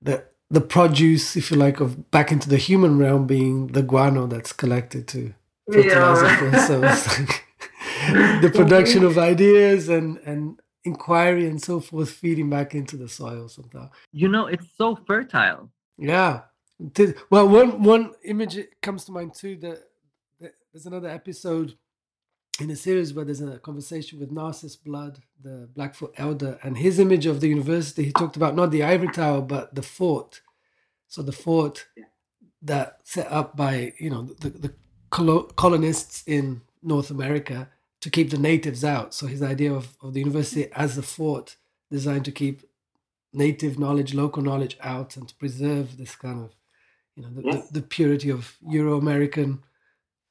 the 0.00 0.24
the 0.50 0.60
produce 0.60 1.36
if 1.36 1.50
you 1.50 1.56
like 1.56 1.80
of 1.80 2.10
back 2.10 2.30
into 2.30 2.48
the 2.48 2.58
human 2.58 2.96
realm 2.96 3.26
being 3.26 3.68
the 3.68 3.82
guano 3.82 4.26
that's 4.26 4.52
collected 4.52 5.08
to 5.08 5.34
fertilizer 5.72 6.26
yeah. 6.26 6.66
so 6.68 6.78
like 6.78 7.44
the 8.42 8.52
production 8.54 9.02
of 9.04 9.18
ideas 9.32 9.88
and 9.88 10.18
and 10.18 10.60
inquiry 10.84 11.46
and 11.46 11.60
so 11.60 11.80
forth 11.80 12.10
feeding 12.10 12.50
back 12.50 12.74
into 12.74 12.96
the 12.96 13.08
soil 13.08 13.48
somehow. 13.48 13.90
You 14.12 14.28
know, 14.28 14.46
it's 14.46 14.66
so 14.76 14.96
fertile. 15.06 15.70
Yeah. 15.98 16.42
Well, 17.30 17.48
one 17.48 17.82
one 17.82 18.12
image 18.24 18.58
comes 18.82 19.04
to 19.04 19.12
mind 19.12 19.34
too. 19.34 19.56
That, 19.56 19.78
there's 20.72 20.86
another 20.86 21.08
episode 21.08 21.76
in 22.60 22.70
a 22.70 22.76
series 22.76 23.14
where 23.14 23.24
there's 23.24 23.40
a 23.40 23.58
conversation 23.58 24.18
with 24.18 24.30
Narcisse 24.30 24.76
Blood, 24.76 25.20
the 25.42 25.68
Blackfoot 25.74 26.14
elder, 26.16 26.58
and 26.62 26.76
his 26.76 26.98
image 26.98 27.26
of 27.26 27.40
the 27.40 27.48
university. 27.48 28.04
He 28.04 28.12
talked 28.12 28.36
about 28.36 28.56
not 28.56 28.70
the 28.70 28.82
ivory 28.82 29.08
tower, 29.08 29.40
but 29.40 29.74
the 29.74 29.82
fort. 29.82 30.40
So 31.08 31.22
the 31.22 31.32
fort 31.32 31.86
that 32.62 32.98
set 33.04 33.30
up 33.30 33.56
by 33.56 33.92
you 33.98 34.10
know 34.10 34.22
the, 34.40 34.50
the 34.50 34.74
colonists 35.10 36.24
in 36.26 36.62
North 36.82 37.10
America 37.10 37.68
to 38.04 38.10
keep 38.10 38.28
the 38.28 38.36
natives 38.36 38.84
out. 38.84 39.14
So 39.14 39.26
his 39.26 39.42
idea 39.42 39.72
of, 39.72 39.96
of 40.02 40.12
the 40.12 40.20
university 40.20 40.70
as 40.72 40.98
a 40.98 41.02
fort 41.02 41.56
designed 41.90 42.26
to 42.26 42.32
keep 42.32 42.60
native 43.32 43.78
knowledge, 43.78 44.12
local 44.12 44.42
knowledge 44.42 44.76
out, 44.82 45.16
and 45.16 45.26
to 45.26 45.34
preserve 45.36 45.96
this 45.96 46.14
kind 46.14 46.44
of, 46.44 46.54
you 47.16 47.22
know, 47.22 47.30
the, 47.30 47.42
yes. 47.42 47.68
the, 47.68 47.80
the 47.80 47.86
purity 47.86 48.28
of 48.28 48.58
Euro 48.68 48.98
American 48.98 49.62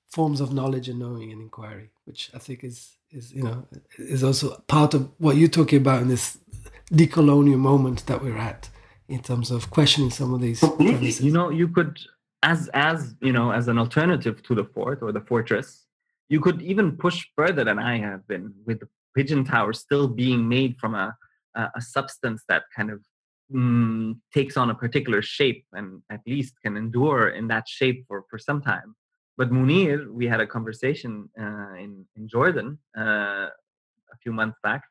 forms 0.07 0.39
of 0.39 0.53
knowledge 0.53 0.88
and 0.88 0.99
knowing 0.99 1.32
and 1.32 1.41
inquiry, 1.41 1.89
which 2.05 2.30
I 2.36 2.38
think 2.38 2.63
is 2.63 2.91
is 3.09 3.34
you 3.34 3.41
know 3.41 3.65
is 3.97 4.24
also 4.24 4.63
part 4.67 4.93
of 4.93 5.09
what 5.17 5.36
you're 5.36 5.47
talking 5.59 5.80
about 5.80 6.03
in 6.03 6.09
this 6.09 6.38
decolonial 6.91 7.57
moment 7.57 8.05
that 8.05 8.21
we're 8.24 8.38
at 8.38 8.69
in 9.07 9.24
terms 9.24 9.49
of 9.49 9.71
questioning 9.71 10.11
some 10.11 10.32
of 10.32 10.41
these. 10.41 10.59
Premises. 10.59 11.21
You 11.21 11.32
know, 11.32 11.49
you 11.49 11.67
could 11.67 11.99
as 12.43 12.69
as 12.76 13.15
you 13.19 13.34
know 13.34 13.49
as 13.49 13.67
an 13.67 13.80
alternative 13.80 14.43
to 14.43 14.53
the 14.53 14.63
fort 14.63 14.99
or 15.01 15.11
the 15.11 15.21
fortress 15.21 15.83
you 16.30 16.39
could 16.39 16.61
even 16.61 16.97
push 16.97 17.26
further 17.36 17.63
than 17.63 17.80
I 17.80 17.97
have 17.99 18.28
been 18.28 18.53
with 18.65 18.80
the 18.80 18.88
pigeon 19.15 19.43
tower 19.43 19.74
still 19.74 20.07
being 20.07 20.47
made 20.47 20.78
from 20.78 20.95
a, 20.95 21.15
a, 21.55 21.69
a 21.76 21.82
substance 21.82 22.43
that 22.49 22.63
kind 22.76 22.89
of 22.89 22.99
mm, 23.53 24.15
takes 24.34 24.57
on 24.57 24.69
a 24.69 24.76
particular 24.76 25.21
shape 25.21 25.65
and 25.74 26.01
at 26.11 26.21
least 26.26 26.53
can 26.63 26.78
endure 26.78 27.30
in 27.30 27.47
that 27.47 27.67
shape 27.67 28.05
for, 28.07 28.24
for 28.30 28.39
some 28.39 28.61
time. 28.61 28.95
But 29.38 29.51
Munir, 29.51 30.11
we 30.11 30.28
had 30.28 30.39
a 30.39 30.47
conversation 30.47 31.30
uh, 31.39 31.74
in, 31.74 32.05
in 32.15 32.28
Jordan 32.28 32.78
uh, 32.97 33.49
a 34.13 34.17
few 34.21 34.32
months 34.32 34.57
back. 34.63 34.84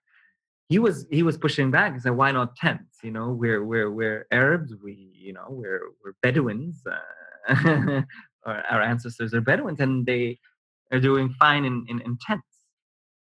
He 0.68 0.78
was 0.78 1.06
he 1.10 1.22
was 1.22 1.36
pushing 1.36 1.70
back. 1.70 1.92
He 1.92 2.00
said, 2.00 2.12
"Why 2.12 2.32
not 2.32 2.56
tents? 2.56 2.96
You 3.02 3.10
know, 3.10 3.28
we're 3.28 3.62
we're 3.62 3.90
we're 3.90 4.26
Arabs. 4.32 4.72
We 4.82 5.10
you 5.12 5.34
know 5.34 5.46
we're 5.50 5.82
we're 6.02 6.14
Bedouins. 6.22 6.82
Uh, 6.86 8.02
our, 8.46 8.64
our 8.70 8.80
ancestors 8.80 9.34
are 9.34 9.42
Bedouins, 9.42 9.80
and 9.80 10.06
they 10.06 10.38
are 10.93 11.01
doing 11.01 11.30
fine 11.38 11.64
in, 11.64 11.84
in, 11.88 12.01
in 12.03 12.18
tents. 12.24 12.47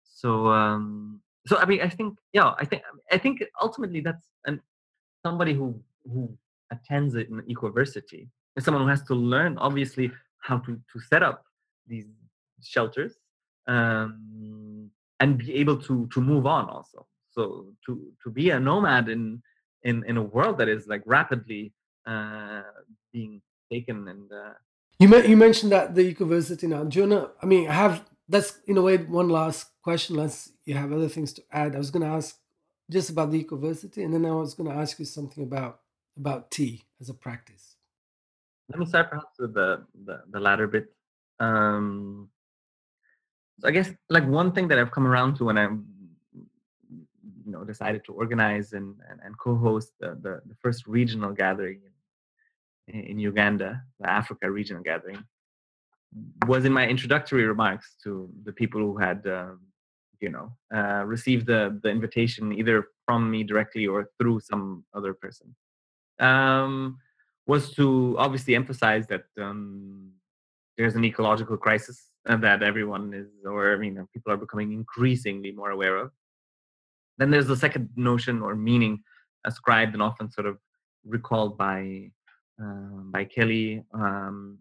So 0.04 0.48
um, 0.48 1.20
so 1.46 1.58
I 1.58 1.66
mean 1.66 1.80
I 1.82 1.88
think 1.88 2.18
yeah 2.32 2.54
I 2.58 2.64
think 2.64 2.82
I 3.12 3.18
think 3.18 3.44
ultimately 3.60 4.00
that's 4.00 4.26
an 4.46 4.60
somebody 5.24 5.52
who 5.52 5.80
who 6.04 6.36
attends 6.70 7.14
an 7.14 7.42
ecoversity 7.48 8.28
is 8.56 8.64
someone 8.64 8.82
who 8.82 8.88
has 8.88 9.02
to 9.04 9.14
learn 9.14 9.58
obviously 9.58 10.10
how 10.38 10.58
to 10.58 10.80
to 10.92 11.00
set 11.00 11.22
up 11.22 11.44
these 11.86 12.06
shelters 12.62 13.14
um, 13.66 14.90
and 15.20 15.38
be 15.38 15.54
able 15.54 15.76
to 15.82 16.08
to 16.12 16.20
move 16.20 16.46
on 16.46 16.68
also. 16.68 17.06
So 17.30 17.66
to 17.86 18.12
to 18.22 18.30
be 18.30 18.50
a 18.50 18.60
nomad 18.60 19.08
in 19.08 19.42
in 19.82 20.04
in 20.04 20.16
a 20.16 20.22
world 20.22 20.58
that 20.58 20.68
is 20.68 20.86
like 20.86 21.02
rapidly 21.04 21.72
uh, 22.06 22.62
being 23.12 23.42
taken 23.70 24.08
and 24.08 24.30
uh, 24.32 24.54
you 24.98 25.14
you 25.22 25.36
mentioned 25.36 25.72
that 25.72 25.94
the 25.94 26.14
ecoversity 26.14 26.68
now. 26.68 26.84
Do 26.84 26.98
you 26.98 27.08
wanna, 27.08 27.30
I 27.42 27.46
mean, 27.46 27.68
I 27.68 27.74
have 27.74 28.04
that's 28.28 28.58
in 28.66 28.76
a 28.76 28.82
way 28.82 28.96
one 28.96 29.28
last 29.28 29.68
question. 29.82 30.16
Unless 30.16 30.52
you 30.64 30.74
have 30.74 30.92
other 30.92 31.08
things 31.08 31.32
to 31.34 31.42
add. 31.52 31.74
I 31.74 31.78
was 31.78 31.90
going 31.90 32.04
to 32.04 32.14
ask 32.14 32.36
just 32.90 33.10
about 33.10 33.30
the 33.30 33.42
ecoversity, 33.42 34.04
and 34.04 34.12
then 34.12 34.26
I 34.26 34.32
was 34.32 34.54
going 34.54 34.68
to 34.68 34.76
ask 34.76 34.98
you 34.98 35.04
something 35.04 35.42
about 35.42 35.80
about 36.16 36.50
tea 36.50 36.84
as 37.00 37.08
a 37.08 37.14
practice. 37.14 37.76
Let 38.68 38.78
me 38.80 38.86
start 38.86 39.10
perhaps 39.10 39.38
with 39.38 39.54
the 39.54 39.84
the, 40.04 40.22
the 40.30 40.40
latter 40.40 40.66
bit. 40.66 40.92
Um, 41.38 42.30
so 43.60 43.68
I 43.68 43.70
guess 43.70 43.90
like 44.10 44.26
one 44.26 44.52
thing 44.52 44.68
that 44.68 44.78
I've 44.78 44.90
come 44.90 45.06
around 45.06 45.36
to 45.36 45.44
when 45.44 45.58
I 45.58 45.64
you 45.64 47.52
know 47.52 47.64
decided 47.64 48.04
to 48.06 48.12
organize 48.12 48.72
and 48.72 48.96
and, 49.08 49.20
and 49.22 49.38
co-host 49.38 49.92
the, 50.00 50.18
the, 50.20 50.42
the 50.46 50.54
first 50.60 50.86
regional 50.86 51.32
gathering 51.32 51.80
in 51.84 51.92
Uganda, 52.88 53.82
the 54.00 54.10
Africa 54.10 54.50
Regional 54.50 54.82
Gathering, 54.82 55.24
was 56.46 56.64
in 56.64 56.72
my 56.72 56.86
introductory 56.86 57.44
remarks 57.44 57.96
to 58.04 58.30
the 58.44 58.52
people 58.52 58.80
who 58.80 58.96
had, 58.96 59.26
um, 59.26 59.60
you 60.20 60.30
know, 60.30 60.52
uh, 60.74 61.04
received 61.04 61.46
the 61.46 61.78
the 61.82 61.90
invitation 61.90 62.52
either 62.52 62.88
from 63.06 63.30
me 63.30 63.42
directly 63.42 63.86
or 63.86 64.10
through 64.18 64.40
some 64.40 64.84
other 64.94 65.14
person. 65.14 65.54
Um, 66.18 66.98
was 67.46 67.72
to 67.74 68.16
obviously 68.18 68.54
emphasize 68.54 69.06
that 69.06 69.24
um, 69.40 70.10
there's 70.76 70.96
an 70.96 71.04
ecological 71.04 71.56
crisis 71.56 72.10
that 72.24 72.62
everyone 72.62 73.14
is, 73.14 73.28
or 73.44 73.72
I 73.72 73.76
mean, 73.76 74.04
people 74.12 74.32
are 74.32 74.36
becoming 74.36 74.72
increasingly 74.72 75.52
more 75.52 75.70
aware 75.70 75.96
of. 75.96 76.10
Then 77.18 77.30
there's 77.30 77.46
the 77.46 77.56
second 77.56 77.90
notion 77.96 78.42
or 78.42 78.56
meaning 78.56 79.02
ascribed 79.44 79.94
and 79.94 80.02
often 80.02 80.30
sort 80.30 80.46
of 80.46 80.58
recalled 81.04 81.56
by 81.56 82.10
um, 82.60 83.10
by 83.12 83.24
Kelly, 83.24 83.84
um, 83.92 84.58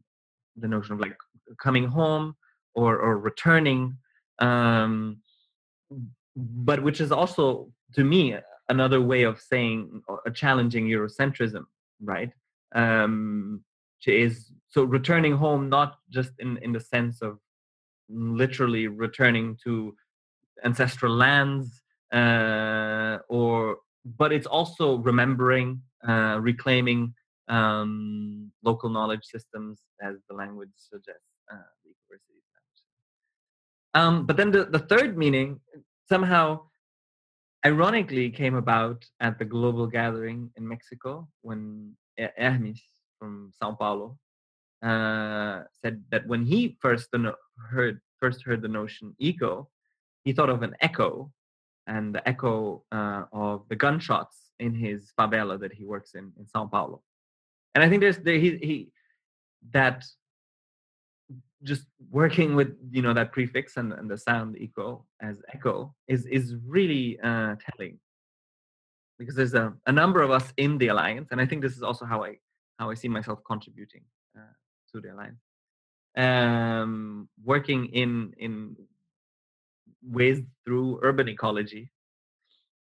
the 0.57 0.67
notion 0.67 0.93
of 0.93 0.99
like 0.99 1.17
coming 1.61 1.85
home 1.85 2.35
or 2.73 2.97
or 2.97 3.17
returning, 3.17 3.97
um, 4.39 5.17
but 6.35 6.81
which 6.83 7.01
is 7.01 7.11
also 7.11 7.71
to 7.93 8.03
me 8.03 8.35
another 8.69 9.01
way 9.01 9.23
of 9.23 9.39
saying 9.39 10.01
a 10.25 10.31
challenging 10.31 10.87
Eurocentrism, 10.87 11.65
right? 12.01 12.31
Um, 12.73 13.63
is 14.07 14.51
so 14.67 14.83
returning 14.83 15.35
home 15.35 15.69
not 15.69 15.97
just 16.11 16.31
in 16.39 16.57
in 16.61 16.71
the 16.71 16.79
sense 16.79 17.21
of 17.21 17.39
literally 18.09 18.87
returning 18.87 19.57
to 19.63 19.95
ancestral 20.63 21.13
lands 21.13 21.81
uh, 22.13 23.17
or 23.29 23.77
but 24.17 24.31
it's 24.31 24.45
also 24.45 24.97
remembering 24.97 25.81
uh, 26.07 26.37
reclaiming 26.39 27.13
um, 27.47 28.51
local 28.63 28.89
knowledge 28.89 29.23
systems, 29.23 29.81
as 30.01 30.15
the 30.29 30.35
language 30.35 30.71
suggests, 30.75 31.21
uh, 31.51 31.57
the 31.83 31.91
Um, 33.93 34.25
but 34.25 34.35
then 34.37 34.51
the, 34.51 34.65
the 34.65 34.79
third 34.79 35.17
meaning 35.17 35.59
somehow 36.09 36.61
ironically 37.65 38.29
came 38.29 38.55
about 38.55 39.05
at 39.19 39.39
the 39.39 39.45
global 39.45 39.87
gathering 39.87 40.51
in 40.57 40.67
Mexico 40.67 41.27
when 41.41 41.95
Hermes 42.17 42.81
from 43.17 43.51
Sao 43.57 43.71
Paulo 43.71 44.17
uh, 44.83 45.63
said 45.81 46.03
that 46.11 46.27
when 46.27 46.45
he 46.45 46.77
first 46.79 47.09
heard 47.71 47.99
first 48.19 48.43
heard 48.43 48.61
the 48.61 48.67
notion 48.67 49.15
eco, 49.19 49.69
he 50.23 50.33
thought 50.33 50.49
of 50.49 50.61
an 50.61 50.75
echo 50.81 51.31
and 51.87 52.13
the 52.13 52.27
echo 52.27 52.83
uh, 52.91 53.23
of 53.31 53.67
the 53.69 53.75
gunshots 53.75 54.51
in 54.59 54.73
his 54.73 55.11
favela 55.17 55.59
that 55.59 55.73
he 55.73 55.85
works 55.85 56.15
in 56.15 56.31
in 56.39 56.47
Sao 56.47 56.65
Paulo 56.65 57.01
and 57.75 57.83
I 57.83 57.89
think 57.89 58.01
there's 58.01 58.17
there 58.17 58.39
he 58.39 58.57
he 58.57 58.89
that 59.71 60.03
just 61.63 61.85
working 62.09 62.55
with 62.55 62.75
you 62.91 63.01
know 63.01 63.13
that 63.13 63.31
prefix 63.33 63.77
and, 63.77 63.91
and 63.93 64.09
the 64.09 64.17
sound 64.17 64.57
echo 64.59 65.05
as 65.21 65.41
echo 65.53 65.93
is 66.07 66.25
is 66.25 66.55
really 66.65 67.19
uh, 67.21 67.55
telling. 67.69 67.99
Because 69.19 69.35
there's 69.35 69.53
a, 69.53 69.73
a 69.87 69.91
number 69.93 70.21
of 70.21 70.29
us 70.31 70.51
in 70.57 70.77
the 70.77 70.89
alliance 70.89 71.29
and 71.31 71.39
i 71.39 71.45
think 71.45 71.61
this 71.61 71.77
is 71.77 71.83
also 71.83 72.03
how 72.05 72.23
i 72.23 72.37
how 72.79 72.89
i 72.89 72.93
see 72.93 73.07
myself 73.07 73.39
contributing 73.47 74.03
uh, 74.37 74.53
to 74.91 74.99
the 75.01 75.13
alliance. 75.13 75.41
Um, 76.17 77.29
working 77.43 77.87
in 77.87 78.33
in 78.37 78.75
ways 80.03 80.41
through 80.63 80.99
urban 81.01 81.27
ecology 81.29 81.91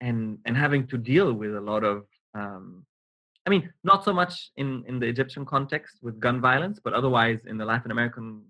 and 0.00 0.38
and 0.44 0.56
having 0.56 0.86
to 0.88 0.98
deal 0.98 1.32
with 1.32 1.54
a 1.54 1.60
lot 1.60 1.84
of 1.84 2.04
um, 2.34 2.84
I 3.46 3.50
mean, 3.50 3.72
not 3.82 4.04
so 4.04 4.12
much 4.12 4.50
in, 4.56 4.84
in 4.86 4.98
the 4.98 5.06
Egyptian 5.06 5.44
context 5.46 5.98
with 6.02 6.20
gun 6.20 6.40
violence, 6.40 6.80
but 6.82 6.92
otherwise 6.92 7.38
in 7.46 7.56
the 7.56 7.64
Latin 7.64 7.90
American 7.90 8.44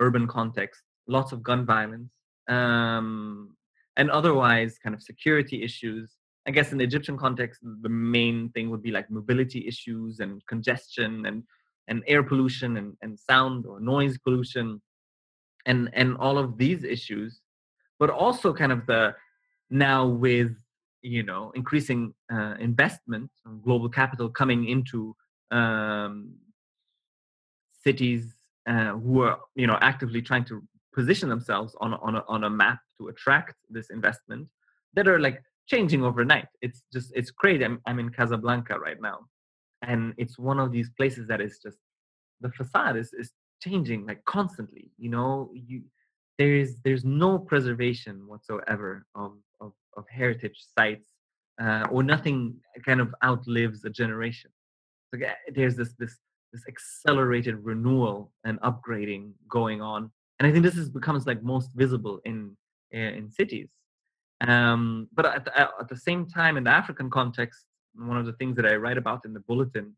urban 0.00 0.26
context, 0.28 0.82
lots 1.08 1.32
of 1.32 1.42
gun 1.42 1.66
violence, 1.66 2.10
um, 2.48 3.56
and 3.96 4.10
otherwise 4.10 4.78
kind 4.82 4.94
of 4.94 5.02
security 5.02 5.62
issues. 5.62 6.14
I 6.46 6.50
guess 6.50 6.72
in 6.72 6.78
the 6.78 6.84
Egyptian 6.84 7.18
context, 7.18 7.60
the 7.62 7.88
main 7.88 8.50
thing 8.50 8.70
would 8.70 8.82
be 8.82 8.92
like 8.92 9.10
mobility 9.10 9.66
issues 9.66 10.20
and 10.20 10.44
congestion 10.46 11.26
and 11.26 11.42
and 11.88 12.02
air 12.06 12.22
pollution 12.22 12.76
and, 12.76 12.94
and 13.00 13.18
sound 13.18 13.64
or 13.66 13.80
noise 13.80 14.18
pollution 14.18 14.80
and 15.66 15.90
and 15.94 16.16
all 16.18 16.38
of 16.38 16.56
these 16.56 16.84
issues, 16.84 17.40
but 17.98 18.10
also 18.10 18.54
kind 18.54 18.72
of 18.72 18.86
the 18.86 19.14
now 19.70 20.06
with 20.06 20.52
you 21.02 21.22
know 21.22 21.52
increasing 21.54 22.12
uh, 22.32 22.54
investment 22.58 23.30
global 23.62 23.88
capital 23.88 24.28
coming 24.28 24.68
into 24.68 25.14
um, 25.50 26.34
cities 27.84 28.34
uh, 28.68 28.92
who 28.92 29.22
are 29.22 29.38
you 29.54 29.66
know 29.66 29.78
actively 29.80 30.20
trying 30.20 30.44
to 30.44 30.62
position 30.94 31.28
themselves 31.28 31.76
on 31.80 31.94
on 31.94 32.16
a, 32.16 32.24
on 32.28 32.44
a 32.44 32.50
map 32.50 32.80
to 32.98 33.08
attract 33.08 33.54
this 33.70 33.90
investment 33.90 34.48
that 34.94 35.06
are 35.06 35.20
like 35.20 35.42
changing 35.68 36.02
overnight. 36.04 36.48
It's 36.62 36.82
just 36.92 37.12
it's 37.14 37.30
crazy. 37.30 37.64
I'm, 37.64 37.80
I'm 37.86 37.98
in 37.98 38.10
Casablanca 38.10 38.78
right 38.78 39.00
now, 39.00 39.18
and 39.82 40.14
it's 40.16 40.38
one 40.38 40.58
of 40.58 40.72
these 40.72 40.90
places 40.96 41.28
that 41.28 41.40
is 41.40 41.60
just 41.62 41.78
the 42.40 42.50
facade 42.50 42.96
is 42.96 43.12
is 43.12 43.32
changing 43.62 44.06
like 44.06 44.24
constantly. 44.24 44.90
You 44.98 45.10
know, 45.10 45.50
you 45.52 45.82
there 46.38 46.54
is 46.54 46.76
there's 46.84 47.04
no 47.04 47.38
preservation 47.38 48.26
whatsoever 48.26 49.06
of 49.14 49.32
of, 49.60 49.72
of 49.98 50.04
heritage 50.08 50.58
sites, 50.76 51.08
uh, 51.60 51.86
or 51.90 52.02
nothing 52.02 52.56
kind 52.86 53.00
of 53.00 53.14
outlives 53.24 53.84
a 53.84 53.90
generation. 53.90 54.50
So 55.10 55.20
there's 55.56 55.76
this 55.76 55.92
this 55.98 56.14
this 56.52 56.62
accelerated 56.68 57.56
renewal 57.62 58.32
and 58.44 58.60
upgrading 58.60 59.32
going 59.48 59.80
on, 59.82 60.10
and 60.38 60.46
I 60.46 60.52
think 60.52 60.64
this 60.64 60.76
is 60.76 60.88
becomes 60.88 61.26
like 61.26 61.42
most 61.42 61.70
visible 61.74 62.20
in 62.24 62.56
in 62.90 63.30
cities. 63.30 63.68
Um, 64.40 65.08
but 65.12 65.26
at 65.26 65.44
the, 65.44 65.52
at 65.60 65.88
the 65.88 65.96
same 65.96 66.24
time, 66.26 66.56
in 66.56 66.64
the 66.64 66.70
African 66.70 67.10
context, 67.10 67.64
one 67.94 68.16
of 68.16 68.24
the 68.24 68.34
things 68.34 68.54
that 68.56 68.66
I 68.66 68.76
write 68.76 68.96
about 68.96 69.24
in 69.24 69.32
the 69.34 69.40
bulletin 69.40 69.96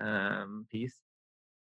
um, 0.00 0.66
piece 0.70 0.96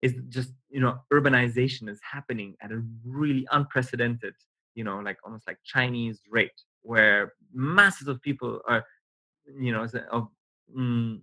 is 0.01 0.15
just 0.29 0.51
you 0.69 0.79
know 0.79 0.99
urbanization 1.11 1.89
is 1.89 1.99
happening 2.03 2.55
at 2.61 2.71
a 2.71 2.83
really 3.03 3.47
unprecedented 3.51 4.33
you 4.75 4.83
know 4.83 4.99
like 4.99 5.17
almost 5.23 5.47
like 5.47 5.57
chinese 5.63 6.21
rate 6.29 6.61
where 6.87 7.33
masses 7.53 8.07
of 8.07 8.21
people 8.21 8.61
are 8.67 8.83
you 9.59 9.71
know 9.71 9.85
of 10.11 10.27
mm, 10.75 11.19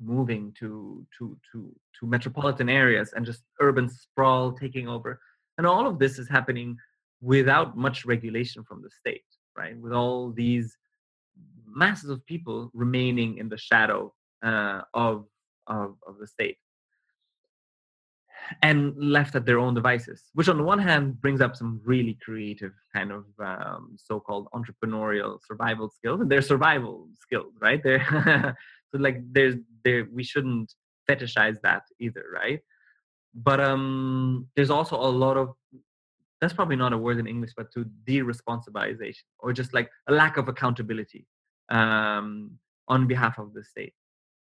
moving 0.00 0.54
to 0.60 1.04
to 1.16 1.36
to 1.50 1.74
to 1.98 2.06
metropolitan 2.06 2.68
areas 2.68 3.12
and 3.14 3.26
just 3.26 3.42
urban 3.60 3.88
sprawl 3.88 4.52
taking 4.52 4.88
over. 4.88 5.20
And 5.56 5.66
all 5.66 5.86
of 5.86 5.98
this 5.98 6.18
is 6.18 6.28
happening 6.28 6.76
without 7.20 7.76
much 7.76 8.04
regulation 8.04 8.62
from 8.62 8.80
the 8.82 8.90
state 8.90 9.28
right? 9.58 9.76
With 9.76 9.92
all 9.92 10.30
these 10.30 10.76
masses 11.66 12.08
of 12.08 12.24
people 12.24 12.70
remaining 12.72 13.38
in 13.38 13.48
the 13.48 13.58
shadow 13.58 14.14
uh, 14.42 14.82
of, 14.94 15.26
of 15.66 15.96
of 16.06 16.18
the 16.20 16.26
state 16.26 16.56
and 18.62 18.94
left 18.96 19.34
at 19.34 19.46
their 19.46 19.58
own 19.58 19.74
devices, 19.74 20.24
which 20.34 20.48
on 20.48 20.56
the 20.56 20.62
one 20.62 20.78
hand 20.78 21.20
brings 21.20 21.40
up 21.40 21.56
some 21.56 21.80
really 21.84 22.16
creative 22.22 22.72
kind 22.94 23.12
of 23.12 23.24
um, 23.38 23.96
so-called 23.96 24.48
entrepreneurial 24.54 25.38
survival 25.46 25.88
skills, 25.90 26.20
and 26.20 26.30
they're 26.30 26.42
survival 26.42 27.08
skills, 27.18 27.52
right? 27.60 27.82
They're 27.82 28.56
so 28.90 28.98
like 28.98 29.20
there's 29.32 29.56
there 29.84 30.08
we 30.12 30.24
shouldn't 30.24 30.72
fetishize 31.08 31.60
that 31.62 31.82
either, 32.00 32.24
right? 32.32 32.60
But 33.34 33.60
um, 33.60 34.46
there's 34.56 34.70
also 34.70 34.96
a 34.96 35.12
lot 35.24 35.36
of 35.36 35.54
that's 36.40 36.52
probably 36.52 36.76
not 36.76 36.92
a 36.92 36.98
word 36.98 37.18
in 37.18 37.26
English, 37.26 37.52
but 37.56 37.72
to 37.72 37.84
de-responsibilization 38.06 39.24
or 39.40 39.52
just 39.52 39.74
like 39.74 39.90
a 40.08 40.12
lack 40.12 40.36
of 40.36 40.48
accountability 40.48 41.26
um, 41.68 42.52
on 42.86 43.06
behalf 43.08 43.38
of 43.38 43.52
the 43.54 43.64
state. 43.64 43.92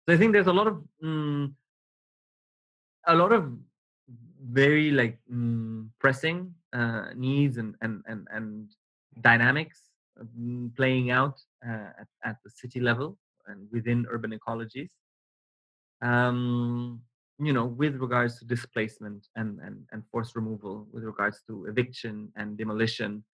So 0.08 0.14
I 0.14 0.16
think 0.16 0.32
there's 0.32 0.46
a 0.46 0.52
lot 0.52 0.68
of 0.68 0.82
mm, 1.04 1.52
a 3.06 3.14
lot 3.14 3.32
of 3.32 3.52
very 4.42 4.90
like 4.90 5.18
mm, 5.32 5.88
pressing 5.98 6.54
uh, 6.72 7.06
needs 7.14 7.56
and 7.56 7.74
and 7.82 8.02
and, 8.06 8.26
and 8.32 8.70
dynamics 9.20 9.90
mm, 10.38 10.74
playing 10.76 11.10
out 11.10 11.40
uh, 11.66 11.90
at, 12.00 12.08
at 12.24 12.36
the 12.44 12.50
city 12.50 12.80
level 12.80 13.18
and 13.46 13.68
within 13.72 14.06
urban 14.10 14.32
ecologies. 14.32 14.90
Um, 16.02 17.02
you 17.40 17.52
know 17.52 17.64
with 17.64 17.96
regards 17.96 18.38
to 18.38 18.44
displacement 18.44 19.26
and, 19.36 19.58
and 19.60 19.86
and 19.92 20.02
forced 20.12 20.36
removal 20.36 20.86
with 20.92 21.04
regards 21.04 21.40
to 21.46 21.66
eviction 21.66 22.30
and 22.36 22.58
demolition 22.58 23.24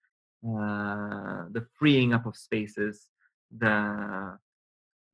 uh, 0.47 1.43
the 1.51 1.65
freeing 1.77 2.13
up 2.13 2.25
of 2.25 2.35
spaces 2.37 3.07
the 3.57 3.67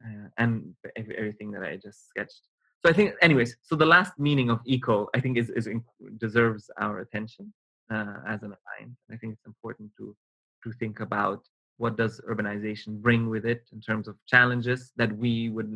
uh, 0.06 0.28
and 0.38 0.76
everything 0.95 1.52
that 1.52 1.64
i 1.64 1.76
just 1.76 2.07
sketched 2.07 2.48
so 2.84 2.91
I 2.91 2.93
think, 2.93 3.14
anyways, 3.22 3.55
so 3.61 3.76
the 3.76 3.85
last 3.85 4.19
meaning 4.19 4.49
of 4.49 4.60
eco, 4.65 5.07
I 5.15 5.22
think, 5.22 5.38
is, 5.38 5.49
is 5.51 5.69
deserves 6.18 6.69
our 6.77 6.99
attention 6.99 7.53
uh, 7.89 8.18
as 8.27 8.43
an 8.43 8.53
align. 8.57 8.97
I 9.11 9.15
think 9.15 9.34
it's 9.34 9.45
important 9.45 9.91
to 9.97 10.15
to 10.64 10.72
think 10.73 11.01
about 11.01 11.41
what 11.77 11.97
does 11.97 12.22
urbanization 12.30 13.01
bring 13.01 13.30
with 13.30 13.45
it 13.45 13.64
in 13.73 13.81
terms 13.81 14.07
of 14.07 14.15
challenges 14.27 14.91
that 14.95 15.11
we 15.18 15.49
would 15.49 15.69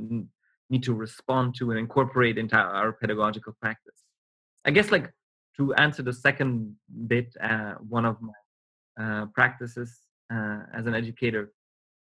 need 0.70 0.84
to 0.84 0.94
respond 0.94 1.56
to 1.56 1.72
and 1.72 1.80
incorporate 1.80 2.38
into 2.38 2.56
our 2.56 2.94
pedagogical 2.94 3.54
practice. 3.62 4.04
I 4.66 4.72
guess, 4.72 4.92
like 4.92 5.12
to 5.58 5.74
answer 5.76 6.04
the 6.04 6.14
second 6.14 6.76
bit, 7.08 7.36
uh, 7.42 7.74
one 7.90 8.06
of 8.06 8.18
my 8.22 9.04
uh, 9.04 9.26
practices 9.28 10.00
uh, 10.34 10.60
as 10.74 10.86
an 10.86 10.96
educator 10.96 11.52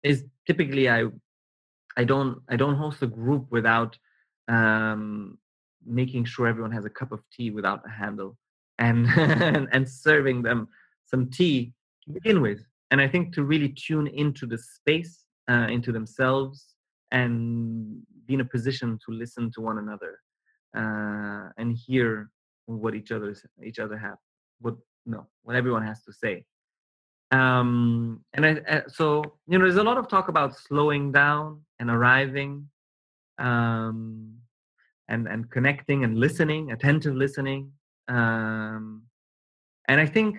is 0.04 0.26
typically 0.46 0.90
I 0.90 1.06
I 1.98 2.04
don't 2.04 2.42
I 2.50 2.56
don't 2.56 2.76
host 2.76 3.02
a 3.02 3.08
group 3.08 3.48
without 3.50 3.98
um, 4.48 5.38
making 5.86 6.26
sure 6.26 6.48
everyone 6.48 6.72
has 6.72 6.86
a 6.86 6.90
cup 6.90 7.12
of 7.12 7.22
tea 7.32 7.52
without 7.52 7.82
a 7.86 7.90
handle 7.90 8.38
and 8.80 9.08
and 9.74 9.90
serving 9.90 10.42
them 10.42 10.68
some 11.06 11.30
tea 11.30 11.74
to 12.04 12.12
begin 12.12 12.42
with. 12.42 12.60
And 12.92 13.02
i 13.02 13.08
think 13.08 13.34
to 13.34 13.44
really 13.44 13.70
tune 13.70 14.08
into 14.08 14.46
the 14.46 14.58
space 14.58 15.26
uh, 15.50 15.68
into 15.70 15.92
themselves 15.92 16.76
and 17.12 18.02
be 18.28 18.36
in 18.36 18.42
a 18.42 18.46
position 18.46 19.00
to 19.06 19.14
listen 19.14 19.52
to 19.54 19.62
one 19.62 19.78
another 19.78 20.20
uh, 20.76 21.50
and 21.58 21.76
hear 21.76 22.30
what 22.66 22.96
each 22.96 23.12
other's 23.12 23.46
each 23.64 23.80
other 23.80 23.98
have 23.98 24.18
what 24.60 24.76
no 25.06 25.28
what 25.44 25.56
everyone 25.56 25.86
has 25.86 26.04
to 26.04 26.14
say. 26.14 26.46
Um 27.32 28.24
and 28.34 28.46
I, 28.46 28.52
uh, 28.74 28.82
so 28.88 29.24
you 29.48 29.58
know 29.58 29.66
there's 29.66 29.78
a 29.78 29.84
lot 29.84 29.98
of 29.98 30.08
talk 30.08 30.28
about 30.30 30.56
slowing 30.56 31.12
down 31.12 31.62
and 31.80 31.90
arriving 31.90 32.70
um, 33.40 34.36
and 35.10 35.28
and 35.28 35.50
connecting 35.50 36.04
and 36.04 36.18
listening, 36.18 36.72
attentive 36.72 37.16
listening. 37.16 37.72
Um, 38.08 39.04
and 39.88 40.00
I 40.00 40.06
think 40.06 40.38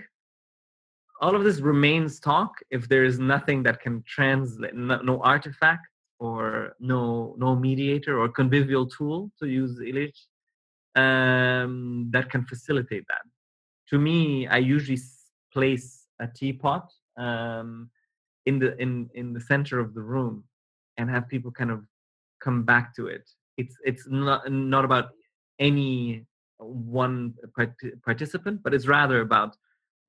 all 1.20 1.34
of 1.36 1.44
this 1.44 1.60
remains 1.60 2.20
talk 2.20 2.52
if 2.70 2.88
there 2.88 3.04
is 3.04 3.18
nothing 3.18 3.62
that 3.62 3.80
can 3.80 4.02
translate, 4.06 4.74
no, 4.74 5.00
no 5.02 5.22
artifact 5.22 5.86
or 6.18 6.74
no 6.80 7.34
no 7.38 7.54
mediator 7.54 8.18
or 8.20 8.28
convivial 8.28 8.86
tool 8.86 9.30
to 9.38 9.46
use 9.46 9.78
Illich 9.78 10.18
um, 10.96 12.08
that 12.10 12.30
can 12.30 12.44
facilitate 12.44 13.04
that. 13.08 13.22
To 13.90 13.98
me, 13.98 14.46
I 14.46 14.58
usually 14.58 14.98
place 15.52 16.06
a 16.20 16.26
teapot 16.26 16.90
um, 17.16 17.90
in 18.46 18.58
the 18.58 18.76
in 18.80 19.10
in 19.14 19.32
the 19.32 19.40
center 19.40 19.78
of 19.80 19.94
the 19.94 20.02
room 20.02 20.44
and 20.96 21.10
have 21.10 21.28
people 21.28 21.50
kind 21.50 21.70
of 21.70 21.80
come 22.44 22.62
back 22.62 22.94
to 22.96 23.06
it. 23.06 23.24
It's 23.56 23.76
it's 23.84 24.06
not 24.08 24.50
not 24.50 24.84
about 24.84 25.06
any 25.58 26.26
one 26.58 27.34
participant, 28.04 28.62
but 28.62 28.74
it's 28.74 28.86
rather 28.86 29.20
about 29.20 29.56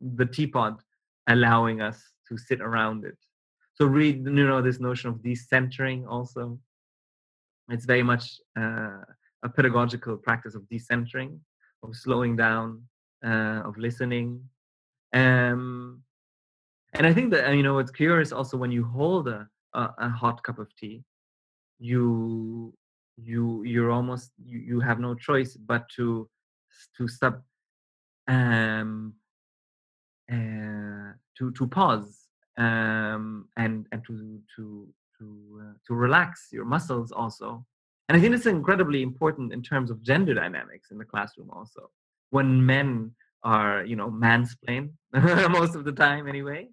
the 0.01 0.25
teapot 0.25 0.75
allowing 1.27 1.81
us 1.81 1.97
to 2.27 2.37
sit 2.37 2.61
around 2.61 3.05
it. 3.05 3.17
So 3.75 3.85
read 3.85 4.25
you 4.25 4.47
know 4.47 4.61
this 4.61 4.79
notion 4.79 5.09
of 5.09 5.15
decentering 5.17 6.07
also. 6.07 6.59
It's 7.69 7.85
very 7.85 8.03
much 8.03 8.25
uh, 8.59 9.01
a 9.43 9.49
pedagogical 9.55 10.17
practice 10.17 10.55
of 10.55 10.63
decentering, 10.71 11.39
of 11.83 11.95
slowing 11.95 12.35
down, 12.35 12.83
uh, 13.25 13.61
of 13.65 13.77
listening. 13.77 14.27
Um, 15.13 16.03
and 16.93 17.07
I 17.07 17.13
think 17.13 17.31
that 17.31 17.53
you 17.55 17.63
know 17.63 17.75
what's 17.75 17.91
curious 17.91 18.31
also 18.31 18.55
when 18.57 18.71
you 18.71 18.83
hold 18.85 19.27
a, 19.27 19.47
a, 19.73 19.89
a 19.97 20.09
hot 20.09 20.43
cup 20.43 20.59
of 20.59 20.69
tea 20.75 21.03
you 21.89 22.73
you 23.17 23.63
you're 23.63 23.91
almost 23.91 24.31
you, 24.43 24.59
you 24.59 24.79
have 24.79 24.99
no 24.99 25.11
choice 25.15 25.55
but 25.71 25.83
to 25.95 26.27
to 26.97 27.07
stop 27.07 27.35
um 28.27 29.13
uh, 30.31 31.11
to 31.37 31.51
to 31.57 31.67
pause 31.67 32.09
um 32.57 33.47
and 33.57 33.85
and 33.91 34.03
to 34.07 34.13
to 34.55 34.87
to 35.17 35.25
uh, 35.61 35.73
to 35.87 35.93
relax 35.93 36.49
your 36.51 36.65
muscles 36.65 37.11
also. 37.11 37.65
And 38.07 38.17
i 38.17 38.21
think 38.21 38.35
it's 38.35 38.45
incredibly 38.59 39.01
important 39.01 39.53
in 39.53 39.61
terms 39.71 39.89
of 39.89 40.03
gender 40.09 40.33
dynamics 40.33 40.87
in 40.91 40.97
the 40.97 41.09
classroom 41.13 41.49
also 41.57 41.89
when 42.29 42.65
men 42.65 42.89
are 43.43 43.83
you 43.89 43.95
know 43.95 44.09
mansplain 44.09 44.83
most 45.59 45.75
of 45.75 45.83
the 45.85 45.95
time 46.07 46.27
anyway. 46.27 46.67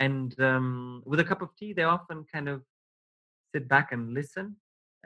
And 0.00 0.30
um, 0.40 1.02
with 1.06 1.20
a 1.20 1.24
cup 1.30 1.42
of 1.42 1.50
tea 1.58 1.72
they 1.72 1.84
often 1.96 2.24
kind 2.34 2.48
of 2.48 2.62
sit 3.52 3.68
back 3.68 3.92
and 3.92 4.14
listen 4.14 4.56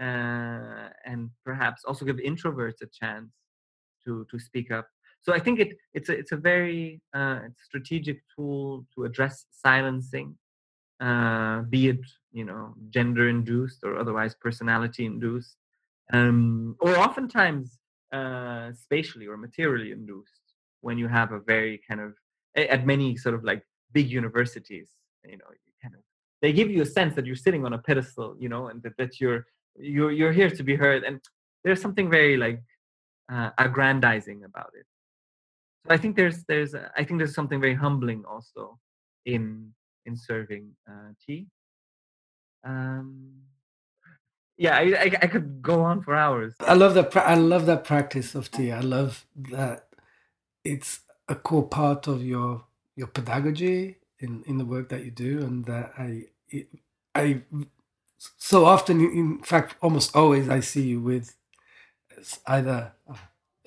uh, 0.01 0.89
and 1.05 1.31
perhaps 1.45 1.85
also 1.85 2.05
give 2.05 2.17
introverts 2.17 2.83
a 2.83 2.87
chance 2.87 3.31
to 4.05 4.27
to 4.31 4.39
speak 4.39 4.71
up. 4.71 4.87
So 5.23 5.35
i 5.35 5.41
think 5.41 5.59
it 5.59 5.71
it's 5.93 6.09
a 6.09 6.17
it's 6.21 6.33
a 6.33 6.37
very 6.53 7.01
uh, 7.13 7.41
strategic 7.67 8.19
tool 8.35 8.87
to 8.95 9.05
address 9.05 9.47
silencing 9.51 10.29
uh, 11.01 11.63
be 11.63 11.89
it 11.89 12.05
you 12.33 12.45
know 12.45 12.75
gender 12.97 13.29
induced 13.29 13.81
or 13.87 13.99
otherwise 13.99 14.35
personality 14.47 15.05
induced 15.05 15.57
um, 16.13 16.77
or 16.81 16.97
oftentimes 16.97 17.79
uh, 18.13 18.71
spatially 18.73 19.27
or 19.27 19.37
materially 19.37 19.91
induced 19.91 20.41
when 20.81 20.97
you 20.97 21.09
have 21.09 21.33
a 21.33 21.41
very 21.41 21.81
kind 21.89 22.01
of 22.01 22.15
at 22.55 22.87
many 22.87 23.17
sort 23.17 23.35
of 23.35 23.45
like 23.45 23.63
big 23.93 24.11
universities, 24.11 24.89
you 25.25 25.37
know, 25.37 25.51
they 26.43 26.53
give 26.53 26.71
you 26.71 26.83
a 26.83 26.87
sense 26.87 27.15
that 27.15 27.27
you're 27.27 27.37
sitting 27.37 27.65
on 27.65 27.73
a 27.73 27.79
pedestal, 27.79 28.37
you 28.39 28.49
know, 28.49 28.69
and 28.69 28.83
that, 28.83 28.97
that 28.99 29.21
you're 29.21 29.47
you're 29.79 30.13
you're 30.13 30.33
here 30.33 30.51
to 30.51 30.63
be 30.63 30.77
heard. 30.77 31.05
And 31.05 31.21
there's 31.65 31.81
something 31.81 32.11
very 32.11 32.37
like 32.37 32.63
uh, 33.33 33.51
aggrandizing 33.59 34.45
about 34.45 34.71
it. 34.79 34.87
So 35.87 35.95
I 35.95 35.97
think 35.97 36.17
there's 36.17 36.45
there's 36.45 36.75
I 36.75 37.05
think 37.05 37.19
there's 37.19 37.35
something 37.35 37.61
very 37.61 37.75
humbling 37.75 38.25
also 38.25 38.79
in 39.25 39.73
in 40.05 40.17
serving 40.17 40.71
uh, 40.89 41.11
tea. 41.25 41.47
Um, 42.65 43.33
yeah, 44.59 44.77
I, 44.77 44.81
I, 44.81 45.11
I 45.23 45.27
could 45.27 45.63
go 45.63 45.83
on 45.83 46.03
for 46.03 46.15
hours. 46.15 46.55
I 46.61 46.75
love 46.75 46.95
that. 46.95 47.15
I 47.17 47.35
love 47.35 47.67
that 47.67 47.85
practice 47.85 48.35
of 48.35 48.51
tea. 48.51 48.73
I 48.73 48.81
love 48.81 49.27
that 49.37 49.89
it's 50.65 51.01
a 51.29 51.35
core 51.35 51.69
part 51.69 52.07
of 52.07 52.25
your 52.25 52.65
your 52.97 53.09
pedagogy 53.09 53.99
in 54.19 54.43
in 54.47 54.59
the 54.59 54.65
work 54.65 54.89
that 54.89 55.05
you 55.05 55.11
do, 55.11 55.43
and 55.43 55.65
that 55.67 55.93
I 55.99 56.27
I 57.15 57.43
so 58.19 58.65
often, 58.65 59.01
in 59.01 59.39
fact, 59.43 59.77
almost 59.83 60.17
always, 60.17 60.49
I 60.49 60.61
see 60.61 60.83
you 60.89 61.01
with 61.01 61.37
either 62.47 62.93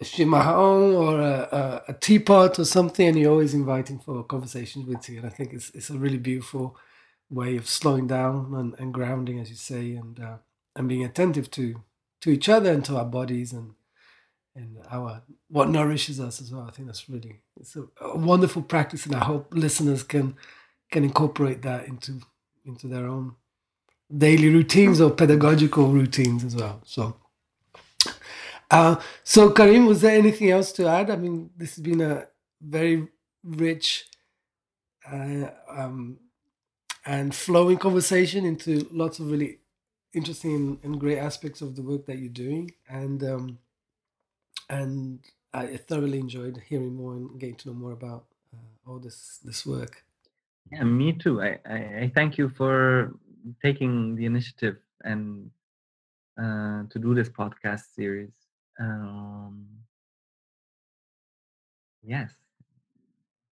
a 0.01 0.03
shimahon 0.03 0.95
or 0.95 1.19
a, 1.19 1.47
a, 1.51 1.83
a, 1.89 1.93
teapot 1.93 2.57
or 2.57 2.65
something, 2.65 3.07
and 3.07 3.19
you're 3.19 3.31
always 3.31 3.53
inviting 3.53 3.99
for 3.99 4.23
conversations 4.23 4.85
with 4.87 5.07
you. 5.09 5.17
And 5.17 5.27
I 5.27 5.29
think 5.29 5.53
it's 5.53 5.69
it's 5.71 5.89
a 5.89 5.97
really 5.97 6.17
beautiful 6.17 6.77
way 7.29 7.57
of 7.57 7.67
slowing 7.67 8.07
down 8.07 8.53
and, 8.55 8.73
and 8.79 8.93
grounding, 8.93 9.39
as 9.39 9.49
you 9.49 9.55
say, 9.55 9.93
and 9.93 10.19
uh, 10.19 10.37
and 10.75 10.87
being 10.87 11.03
attentive 11.03 11.51
to 11.51 11.83
to 12.21 12.29
each 12.29 12.49
other 12.49 12.71
and 12.71 12.83
to 12.85 12.97
our 12.97 13.05
bodies 13.05 13.53
and 13.53 13.75
and 14.55 14.77
our 14.91 15.21
what 15.49 15.69
nourishes 15.69 16.19
us 16.19 16.41
as 16.41 16.51
well. 16.51 16.65
I 16.67 16.71
think 16.71 16.87
that's 16.87 17.09
really 17.09 17.41
it's 17.59 17.75
a, 17.75 17.85
a 18.01 18.17
wonderful 18.17 18.61
practice, 18.61 19.05
and 19.05 19.15
I 19.15 19.23
hope 19.23 19.47
listeners 19.51 20.03
can 20.03 20.35
can 20.91 21.03
incorporate 21.03 21.61
that 21.63 21.87
into 21.87 22.19
into 22.65 22.87
their 22.87 23.07
own 23.07 23.35
daily 24.15 24.49
routines 24.49 24.99
or 24.99 25.11
pedagogical 25.11 25.87
routines 25.87 26.43
as 26.43 26.55
well. 26.55 26.81
So. 26.85 27.15
Uh, 28.71 28.97
so 29.23 29.49
Karim, 29.49 29.87
was 29.87 30.01
there 30.01 30.15
anything 30.15 30.51
else 30.51 30.71
to 30.73 30.87
add? 30.87 31.09
I 31.09 31.15
mean, 31.15 31.49
this 31.57 31.75
has 31.75 31.83
been 31.83 32.01
a 32.01 32.27
very 32.61 33.07
rich 33.43 34.05
uh, 35.11 35.49
um, 35.67 36.19
and 37.05 37.33
flowing 37.33 37.77
conversation 37.77 38.45
into 38.45 38.87
lots 38.91 39.17
of 39.17 39.31
really 39.31 39.57
interesting 40.13 40.79
and 40.83 40.99
great 40.99 41.17
aspects 41.17 41.61
of 41.61 41.75
the 41.75 41.81
work 41.81 42.05
that 42.05 42.19
you're 42.19 42.29
doing, 42.29 42.71
and 42.87 43.23
um, 43.23 43.59
and 44.69 45.19
I 45.53 45.77
thoroughly 45.77 46.19
enjoyed 46.19 46.61
hearing 46.67 46.95
more 46.95 47.13
and 47.13 47.39
getting 47.39 47.55
to 47.55 47.69
know 47.69 47.73
more 47.73 47.91
about 47.91 48.25
uh, 48.53 48.89
all 48.89 48.99
this 48.99 49.39
this 49.43 49.65
work. 49.65 50.03
Yeah, 50.71 50.83
me 50.83 51.13
too. 51.13 51.41
I, 51.41 51.59
I, 51.65 51.75
I 51.75 52.11
thank 52.13 52.37
you 52.37 52.49
for 52.49 53.15
taking 53.63 54.15
the 54.15 54.25
initiative 54.25 54.77
and 55.03 55.49
uh, 56.39 56.83
to 56.89 56.99
do 56.99 57.15
this 57.15 57.29
podcast 57.29 57.95
series. 57.95 58.31
Um, 58.79 59.65
yes, 62.03 62.31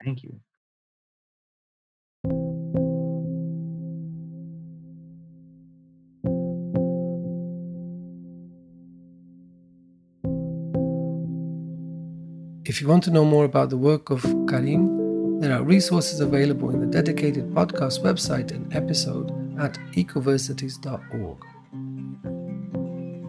thank 0.03 0.23
you. 0.23 0.39
If 12.67 12.81
you 12.81 12.89
want 12.89 13.05
to 13.05 13.11
know 13.11 13.23
more 13.23 13.45
about 13.45 13.69
the 13.69 13.77
work 13.77 14.09
of 14.09 14.23
Karim, 14.49 15.39
there 15.39 15.53
are 15.53 15.63
resources 15.63 16.19
available 16.19 16.69
in 16.71 16.81
the 16.81 16.85
dedicated 16.85 17.49
podcast 17.51 18.03
website 18.03 18.51
and 18.51 18.75
episode 18.75 19.31
at 19.57 19.75
ecoversities.org. 19.93 21.45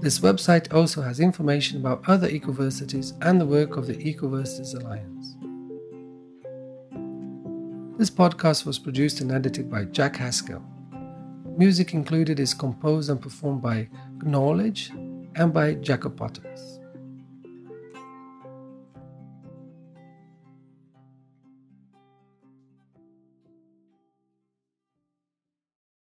This 0.03 0.19
website 0.19 0.75
also 0.75 1.03
has 1.03 1.21
information 1.21 1.79
about 1.79 2.03
other 2.09 2.27
ecoversities 2.27 3.13
and 3.21 3.41
the 3.41 3.47
work 3.47 3.77
of 3.77 3.87
the 3.87 3.95
Ecoversities 3.95 4.75
Alliance. 4.75 5.37
This 7.97 8.11
podcast 8.11 8.67
was 8.67 8.81
produced 8.81 9.21
and 9.21 9.31
edited 9.31 9.71
by 9.71 9.85
Jack 9.85 10.17
Haskell. 10.17 10.65
Music 11.57 11.95
included 11.95 12.41
is 12.41 12.55
composed 12.55 13.09
and 13.09 13.23
performed 13.23 13.63
by 13.63 13.89
Knowledge 14.21 14.91
and 15.37 15.55
by 15.55 15.75
Jacob 15.75 16.17
Potters. 16.17 16.78